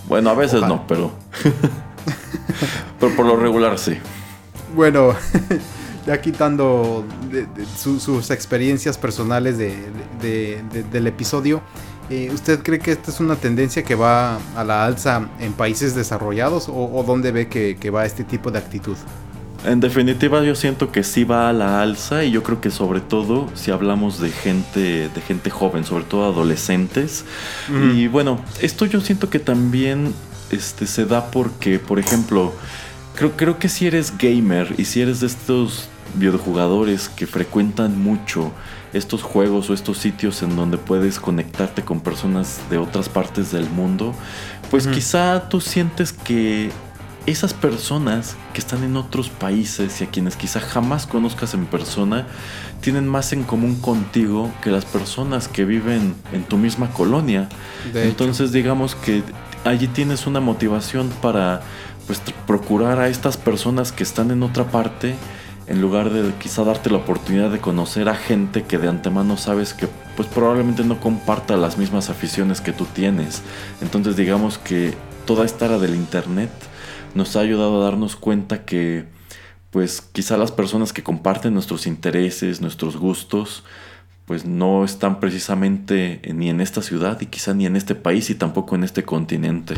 Bueno, 0.07 0.29
a 0.31 0.33
veces 0.33 0.55
Ojalá. 0.59 0.67
no, 0.67 0.87
pero. 0.87 1.11
pero 2.99 3.15
por 3.15 3.25
lo 3.25 3.35
regular 3.35 3.77
sí. 3.77 3.97
Bueno, 4.75 5.13
ya 6.07 6.19
quitando 6.21 7.05
de- 7.29 7.45
de 7.45 7.65
su- 7.65 7.99
sus 7.99 8.31
experiencias 8.31 8.97
personales 8.97 9.57
de- 9.57 9.77
del 10.91 11.07
episodio, 11.07 11.61
eh, 12.11 12.29
¿usted 12.33 12.61
cree 12.61 12.79
que 12.79 12.91
esta 12.91 13.09
es 13.09 13.19
una 13.19 13.37
tendencia 13.37 13.83
que 13.83 13.95
va 13.95 14.37
a 14.55 14.63
la 14.63 14.85
alza 14.85 15.29
en 15.39 15.53
países 15.53 15.95
desarrollados 15.95 16.67
o, 16.67 16.91
o 16.93 17.03
dónde 17.03 17.31
ve 17.31 17.47
que, 17.47 17.77
que 17.79 17.89
va 17.89 18.05
este 18.05 18.25
tipo 18.25 18.51
de 18.51 18.59
actitud? 18.59 18.97
En 19.63 19.79
definitiva, 19.79 20.43
yo 20.43 20.55
siento 20.55 20.91
que 20.91 21.03
sí 21.03 21.23
va 21.23 21.49
a 21.49 21.53
la 21.53 21.81
alza 21.81 22.23
y 22.25 22.31
yo 22.31 22.41
creo 22.41 22.59
que 22.59 22.71
sobre 22.71 22.99
todo 22.99 23.47
si 23.53 23.71
hablamos 23.71 24.19
de 24.19 24.31
gente, 24.31 25.07
de 25.07 25.21
gente 25.21 25.49
joven, 25.51 25.85
sobre 25.85 26.03
todo 26.03 26.25
adolescentes. 26.25 27.25
Y 27.69 28.07
bueno, 28.07 28.43
esto 28.59 28.87
yo 28.87 29.01
siento 29.01 29.29
que 29.29 29.37
también 29.37 30.13
este, 30.49 30.87
se 30.87 31.05
da 31.05 31.29
porque, 31.29 31.77
por 31.77 31.99
ejemplo, 31.99 32.53
creo, 33.15 33.37
creo 33.37 33.59
que 33.59 33.69
si 33.69 33.85
eres 33.85 34.17
gamer 34.17 34.73
y 34.77 34.85
si 34.85 35.01
eres 35.01 35.19
de 35.19 35.27
estos 35.27 35.87
videojugadores 36.15 37.07
que 37.07 37.27
frecuentan 37.27 38.01
mucho 38.01 38.51
estos 38.93 39.23
juegos 39.23 39.69
o 39.69 39.73
estos 39.73 39.97
sitios 39.97 40.41
en 40.43 40.55
donde 40.55 40.77
puedes 40.77 41.19
conectarte 41.19 41.83
con 41.83 42.01
personas 42.01 42.59
de 42.69 42.77
otras 42.77 43.09
partes 43.09 43.51
del 43.51 43.69
mundo, 43.69 44.13
pues 44.69 44.87
quizá 44.87 45.49
tú 45.49 45.61
sientes 45.61 46.13
que 46.13 46.71
esas 47.25 47.53
personas 47.53 48.35
que 48.53 48.59
están 48.59 48.83
en 48.83 48.97
otros 48.97 49.29
países 49.29 50.01
y 50.01 50.05
a 50.05 50.07
quienes 50.07 50.35
quizá 50.35 50.59
jamás 50.59 51.05
conozcas 51.05 51.53
en 51.53 51.65
persona, 51.67 52.27
tienen 52.81 53.07
más 53.07 53.31
en 53.31 53.43
común 53.43 53.75
contigo 53.75 54.51
que 54.63 54.71
las 54.71 54.85
personas 54.85 55.47
que 55.47 55.65
viven 55.65 56.15
en 56.33 56.43
tu 56.43 56.57
misma 56.57 56.89
colonia. 56.89 57.47
De 57.93 58.01
hecho. 58.01 58.09
Entonces 58.09 58.51
digamos 58.51 58.95
que 58.95 59.23
allí 59.65 59.87
tienes 59.87 60.25
una 60.25 60.39
motivación 60.39 61.09
para 61.21 61.61
pues 62.07 62.19
procurar 62.47 62.99
a 62.99 63.07
estas 63.07 63.37
personas 63.37 63.91
que 63.91 64.03
están 64.03 64.31
en 64.31 64.41
otra 64.41 64.65
parte 64.65 65.15
en 65.71 65.79
lugar 65.79 66.09
de 66.09 66.33
quizá 66.33 66.65
darte 66.65 66.89
la 66.89 66.97
oportunidad 66.97 67.49
de 67.49 67.59
conocer 67.59 68.09
a 68.09 68.15
gente 68.15 68.63
que 68.63 68.77
de 68.77 68.89
antemano 68.89 69.37
sabes 69.37 69.73
que 69.73 69.87
pues 70.17 70.27
probablemente 70.27 70.83
no 70.83 70.99
comparta 70.99 71.55
las 71.55 71.77
mismas 71.77 72.09
aficiones 72.09 72.59
que 72.59 72.73
tú 72.73 72.85
tienes. 72.85 73.41
Entonces 73.79 74.17
digamos 74.17 74.57
que 74.57 74.93
toda 75.25 75.45
esta 75.45 75.67
era 75.67 75.79
del 75.79 75.95
internet 75.95 76.51
nos 77.15 77.37
ha 77.37 77.39
ayudado 77.39 77.81
a 77.81 77.85
darnos 77.85 78.17
cuenta 78.17 78.65
que 78.65 79.05
pues 79.69 80.01
quizá 80.01 80.35
las 80.35 80.51
personas 80.51 80.91
que 80.91 81.03
comparten 81.03 81.53
nuestros 81.53 81.87
intereses, 81.87 82.59
nuestros 82.59 82.97
gustos, 82.97 83.63
pues 84.25 84.43
no 84.43 84.83
están 84.83 85.21
precisamente 85.21 86.21
ni 86.33 86.49
en 86.49 86.59
esta 86.59 86.81
ciudad 86.81 87.21
y 87.21 87.27
quizá 87.27 87.53
ni 87.53 87.65
en 87.65 87.77
este 87.77 87.95
país 87.95 88.29
y 88.29 88.35
tampoco 88.35 88.75
en 88.75 88.83
este 88.83 89.03
continente. 89.03 89.75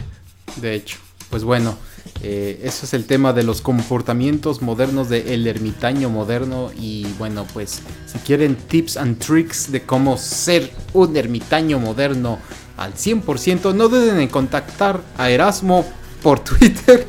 De 0.56 0.74
hecho, 0.74 0.98
pues 1.34 1.46
bueno, 1.46 1.76
eh, 2.22 2.60
eso 2.62 2.86
es 2.86 2.94
el 2.94 3.06
tema 3.08 3.34
de 3.34 3.42
los 3.42 3.62
comportamientos 3.62 4.62
modernos 4.62 5.10
del 5.10 5.48
ermitaño 5.48 6.12
moderno 6.12 6.70
y 6.80 7.08
bueno, 7.18 7.48
pues 7.54 7.82
si 8.06 8.20
quieren 8.20 8.56
tips 8.56 8.98
and 8.98 9.18
tricks 9.18 9.72
de 9.72 9.82
cómo 9.82 10.16
ser 10.20 10.72
un 10.94 11.18
ermitaño 11.18 11.80
moderno 11.80 12.38
al 12.78 12.94
100%, 12.94 13.74
no 13.74 13.90
duden 13.90 14.20
en 14.20 14.28
contactar 14.28 15.02
a 15.18 15.32
Erasmo 15.32 15.84
por 16.24 16.40
Twitter, 16.40 17.06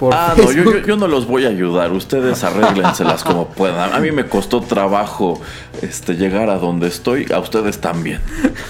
por 0.00 0.12
ah, 0.14 0.34
no, 0.36 0.44
yo, 0.44 0.48
Facebook. 0.48 0.74
yo- 0.80 0.86
yo 0.86 0.96
no 0.96 1.06
los 1.06 1.26
voy 1.26 1.44
a 1.44 1.48
ayudar, 1.50 1.92
ustedes 1.92 2.42
arréglenselas 2.42 3.22
como 3.22 3.48
puedan. 3.48 3.92
A 3.92 4.00
mí 4.00 4.10
me 4.10 4.26
costó 4.26 4.62
trabajo 4.62 5.40
este, 5.82 6.14
llegar 6.14 6.48
a 6.50 6.56
donde 6.58 6.88
estoy, 6.88 7.26
a 7.32 7.38
ustedes 7.38 7.78
también. 7.80 8.20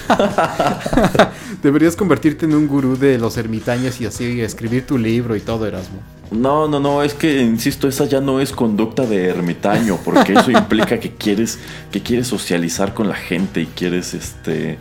Deberías 1.63 1.95
convertirte 1.95 2.45
en 2.45 2.53
un 2.55 2.67
gurú 2.67 2.97
de 2.97 3.17
los 3.17 3.37
ermitaños 3.37 3.99
y 4.01 4.05
así 4.05 4.41
escribir 4.41 4.85
tu 4.85 4.97
libro 4.97 5.35
y 5.35 5.39
todo, 5.39 5.65
Erasmo. 5.65 5.99
No, 6.29 6.67
no, 6.67 6.79
no, 6.81 7.03
es 7.03 7.13
que 7.13 7.41
insisto, 7.41 7.87
esa 7.87 8.03
ya 8.05 8.19
no 8.19 8.41
es 8.41 8.51
conducta 8.51 9.05
de 9.05 9.29
ermitaño, 9.29 9.97
porque 10.03 10.33
eso 10.33 10.51
implica 10.51 10.99
que 10.99 11.13
quieres, 11.13 11.57
que 11.89 12.01
quieres 12.01 12.27
socializar 12.27 12.93
con 12.93 13.07
la 13.07 13.15
gente 13.15 13.61
y 13.61 13.65
quieres, 13.67 14.13
este, 14.13 14.77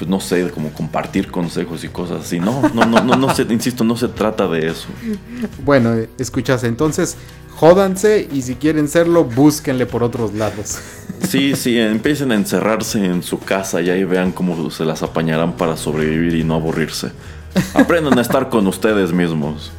pues 0.00 0.08
no 0.08 0.18
sé, 0.18 0.50
como 0.50 0.70
compartir 0.70 1.30
consejos 1.30 1.84
y 1.84 1.88
cosas 1.88 2.22
así. 2.24 2.40
No, 2.40 2.62
no, 2.72 2.86
no, 2.86 3.04
no, 3.04 3.16
no 3.16 3.34
se, 3.34 3.42
insisto, 3.42 3.84
no 3.84 3.98
se 3.98 4.08
trata 4.08 4.48
de 4.48 4.68
eso. 4.68 4.88
Bueno, 5.62 5.94
escuchas, 6.16 6.64
entonces 6.64 7.18
jódanse 7.54 8.26
y 8.32 8.40
si 8.40 8.54
quieren 8.54 8.88
serlo, 8.88 9.24
búsquenle 9.24 9.84
por 9.84 10.02
otros 10.02 10.32
lados. 10.32 10.78
Sí, 11.28 11.54
sí, 11.54 11.78
empiecen 11.78 12.32
a 12.32 12.36
encerrarse 12.36 13.04
en 13.04 13.22
su 13.22 13.40
casa 13.40 13.82
y 13.82 13.90
ahí 13.90 14.04
vean 14.04 14.32
cómo 14.32 14.70
se 14.70 14.86
las 14.86 15.02
apañarán 15.02 15.52
para 15.58 15.76
sobrevivir 15.76 16.34
y 16.34 16.44
no 16.44 16.54
aburrirse. 16.54 17.12
Aprendan 17.74 18.18
a 18.18 18.22
estar 18.22 18.48
con 18.48 18.66
ustedes 18.68 19.12
mismos. 19.12 19.70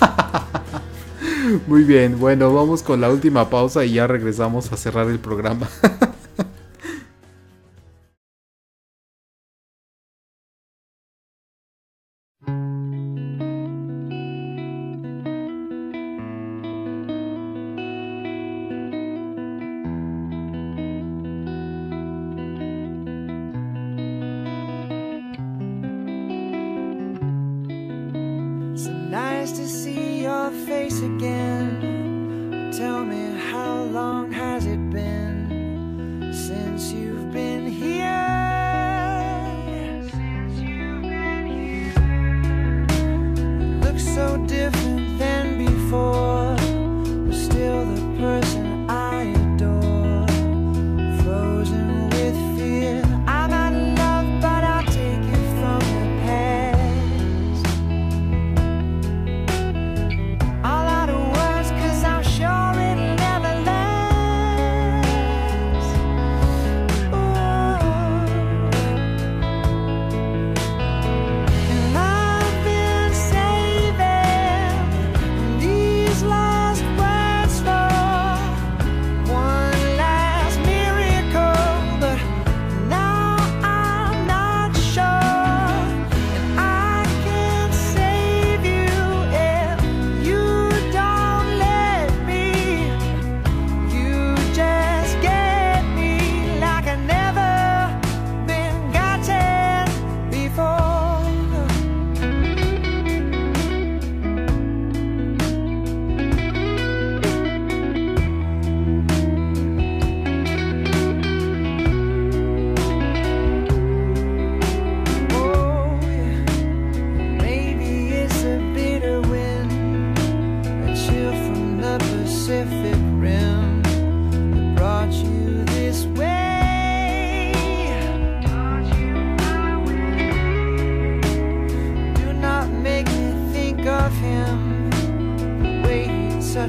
Muy 1.68 1.84
bien, 1.84 2.18
bueno, 2.18 2.52
vamos 2.52 2.82
con 2.82 3.00
la 3.00 3.10
última 3.10 3.48
pausa 3.48 3.84
y 3.84 3.92
ya 3.92 4.08
regresamos 4.08 4.72
a 4.72 4.76
cerrar 4.76 5.08
el 5.08 5.20
programa. 5.20 5.68
again. 31.02 31.41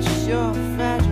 touch 0.01 0.27
your 0.27 0.53
fat 0.75 1.02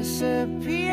disappear. 0.00 0.89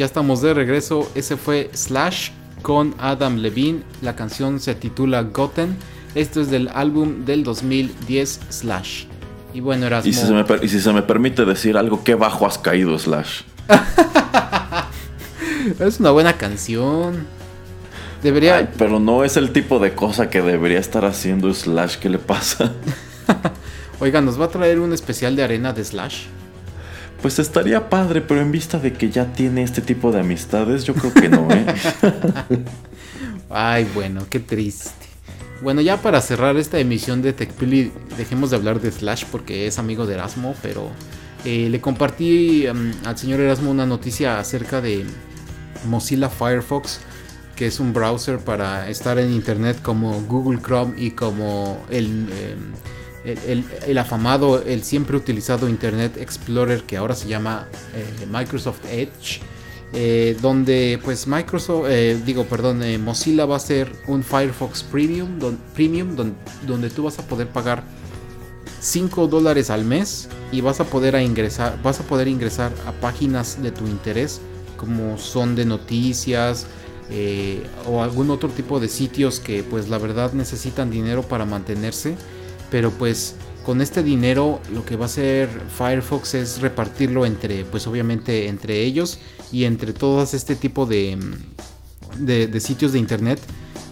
Ya 0.00 0.06
estamos 0.06 0.40
de 0.40 0.54
regreso. 0.54 1.12
Ese 1.14 1.36
fue 1.36 1.68
Slash 1.74 2.30
con 2.62 2.94
Adam 2.96 3.36
Levine. 3.36 3.82
La 4.00 4.16
canción 4.16 4.58
se 4.58 4.74
titula 4.74 5.20
Goten. 5.24 5.76
Esto 6.14 6.40
es 6.40 6.50
del 6.50 6.70
álbum 6.72 7.26
del 7.26 7.44
2010 7.44 8.40
Slash. 8.48 9.04
Y 9.52 9.60
bueno, 9.60 9.84
Erasmo. 9.84 10.08
Y 10.08 10.14
si, 10.14 10.24
se 10.26 10.32
me, 10.32 10.42
per- 10.44 10.64
y 10.64 10.70
si 10.70 10.80
se 10.80 10.90
me 10.94 11.02
permite 11.02 11.44
decir 11.44 11.76
algo, 11.76 12.02
qué 12.02 12.14
bajo 12.14 12.46
has 12.46 12.56
caído, 12.56 12.98
Slash. 12.98 13.42
Es 15.78 16.00
una 16.00 16.12
buena 16.12 16.32
canción. 16.32 17.26
Debería. 18.22 18.56
Ay, 18.56 18.68
pero 18.78 19.00
no 19.00 19.22
es 19.22 19.36
el 19.36 19.52
tipo 19.52 19.80
de 19.80 19.94
cosa 19.94 20.30
que 20.30 20.40
debería 20.40 20.78
estar 20.78 21.04
haciendo 21.04 21.52
Slash. 21.52 21.96
¿Qué 21.96 22.08
le 22.08 22.18
pasa? 22.18 22.72
Oiga, 24.00 24.22
¿nos 24.22 24.40
va 24.40 24.46
a 24.46 24.48
traer 24.48 24.80
un 24.80 24.94
especial 24.94 25.36
de 25.36 25.42
arena 25.42 25.74
de 25.74 25.84
Slash? 25.84 26.22
Pues 27.22 27.38
estaría 27.38 27.90
padre, 27.90 28.22
pero 28.22 28.40
en 28.40 28.50
vista 28.50 28.78
de 28.78 28.94
que 28.94 29.10
ya 29.10 29.32
tiene 29.32 29.62
este 29.62 29.82
tipo 29.82 30.10
de 30.10 30.20
amistades, 30.20 30.84
yo 30.84 30.94
creo 30.94 31.12
que 31.12 31.28
no, 31.28 31.48
¿eh? 31.50 31.66
Ay, 33.50 33.86
bueno, 33.94 34.24
qué 34.30 34.40
triste. 34.40 34.90
Bueno, 35.62 35.82
ya 35.82 35.98
para 35.98 36.22
cerrar 36.22 36.56
esta 36.56 36.78
emisión 36.78 37.20
de 37.20 37.34
TechPili, 37.34 37.92
dejemos 38.16 38.48
de 38.50 38.56
hablar 38.56 38.80
de 38.80 38.90
Slash 38.90 39.24
porque 39.30 39.66
es 39.66 39.78
amigo 39.78 40.06
de 40.06 40.14
Erasmo, 40.14 40.54
pero 40.62 40.88
eh, 41.44 41.68
le 41.68 41.80
compartí 41.82 42.66
mm, 42.72 43.06
al 43.06 43.18
señor 43.18 43.40
Erasmo 43.40 43.70
una 43.70 43.84
noticia 43.84 44.38
acerca 44.38 44.80
de 44.80 45.04
Mozilla 45.86 46.30
Firefox, 46.30 47.00
que 47.54 47.66
es 47.66 47.80
un 47.80 47.92
browser 47.92 48.38
para 48.38 48.88
estar 48.88 49.18
en 49.18 49.30
internet 49.32 49.82
como 49.82 50.22
Google 50.22 50.60
Chrome 50.62 50.94
y 50.96 51.10
como 51.10 51.84
el, 51.90 52.28
eh, 52.32 52.56
el, 53.24 53.98
afamado, 53.98 54.62
el 54.62 54.82
siempre 54.82 55.16
utilizado 55.16 55.68
Internet 55.68 56.16
Explorer 56.18 56.82
que 56.84 56.96
ahora 56.96 57.14
se 57.14 57.28
llama 57.28 57.66
eh, 57.94 58.26
Microsoft 58.30 58.80
Edge. 58.90 59.40
eh, 59.92 60.36
donde 60.40 61.00
pues 61.04 61.26
Microsoft, 61.26 61.86
eh, 61.88 62.20
digo, 62.24 62.44
perdón, 62.44 62.80
Mozilla 63.02 63.44
va 63.44 63.56
a 63.56 63.60
ser 63.60 63.90
un 64.06 64.22
Firefox 64.22 64.84
Premium, 64.84 65.38
premium 65.74 66.14
don- 66.14 66.36
donde 66.66 66.90
tú 66.90 67.02
vas 67.02 67.18
a 67.18 67.22
poder 67.26 67.48
pagar 67.48 67.82
5 68.80 69.26
dólares 69.26 69.68
al 69.68 69.84
mes 69.84 70.28
y 70.52 70.60
vas 70.60 70.80
a 70.80 70.84
poder 70.84 71.14
ingresar, 71.20 71.76
vas 71.82 72.00
a 72.00 72.04
poder 72.04 72.28
ingresar 72.28 72.72
a 72.86 72.92
páginas 72.92 73.60
de 73.62 73.70
tu 73.72 73.86
interés 73.86 74.40
como 74.76 75.18
son 75.18 75.54
de 75.56 75.64
noticias 75.66 76.66
o 77.86 78.02
algún 78.02 78.30
otro 78.30 78.48
tipo 78.48 78.78
de 78.78 78.88
sitios 78.88 79.40
que 79.40 79.64
pues 79.64 79.88
la 79.88 79.98
verdad 79.98 80.32
necesitan 80.32 80.90
dinero 80.90 81.22
para 81.22 81.44
mantenerse, 81.44 82.14
pero 82.70 82.90
pues 82.90 83.36
con 83.64 83.80
este 83.80 84.02
dinero 84.02 84.60
lo 84.72 84.84
que 84.84 84.96
va 84.96 85.04
a 85.04 85.06
hacer 85.06 85.48
Firefox 85.76 86.34
es 86.34 86.60
repartirlo 86.60 87.26
entre 87.26 87.64
pues 87.64 87.86
obviamente 87.86 88.48
entre 88.48 88.82
ellos 88.82 89.18
y 89.52 89.64
entre 89.64 89.92
todos 89.92 90.34
este 90.34 90.56
tipo 90.56 90.86
de, 90.86 91.16
mm, 91.16 92.24
de, 92.24 92.46
de 92.46 92.60
sitios 92.60 92.92
de 92.92 92.98
internet 92.98 93.40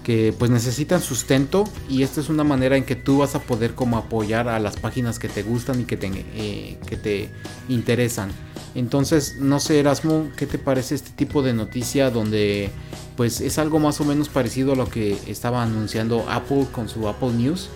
que 0.09 0.33
pues 0.39 0.51
necesitan 0.51 1.03
sustento 1.03 1.65
y 1.87 2.03
esta 2.03 2.23
es 2.23 2.31
una 2.31 2.43
manera 2.43 2.79
en 2.79 2.85
que 2.85 2.97
tú 2.97 3.19
vas 3.19 3.35
a 3.35 3.41
poder 3.41 3.75
como 3.75 3.99
apoyar 3.99 4.49
a 4.49 4.59
las 4.59 4.77
páginas 4.77 5.19
que 5.19 5.29
te 5.29 5.43
gustan 5.43 5.83
y 5.83 5.85
que 5.85 5.99
te, 5.99 6.07
eh, 6.35 6.79
que 6.87 6.97
te 6.97 7.29
interesan. 7.69 8.31
Entonces, 8.75 9.37
no 9.39 9.61
sé 9.61 9.81
Erasmo, 9.81 10.31
¿qué 10.35 10.47
te 10.47 10.57
parece 10.57 10.95
este 10.95 11.11
tipo 11.11 11.43
de 11.43 11.53
noticia 11.53 12.11
donde 12.11 12.71
pues 13.19 13.43
es 13.43 13.59
algo 13.59 13.81
más 13.81 14.01
o 14.01 14.05
menos 14.07 14.31
parecido 14.31 14.73
a 14.73 14.77
lo 14.77 14.89
que 14.89 15.19
estaba 15.27 15.63
anunciando 15.63 16.25
Apple 16.31 16.69
con 16.73 16.89
su 16.89 17.07
Apple 17.07 17.33
News? 17.33 17.69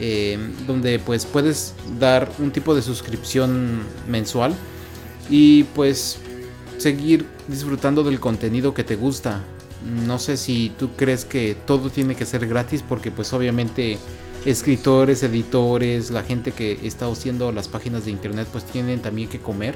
Eh, 0.00 0.38
donde 0.66 0.98
pues 0.98 1.24
puedes 1.26 1.74
dar 2.00 2.30
un 2.38 2.50
tipo 2.50 2.74
de 2.74 2.82
suscripción 2.82 3.80
mensual 4.08 4.54
y 5.30 5.64
pues 5.64 6.18
seguir 6.78 7.26
disfrutando 7.48 8.02
del 8.02 8.20
contenido 8.20 8.74
que 8.74 8.84
te 8.84 8.96
gusta. 8.96 9.40
No 10.06 10.18
sé 10.18 10.36
si 10.36 10.72
tú 10.78 10.90
crees 10.96 11.24
que 11.24 11.54
todo 11.66 11.90
tiene 11.90 12.14
que 12.16 12.24
ser 12.26 12.46
gratis 12.46 12.82
porque 12.86 13.10
pues 13.10 13.32
obviamente 13.32 13.98
escritores, 14.44 15.22
editores, 15.22 16.10
la 16.10 16.22
gente 16.22 16.52
que 16.52 16.78
está 16.82 17.06
haciendo 17.06 17.52
las 17.52 17.68
páginas 17.68 18.04
de 18.04 18.10
internet 18.10 18.48
pues 18.50 18.64
tienen 18.64 19.00
también 19.00 19.28
que 19.28 19.38
comer. 19.40 19.74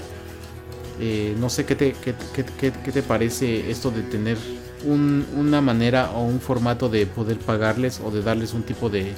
Eh, 1.00 1.36
no 1.38 1.48
sé 1.48 1.64
qué 1.64 1.76
te, 1.76 1.92
qué, 1.92 2.14
qué- 2.34 2.72
qué- 2.84 2.92
te 2.92 3.02
parece 3.02 3.70
esto 3.70 3.90
de 3.90 4.02
tener 4.02 4.36
un- 4.84 5.24
una 5.36 5.60
manera 5.60 6.10
o 6.10 6.24
un 6.24 6.40
formato 6.40 6.88
de 6.88 7.06
poder 7.06 7.38
pagarles 7.38 8.00
o 8.04 8.10
de 8.10 8.20
darles 8.22 8.52
un 8.52 8.62
tipo 8.64 8.88
de, 8.90 9.12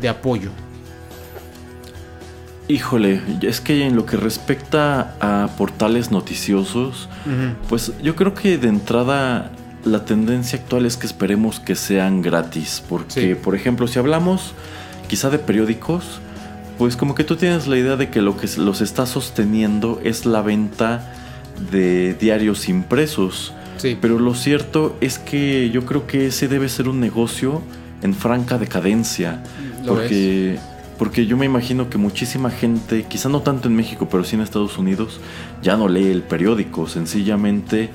de 0.00 0.08
apoyo. 0.08 0.50
Híjole, 2.68 3.20
es 3.42 3.60
que 3.60 3.86
en 3.86 3.94
lo 3.94 4.06
que 4.06 4.16
respecta 4.16 5.14
a 5.20 5.48
portales 5.56 6.10
noticiosos, 6.10 7.08
pues 7.68 7.92
yo 8.02 8.16
creo 8.16 8.34
que 8.34 8.58
de 8.58 8.68
entrada 8.68 9.52
la 9.84 10.04
tendencia 10.04 10.58
actual 10.58 10.84
es 10.84 10.96
que 10.96 11.06
esperemos 11.06 11.60
que 11.60 11.76
sean 11.76 12.22
gratis. 12.22 12.82
Porque, 12.88 13.20
Sí. 13.20 13.34
por 13.36 13.54
ejemplo, 13.54 13.86
si 13.86 14.00
hablamos 14.00 14.52
quizá 15.08 15.30
de 15.30 15.38
periódicos, 15.38 16.18
pues 16.76 16.96
como 16.96 17.14
que 17.14 17.22
tú 17.22 17.36
tienes 17.36 17.68
la 17.68 17.76
idea 17.78 17.94
de 17.94 18.10
que 18.10 18.20
lo 18.20 18.36
que 18.36 18.48
los 18.58 18.80
está 18.80 19.06
sosteniendo 19.06 20.00
es 20.02 20.26
la 20.26 20.42
venta 20.42 21.12
de 21.70 22.14
diarios 22.14 22.68
impresos. 22.68 23.52
Sí. 23.76 23.96
Pero 24.00 24.18
lo 24.18 24.34
cierto 24.34 24.96
es 25.00 25.20
que 25.20 25.70
yo 25.70 25.86
creo 25.86 26.08
que 26.08 26.26
ese 26.26 26.48
debe 26.48 26.68
ser 26.68 26.88
un 26.88 26.98
negocio 26.98 27.62
en 28.02 28.12
franca 28.12 28.58
decadencia. 28.58 29.40
Porque, 29.86 30.58
porque 30.98 31.26
yo 31.26 31.36
me 31.36 31.46
imagino 31.46 31.88
que 31.90 31.98
muchísima 31.98 32.50
gente, 32.50 33.04
quizá 33.08 33.28
no 33.28 33.42
tanto 33.42 33.68
en 33.68 33.76
México, 33.76 34.08
pero 34.10 34.24
sí 34.24 34.36
en 34.36 34.42
Estados 34.42 34.78
Unidos, 34.78 35.20
ya 35.62 35.76
no 35.76 35.88
lee 35.88 36.10
el 36.10 36.22
periódico. 36.22 36.88
Sencillamente, 36.88 37.90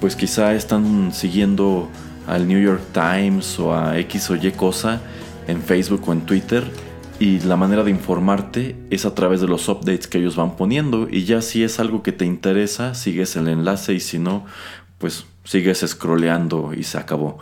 pues 0.00 0.16
quizá 0.16 0.54
están 0.54 1.12
siguiendo 1.12 1.88
al 2.26 2.46
New 2.46 2.60
York 2.60 2.82
Times 2.92 3.58
o 3.58 3.74
a 3.74 3.98
X 3.98 4.30
o 4.30 4.36
Y 4.36 4.52
cosa 4.52 5.00
en 5.46 5.62
Facebook 5.62 6.02
o 6.06 6.12
en 6.12 6.22
Twitter. 6.22 6.64
Y 7.18 7.40
la 7.40 7.56
manera 7.56 7.84
de 7.84 7.90
informarte 7.90 8.74
es 8.90 9.04
a 9.04 9.14
través 9.14 9.40
de 9.40 9.46
los 9.46 9.68
updates 9.68 10.08
que 10.08 10.18
ellos 10.18 10.34
van 10.34 10.56
poniendo. 10.56 11.08
Y 11.08 11.24
ya 11.24 11.40
si 11.40 11.62
es 11.62 11.78
algo 11.78 12.02
que 12.02 12.12
te 12.12 12.24
interesa, 12.24 12.94
sigues 12.94 13.36
el 13.36 13.48
enlace 13.48 13.94
y 13.94 14.00
si 14.00 14.18
no, 14.18 14.44
pues 14.98 15.24
sigues 15.44 15.84
scrolleando 15.86 16.72
y 16.76 16.84
se 16.84 16.98
acabó. 16.98 17.38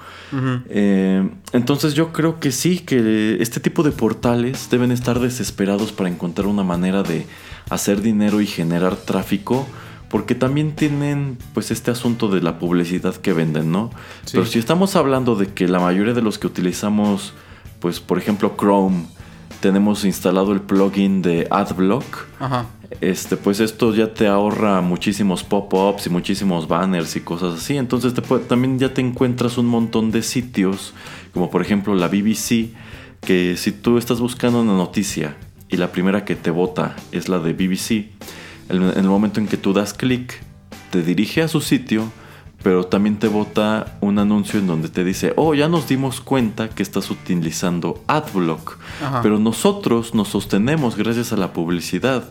Eh, 0.68 1.28
entonces 1.52 1.94
yo 1.94 2.12
creo 2.12 2.40
que 2.40 2.52
sí, 2.52 2.78
que 2.78 3.38
este 3.40 3.60
tipo 3.60 3.82
de 3.82 3.90
portales 3.90 4.68
deben 4.70 4.90
estar 4.92 5.20
desesperados 5.20 5.92
para 5.92 6.08
encontrar 6.08 6.46
una 6.46 6.62
manera 6.62 7.02
de 7.02 7.26
hacer 7.68 8.00
dinero 8.00 8.40
y 8.40 8.46
generar 8.46 8.96
tráfico. 8.96 9.66
Porque 10.08 10.34
también 10.34 10.74
tienen 10.74 11.38
pues 11.54 11.70
este 11.70 11.92
asunto 11.92 12.28
de 12.28 12.40
la 12.40 12.58
publicidad 12.58 13.14
que 13.14 13.32
venden, 13.32 13.70
¿no? 13.70 13.90
Sí. 14.24 14.32
Pero 14.32 14.46
si 14.46 14.58
estamos 14.58 14.96
hablando 14.96 15.36
de 15.36 15.46
que 15.46 15.68
la 15.68 15.78
mayoría 15.78 16.14
de 16.14 16.20
los 16.20 16.36
que 16.36 16.48
utilizamos, 16.48 17.32
pues 17.78 18.00
por 18.00 18.18
ejemplo 18.18 18.56
Chrome, 18.58 19.06
tenemos 19.60 20.04
instalado 20.04 20.52
el 20.52 20.62
plugin 20.62 21.22
de 21.22 21.46
AdBlock. 21.48 22.26
Ajá. 22.40 22.66
Este, 23.00 23.36
pues 23.36 23.60
esto 23.60 23.94
ya 23.94 24.12
te 24.12 24.26
ahorra 24.26 24.80
muchísimos 24.80 25.44
pop-ups 25.44 26.06
y 26.06 26.10
muchísimos 26.10 26.66
banners 26.66 27.14
y 27.16 27.20
cosas 27.20 27.54
así. 27.54 27.76
Entonces 27.76 28.14
te 28.14 28.22
también 28.22 28.78
ya 28.78 28.92
te 28.92 29.00
encuentras 29.00 29.58
un 29.58 29.66
montón 29.66 30.10
de 30.10 30.22
sitios, 30.22 30.92
como 31.32 31.50
por 31.50 31.62
ejemplo 31.62 31.94
la 31.94 32.08
BBC, 32.08 32.70
que 33.20 33.56
si 33.56 33.72
tú 33.72 33.98
estás 33.98 34.20
buscando 34.20 34.62
una 34.62 34.72
noticia 34.72 35.36
y 35.68 35.76
la 35.76 35.92
primera 35.92 36.24
que 36.24 36.34
te 36.34 36.50
vota 36.50 36.96
es 37.12 37.28
la 37.28 37.38
de 37.38 37.52
BBC, 37.52 38.10
en 38.68 38.82
el 38.82 39.08
momento 39.08 39.40
en 39.40 39.46
que 39.46 39.56
tú 39.56 39.72
das 39.72 39.94
clic, 39.94 40.40
te 40.90 41.02
dirige 41.02 41.42
a 41.42 41.48
su 41.48 41.60
sitio, 41.60 42.10
pero 42.62 42.84
también 42.84 43.18
te 43.18 43.28
vota 43.28 43.96
un 44.00 44.18
anuncio 44.18 44.58
en 44.58 44.66
donde 44.66 44.88
te 44.88 45.04
dice, 45.04 45.32
oh, 45.36 45.54
ya 45.54 45.68
nos 45.68 45.88
dimos 45.88 46.20
cuenta 46.20 46.68
que 46.68 46.82
estás 46.82 47.10
utilizando 47.10 48.02
AdBlock, 48.06 48.78
pero 49.22 49.38
nosotros 49.38 50.14
nos 50.14 50.28
sostenemos 50.28 50.96
gracias 50.96 51.32
a 51.32 51.36
la 51.36 51.52
publicidad. 51.52 52.24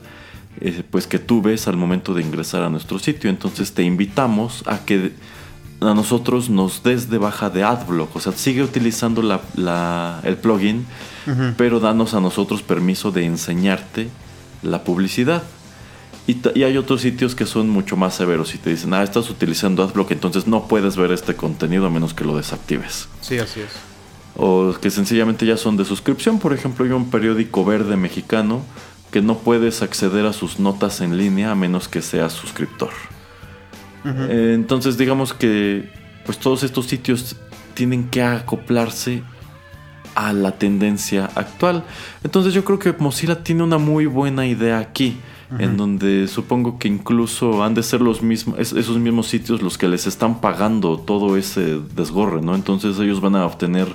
Eh, 0.61 0.83
pues 0.89 1.07
que 1.07 1.19
tú 1.19 1.41
ves 1.41 1.67
al 1.67 1.77
momento 1.77 2.13
de 2.13 2.21
ingresar 2.21 2.63
a 2.63 2.69
nuestro 2.69 2.99
sitio. 2.99 3.29
Entonces 3.29 3.73
te 3.73 3.83
invitamos 3.83 4.63
a 4.65 4.79
que 4.79 5.13
a 5.79 5.93
nosotros 5.93 6.49
nos 6.49 6.83
des 6.83 7.09
de 7.09 7.17
baja 7.17 7.49
de 7.49 7.63
AdBlock. 7.63 8.15
O 8.15 8.19
sea, 8.19 8.33
sigue 8.33 8.61
utilizando 8.63 9.21
la, 9.21 10.19
el 10.23 10.37
plugin, 10.37 10.85
pero 11.57 11.79
danos 11.79 12.13
a 12.13 12.19
nosotros 12.19 12.61
permiso 12.61 13.11
de 13.11 13.25
enseñarte 13.25 14.09
la 14.61 14.83
publicidad. 14.83 15.43
Y, 16.27 16.37
y, 16.53 16.63
hay 16.63 16.77
otros 16.77 17.01
sitios 17.01 17.33
que 17.33 17.45
son 17.45 17.69
mucho 17.69 17.97
más 17.97 18.13
severos 18.13 18.53
y 18.53 18.59
te 18.59 18.69
dicen, 18.69 18.93
ah, 18.93 19.01
estás 19.01 19.31
utilizando 19.31 19.81
AdBlock, 19.81 20.11
entonces 20.11 20.45
no 20.45 20.67
puedes 20.67 20.95
ver 20.95 21.11
este 21.11 21.35
contenido 21.35 21.87
a 21.87 21.89
menos 21.89 22.13
que 22.13 22.23
lo 22.23 22.37
desactives. 22.37 23.07
Sí, 23.21 23.39
así 23.39 23.61
es. 23.61 23.69
O 24.35 24.75
que 24.79 24.91
sencillamente 24.91 25.45
ya 25.45 25.57
son 25.57 25.75
de 25.75 25.85
suscripción. 25.85 26.37
Por 26.37 26.53
ejemplo, 26.53 26.85
hay 26.85 26.91
un 26.91 27.09
periódico 27.09 27.65
verde 27.65 27.95
mexicano 27.97 28.61
que 29.11 29.21
no 29.21 29.37
puedes 29.37 29.81
acceder 29.81 30.25
a 30.25 30.33
sus 30.33 30.59
notas 30.59 31.01
en 31.01 31.17
línea 31.17 31.51
a 31.51 31.55
menos 31.55 31.87
que 31.87 32.01
seas 32.01 32.33
suscriptor. 32.33 32.91
Eh, 34.05 34.53
entonces 34.55 34.97
digamos 34.97 35.33
que 35.33 35.91
pues 36.25 36.37
todos 36.37 36.63
estos 36.63 36.85
sitios 36.85 37.35
tienen 37.73 38.09
que 38.09 38.21
acoplarse 38.21 39.23
a 40.15 40.33
la 40.33 40.51
tendencia 40.57 41.29
actual. 41.35 41.83
Entonces 42.23 42.53
yo 42.53 42.63
creo 42.63 42.79
que 42.79 42.93
Mozilla 42.93 43.43
tiene 43.43 43.63
una 43.63 43.77
muy 43.77 44.05
buena 44.05 44.45
idea 44.45 44.79
aquí, 44.79 45.17
en 45.57 45.77
donde 45.77 46.27
supongo 46.27 46.77
que 46.77 46.87
incluso 46.87 47.63
han 47.63 47.73
de 47.73 47.81
ser 47.81 48.01
los 48.01 48.21
mismos, 48.21 48.59
esos 48.59 48.99
mismos 48.99 49.27
sitios 49.27 49.63
los 49.63 49.79
que 49.79 49.87
les 49.87 50.05
están 50.05 50.41
pagando 50.41 50.99
todo 50.99 51.37
ese 51.37 51.79
desgorre, 51.95 52.41
¿no? 52.41 52.53
Entonces 52.53 52.99
ellos 52.99 53.19
van 53.19 53.35
a 53.35 53.45
obtener 53.45 53.87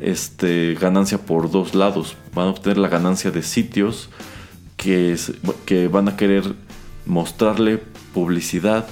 este, 0.00 0.74
ganancia 0.80 1.18
por 1.18 1.50
dos 1.50 1.74
lados. 1.74 2.16
Van 2.34 2.48
a 2.48 2.50
obtener 2.50 2.78
la 2.78 2.88
ganancia 2.88 3.30
de 3.30 3.42
sitios 3.42 4.08
que, 4.80 5.14
que 5.66 5.88
van 5.88 6.08
a 6.08 6.16
querer 6.16 6.54
mostrarle 7.04 7.82
publicidad 8.14 8.86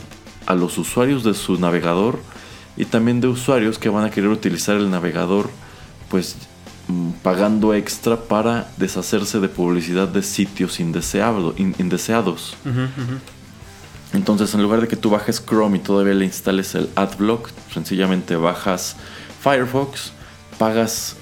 a 0.45 0.55
los 0.55 0.77
usuarios 0.77 1.25
de 1.25 1.33
su 1.33 1.59
navegador 1.59 2.19
y 2.77 2.85
también 2.85 3.23
de 3.23 3.29
usuarios 3.29 3.79
que 3.79 3.89
van 3.89 4.05
a 4.05 4.11
querer 4.11 4.29
utilizar 4.29 4.77
el 4.77 4.91
navegador 4.91 5.49
pues 6.11 6.37
mm, 6.89 7.11
pagando 7.23 7.73
extra 7.73 8.17
para 8.17 8.71
deshacerse 8.77 9.41
de 9.41 9.49
publicidad 9.49 10.09
de 10.09 10.23
sitios 10.23 10.79
indeseados. 10.79 11.55
Entonces 14.13 14.53
en 14.53 14.63
lugar 14.63 14.83
de 14.83 14.89
que 14.89 14.97
tú 14.97 15.09
bajes 15.09 15.43
Chrome 15.43 15.79
y 15.79 15.81
todavía 15.81 16.13
le 16.13 16.27
instales 16.27 16.75
el 16.75 16.91
AdBlock, 16.97 17.49
sencillamente 17.73 18.37
bajas 18.37 18.97
Firefox, 19.41 20.13
pagas 20.59 21.17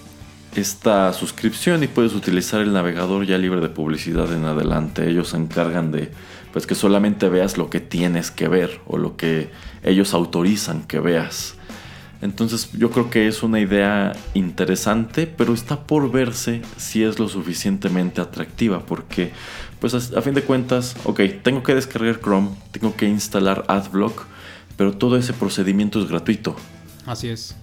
esta 0.57 1.13
suscripción 1.13 1.83
y 1.83 1.87
puedes 1.87 2.15
utilizar 2.15 2.61
el 2.61 2.73
navegador 2.73 3.27
ya 3.27 3.39
libre 3.39 3.61
de 3.61 3.69
publicidad 3.69 4.33
en 4.33 4.45
adelante. 4.45 5.09
Ellos 5.09 5.29
se 5.29 5.37
encargan 5.37 5.93
de 5.93 6.11
pues 6.53 6.67
que 6.67 6.75
solamente 6.75 7.29
veas 7.29 7.59
lo 7.59 7.69
que 7.69 7.81
tienes 7.81 8.31
que 8.31 8.49
ver 8.49 8.81
o 8.87 8.97
lo 8.97 9.17
que 9.17 9.51
ellos 9.83 10.15
autorizan 10.15 10.85
que 10.85 11.01
veas. 11.01 11.55
Entonces 12.23 12.71
yo 12.73 12.91
creo 12.91 13.11
que 13.11 13.29
es 13.29 13.43
una 13.43 13.61
idea 13.61 14.15
interesante, 14.33 15.27
pero 15.27 15.53
está 15.53 15.87
por 15.87 16.11
verse 16.11 16.63
si 16.79 17.03
es 17.03 17.19
lo 17.19 17.29
suficientemente 17.29 18.21
atractiva, 18.21 18.87
porque 18.87 19.33
pues 19.81 19.95
a, 19.95 20.23
fin 20.23 20.33
de 20.33 20.43
cuentas, 20.43 20.97
ok, 21.05 21.21
tengo 21.43 21.63
que 21.63 21.75
descargar 21.75 22.21
Chrome, 22.21 22.51
tengo 22.71 22.97
que 22.97 23.07
instalar 23.07 23.65
AdBlock, 23.69 24.25
pero 24.77 24.97
todo 24.97 25.19
ese 25.19 25.35
procedimiento 25.35 26.01
es 26.01 26.09
gratuito. 26.09 26.57
Así 27.05 27.29
es 27.29 27.55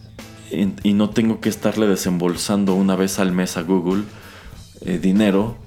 y, 0.83 0.93
no 0.93 1.09
tengo 1.09 1.39
que 1.39 1.49
estarle 1.49 1.87
desembolsando 1.87 2.75
una 2.75 2.95
vez 2.95 3.19
al 3.19 3.31
mes 3.31 3.57
a 3.57 3.63
Google 3.63 4.03
eh, 4.81 4.99
dinero 4.99 5.57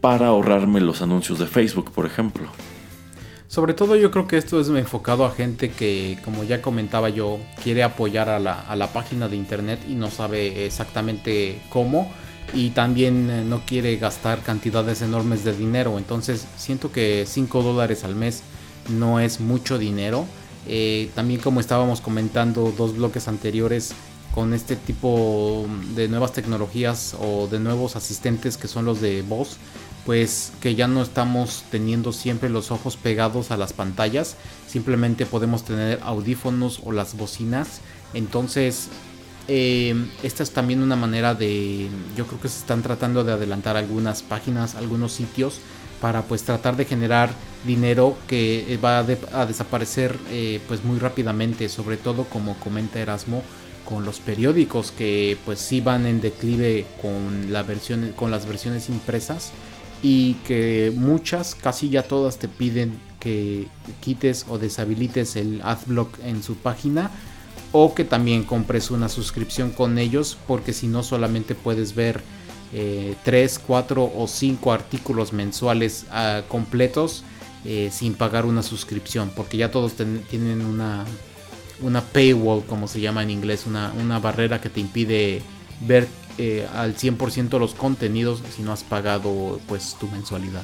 para 0.00 0.28
ahorrarme 0.28 0.80
los 0.80 1.02
anuncios 1.02 1.38
de 1.38 1.46
Facebook, 1.46 1.90
por 1.92 2.06
ejemplo. 2.06 2.48
Sobre 3.48 3.74
todo 3.74 3.94
yo 3.96 4.10
creo 4.10 4.26
que 4.26 4.36
esto 4.36 4.60
es 4.60 4.68
enfocado 4.68 5.24
a 5.24 5.30
gente 5.30 5.70
que, 5.70 6.18
como 6.24 6.44
ya 6.44 6.60
comentaba 6.60 7.08
yo, 7.08 7.38
quiere 7.62 7.82
apoyar 7.82 8.28
a 8.28 8.40
la, 8.40 8.60
a 8.60 8.74
la 8.74 8.92
página 8.92 9.28
de 9.28 9.36
internet 9.36 9.80
y 9.88 9.94
no 9.94 10.10
sabe 10.10 10.66
exactamente 10.66 11.60
cómo 11.70 12.10
y 12.52 12.70
también 12.70 13.30
eh, 13.30 13.44
no 13.44 13.64
quiere 13.64 13.96
gastar 13.96 14.40
cantidades 14.40 15.02
enormes 15.02 15.44
de 15.44 15.54
dinero. 15.54 15.98
Entonces 15.98 16.46
siento 16.56 16.92
que 16.92 17.24
5 17.26 17.62
dólares 17.62 18.04
al 18.04 18.14
mes 18.14 18.42
no 18.88 19.20
es 19.20 19.40
mucho 19.40 19.78
dinero. 19.78 20.26
Eh, 20.66 21.10
también 21.14 21.40
como 21.40 21.60
estábamos 21.60 22.00
comentando 22.00 22.72
dos 22.76 22.96
bloques 22.96 23.28
anteriores, 23.28 23.94
con 24.34 24.52
este 24.52 24.74
tipo 24.74 25.64
de 25.94 26.08
nuevas 26.08 26.32
tecnologías 26.32 27.16
o 27.20 27.46
de 27.46 27.60
nuevos 27.60 27.94
asistentes 27.94 28.56
que 28.56 28.66
son 28.66 28.84
los 28.84 29.00
de 29.00 29.22
voz, 29.22 29.58
pues 30.04 30.52
que 30.60 30.74
ya 30.74 30.88
no 30.88 31.02
estamos 31.02 31.62
teniendo 31.70 32.12
siempre 32.12 32.50
los 32.50 32.72
ojos 32.72 32.96
pegados 32.96 33.52
a 33.52 33.56
las 33.56 33.72
pantallas, 33.72 34.36
simplemente 34.66 35.24
podemos 35.24 35.64
tener 35.64 36.00
audífonos 36.02 36.80
o 36.84 36.90
las 36.90 37.16
bocinas. 37.16 37.80
Entonces, 38.12 38.88
eh, 39.46 39.94
esta 40.24 40.42
es 40.42 40.50
también 40.50 40.82
una 40.82 40.96
manera 40.96 41.36
de, 41.36 41.88
yo 42.16 42.26
creo 42.26 42.40
que 42.40 42.48
se 42.48 42.58
están 42.58 42.82
tratando 42.82 43.22
de 43.22 43.32
adelantar 43.32 43.76
algunas 43.76 44.22
páginas, 44.22 44.74
algunos 44.74 45.12
sitios 45.12 45.60
para 46.00 46.22
pues 46.22 46.42
tratar 46.42 46.76
de 46.76 46.84
generar 46.84 47.30
dinero 47.64 48.16
que 48.26 48.78
va 48.84 48.98
a, 48.98 49.46
desaparecer 49.46 50.18
eh, 50.30 50.60
pues 50.66 50.84
muy 50.84 50.98
rápidamente, 50.98 51.68
sobre 51.68 51.96
todo 51.96 52.24
como 52.24 52.56
comenta 52.56 52.98
Erasmo 52.98 53.44
con 53.84 54.04
los 54.04 54.20
periódicos 54.20 54.90
que 54.90 55.36
pues 55.44 55.58
sí 55.58 55.80
van 55.80 56.06
en 56.06 56.20
declive 56.20 56.86
con, 57.00 57.52
la 57.52 57.62
versión, 57.62 58.12
con 58.16 58.30
las 58.30 58.46
versiones 58.46 58.88
impresas 58.88 59.52
y 60.02 60.34
que 60.46 60.92
muchas, 60.94 61.54
casi 61.54 61.88
ya 61.88 62.02
todas 62.02 62.38
te 62.38 62.48
piden 62.48 62.98
que 63.20 63.68
quites 64.00 64.46
o 64.48 64.58
deshabilites 64.58 65.36
el 65.36 65.62
adblock 65.62 66.18
en 66.24 66.42
su 66.42 66.56
página 66.56 67.10
o 67.72 67.94
que 67.94 68.04
también 68.04 68.44
compres 68.44 68.90
una 68.90 69.08
suscripción 69.08 69.70
con 69.70 69.98
ellos 69.98 70.36
porque 70.46 70.72
si 70.72 70.86
no 70.86 71.02
solamente 71.02 71.54
puedes 71.54 71.94
ver 71.94 72.22
3, 72.72 73.56
eh, 73.56 73.60
4 73.66 74.12
o 74.16 74.26
5 74.28 74.72
artículos 74.72 75.32
mensuales 75.32 76.06
ah, 76.10 76.42
completos 76.48 77.24
eh, 77.64 77.90
sin 77.92 78.14
pagar 78.14 78.44
una 78.44 78.62
suscripción 78.62 79.32
porque 79.34 79.56
ya 79.56 79.70
todos 79.70 79.94
tienen 79.94 80.64
una 80.64 81.04
una 81.84 82.00
paywall, 82.00 82.64
como 82.64 82.88
se 82.88 83.00
llama 83.00 83.22
en 83.22 83.30
inglés, 83.30 83.66
una, 83.66 83.92
una 84.00 84.18
barrera 84.18 84.60
que 84.60 84.70
te 84.70 84.80
impide 84.80 85.42
ver 85.80 86.08
eh, 86.38 86.66
al 86.74 86.96
100% 86.96 87.58
los 87.58 87.74
contenidos 87.74 88.42
si 88.56 88.62
no 88.62 88.72
has 88.72 88.82
pagado 88.82 89.60
pues 89.68 89.96
tu 90.00 90.08
mensualidad. 90.08 90.62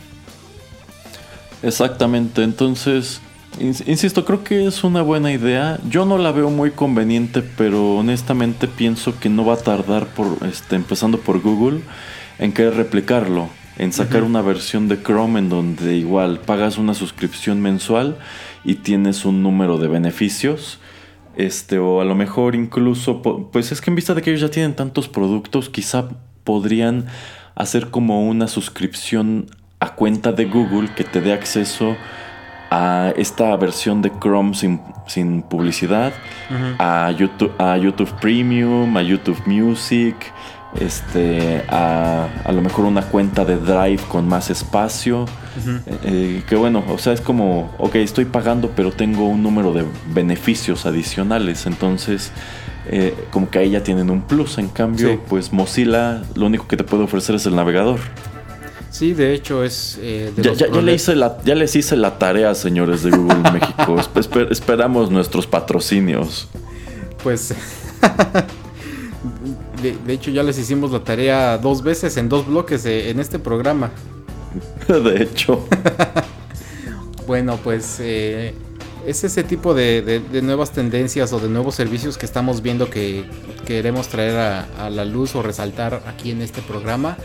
Exactamente, 1.63 2.43
entonces, 2.43 3.21
insisto, 3.61 4.25
creo 4.25 4.43
que 4.43 4.67
es 4.67 4.83
una 4.83 5.03
buena 5.03 5.31
idea. 5.31 5.79
Yo 5.89 6.07
no 6.07 6.17
la 6.17 6.33
veo 6.33 6.49
muy 6.49 6.71
conveniente, 6.71 7.43
pero 7.43 7.97
honestamente 7.97 8.67
pienso 8.67 9.21
que 9.21 9.29
no 9.29 9.45
va 9.45 9.55
a 9.55 9.59
tardar 9.59 10.07
por, 10.07 10.39
este, 10.49 10.77
empezando 10.77 11.19
por 11.21 11.41
Google, 11.41 11.83
en 12.39 12.53
querer 12.53 12.75
replicarlo, 12.77 13.51
en 13.77 13.93
sacar 13.93 14.23
una 14.23 14.41
versión 14.41 14.89
de 14.89 15.03
Chrome 15.03 15.39
en 15.39 15.51
donde 15.51 15.97
igual 15.97 16.41
pagas 16.41 16.79
una 16.79 16.95
suscripción 16.95 17.61
mensual 17.61 18.17
y 18.65 18.77
tienes 18.77 19.27
un 19.27 19.43
número 19.43 19.77
de 19.77 19.89
beneficios 19.89 20.79
este, 21.47 21.79
o 21.79 22.01
a 22.01 22.05
lo 22.05 22.15
mejor 22.15 22.55
incluso, 22.55 23.23
pues 23.23 23.73
es 23.73 23.81
que 23.81 23.91
en 23.91 23.97
vista 23.97 24.15
de 24.15 24.23
que 24.23 24.31
ellos 24.31 24.43
ya 24.43 24.51
tienen 24.51 24.75
tantos 24.75 25.09
productos, 25.09 25.69
quizá 25.69 26.09
podrían 26.45 27.07
hacer 27.55 27.91
como 27.91 28.27
una 28.27 28.49
suscripción 28.49 29.47
a 29.81 29.95
cuenta 29.95 30.33
de 30.33 30.45
Google 30.45 30.91
que 30.95 31.05
te 31.05 31.21
dé 31.21 31.33
acceso 31.33 31.97
a 32.71 33.13
esta 33.17 33.57
versión 33.57 34.01
de 34.01 34.13
Chrome 34.21 34.55
sin, 34.55 35.43
publicidad, 35.43 36.13
a, 36.79 37.11
YouTube, 37.11 37.53
a 37.59 37.77
YouTube 37.77 38.13
Premium, 38.21 38.97
a 38.97 39.03
YouTube 39.03 39.43
Music, 39.47 40.15
este, 40.79 41.65
a, 41.69 42.29
a 42.45 42.53
lo 42.53 42.63
mejor 42.63 42.85
una 42.85 43.03
cuenta 43.03 43.45
de 43.45 43.57
Drive 43.57 44.03
con 44.09 44.29
más 44.29 44.51
espacio. 44.51 45.27
Eh, 45.87 45.99
eh, 46.05 46.43
que 46.49 46.57
bueno, 46.57 46.85
o 46.89 46.99
sea, 46.99 47.13
es 47.13 47.21
como, 47.21 47.75
ok, 47.79 47.97
estoy 47.97 48.25
pagando, 48.25 48.71
pero 48.77 48.93
tengo 48.93 49.27
un 49.29 49.43
número 49.43 49.73
de 49.73 49.85
beneficios 50.15 50.87
adicionales. 50.87 51.67
Entonces, 51.67 52.31
eh, 52.89 53.15
como 53.31 53.51
que 53.51 53.59
ahí 53.59 53.71
ya 53.71 53.83
tienen 53.83 54.11
un 54.11 54.23
plus. 54.23 54.59
En 54.59 54.69
cambio, 54.69 55.21
pues 55.29 55.53
Mozilla 55.53 56.23
lo 56.35 56.47
único 56.47 56.69
que 56.69 56.77
te 56.77 56.85
puede 56.85 57.03
ofrecer 57.03 57.35
es 57.35 57.47
el 57.47 57.57
navegador. 57.57 57.99
Sí, 58.91 59.13
de 59.13 59.35
hecho 59.35 59.63
es... 59.63 59.99
eh, 60.03 60.33
de 60.35 60.43
Ya, 60.43 60.53
ya- 60.53 60.67
ya 60.73 60.81
le 60.83 60.93
hice 60.95 61.15
la, 61.15 61.39
ya 61.45 61.55
les 61.55 61.77
hice 61.77 61.97
la 61.97 62.19
tarea, 62.19 62.55
señores 62.57 63.03
de 63.05 63.11
Google 63.11 63.51
México. 63.53 63.97
Espe- 64.15 64.51
esperamos 64.51 65.11
nuestros 65.11 65.47
patrocinios. 65.47 66.49
Pues... 67.23 67.55
de, 69.83 69.97
de 70.07 70.13
hecho 70.13 70.31
ya 70.31 70.43
les 70.43 70.59
hicimos 70.59 70.91
la 70.93 71.05
tarea 71.05 71.59
dos 71.59 71.83
veces 71.83 72.17
en 72.17 72.29
dos 72.29 72.47
bloques 72.47 72.85
eh, 72.87 73.11
en 73.11 73.21
este 73.21 73.39
programa. 73.39 73.91
De 74.89 75.23
hecho, 75.23 75.67
Bueno, 77.27 77.59
pues 77.63 77.99
eh, 78.01 78.55
es 79.07 79.23
ese 79.25 79.45
tipo 79.45 79.73
de, 79.75 80.03
de- 80.03 80.21
de 80.21 80.43
nuevas 80.43 80.73
tendencias 80.73 81.33
o 81.33 81.39
de 81.39 81.49
nuevos 81.49 81.75
servicios 81.77 82.19
que 82.19 82.27
estamos 82.27 82.61
viendo 82.63 82.91
que 82.91 83.25
queremos 83.67 84.09
traer 84.09 84.37
a, 84.37 84.87
a 84.87 84.91
la 84.91 85.05
luz 85.05 85.35
o 85.37 85.43
resaltar 85.43 86.03
aquí 86.07 86.33
en 86.33 86.43
este 86.43 86.61
programa. 86.63 87.17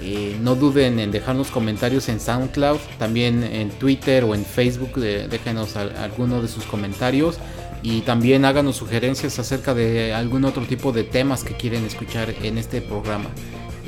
Eh, 0.00 0.36
no 0.40 0.56
duden 0.56 0.98
en 0.98 1.12
dejarnos 1.12 1.48
comentarios 1.52 2.08
en 2.08 2.18
SoundCloud, 2.18 2.78
también 2.98 3.44
en 3.44 3.70
Twitter 3.70 4.24
o 4.24 4.34
en 4.34 4.44
Facebook, 4.44 4.96
déjenos 4.98 5.76
al- 5.76 5.94
alguno 5.96 6.42
de 6.42 6.48
sus 6.48 6.64
comentarios 6.64 7.36
y 7.82 8.02
también 8.02 8.44
háganos 8.44 8.76
sugerencias 8.76 9.38
acerca 9.38 9.74
de 9.74 10.14
algún 10.14 10.44
otro 10.44 10.64
tipo 10.64 10.92
de 10.92 11.04
temas 11.04 11.44
que 11.44 11.54
quieren 11.54 11.84
escuchar 11.84 12.34
en 12.42 12.58
este 12.58 12.80
programa. 12.80 13.30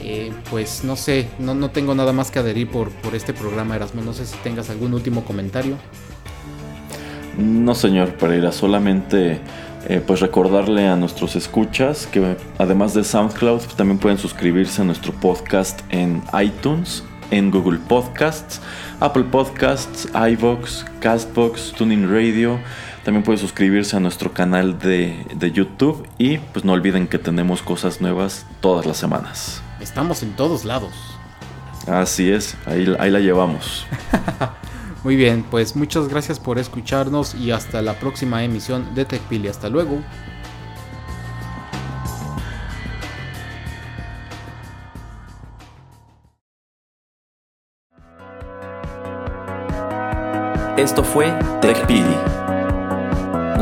Eh, 0.02 0.32
pues 0.50 0.84
no 0.84 0.96
sé, 0.96 1.28
no, 1.38 1.54
no 1.54 1.70
tengo 1.70 1.94
nada 1.94 2.12
más 2.12 2.30
que 2.30 2.38
adherir 2.38 2.68
por, 2.68 2.90
por 2.90 3.14
este 3.14 3.32
programa, 3.32 3.76
Erasmo. 3.76 4.02
No 4.02 4.12
sé 4.12 4.26
si 4.26 4.36
tengas 4.38 4.68
algún 4.68 4.92
último 4.92 5.24
comentario. 5.24 5.76
no 7.38 7.74
señor 7.74 8.14
Pereira, 8.14 8.52
solamente 8.52 9.40
eh, 9.88 10.02
pues 10.04 10.20
recordarle 10.20 10.86
a 10.86 10.96
nuestros 10.96 11.36
escuchas 11.36 12.06
que 12.06 12.36
además 12.58 12.94
de 12.94 13.04
SoundCloud 13.04 13.62
también 13.76 13.98
pueden 13.98 14.18
suscribirse 14.18 14.80
a 14.80 14.84
nuestro 14.84 15.12
podcast 15.12 15.80
en 15.90 16.22
iTunes, 16.42 17.04
en 17.30 17.50
Google 17.50 17.78
Podcasts, 17.88 18.60
Apple 19.00 19.24
Podcasts, 19.24 20.08
iVoox, 20.14 20.84
Castbox, 21.00 21.72
Tuning 21.72 22.10
Radio. 22.10 22.58
También 23.04 23.22
pueden 23.22 23.38
suscribirse 23.38 23.96
a 23.96 24.00
nuestro 24.00 24.32
canal 24.32 24.78
de, 24.78 25.26
de 25.34 25.52
YouTube 25.52 26.08
y 26.16 26.38
pues 26.38 26.64
no 26.64 26.72
olviden 26.72 27.06
que 27.06 27.18
tenemos 27.18 27.60
cosas 27.60 28.00
nuevas 28.00 28.46
todas 28.60 28.86
las 28.86 28.96
semanas. 28.96 29.62
Estamos 29.78 30.22
en 30.22 30.32
todos 30.32 30.64
lados. 30.64 30.92
Así 31.86 32.30
es, 32.30 32.56
ahí, 32.64 32.96
ahí 32.98 33.10
la 33.10 33.20
llevamos. 33.20 33.86
Muy 35.04 35.16
bien, 35.16 35.44
pues 35.50 35.76
muchas 35.76 36.08
gracias 36.08 36.40
por 36.40 36.58
escucharnos 36.58 37.34
y 37.34 37.50
hasta 37.50 37.82
la 37.82 37.92
próxima 38.00 38.42
emisión 38.42 38.94
de 38.94 39.04
TechPili. 39.04 39.48
Hasta 39.48 39.68
luego. 39.68 39.98
Esto 50.78 51.04
fue 51.04 51.32
TechPili. 51.60 52.43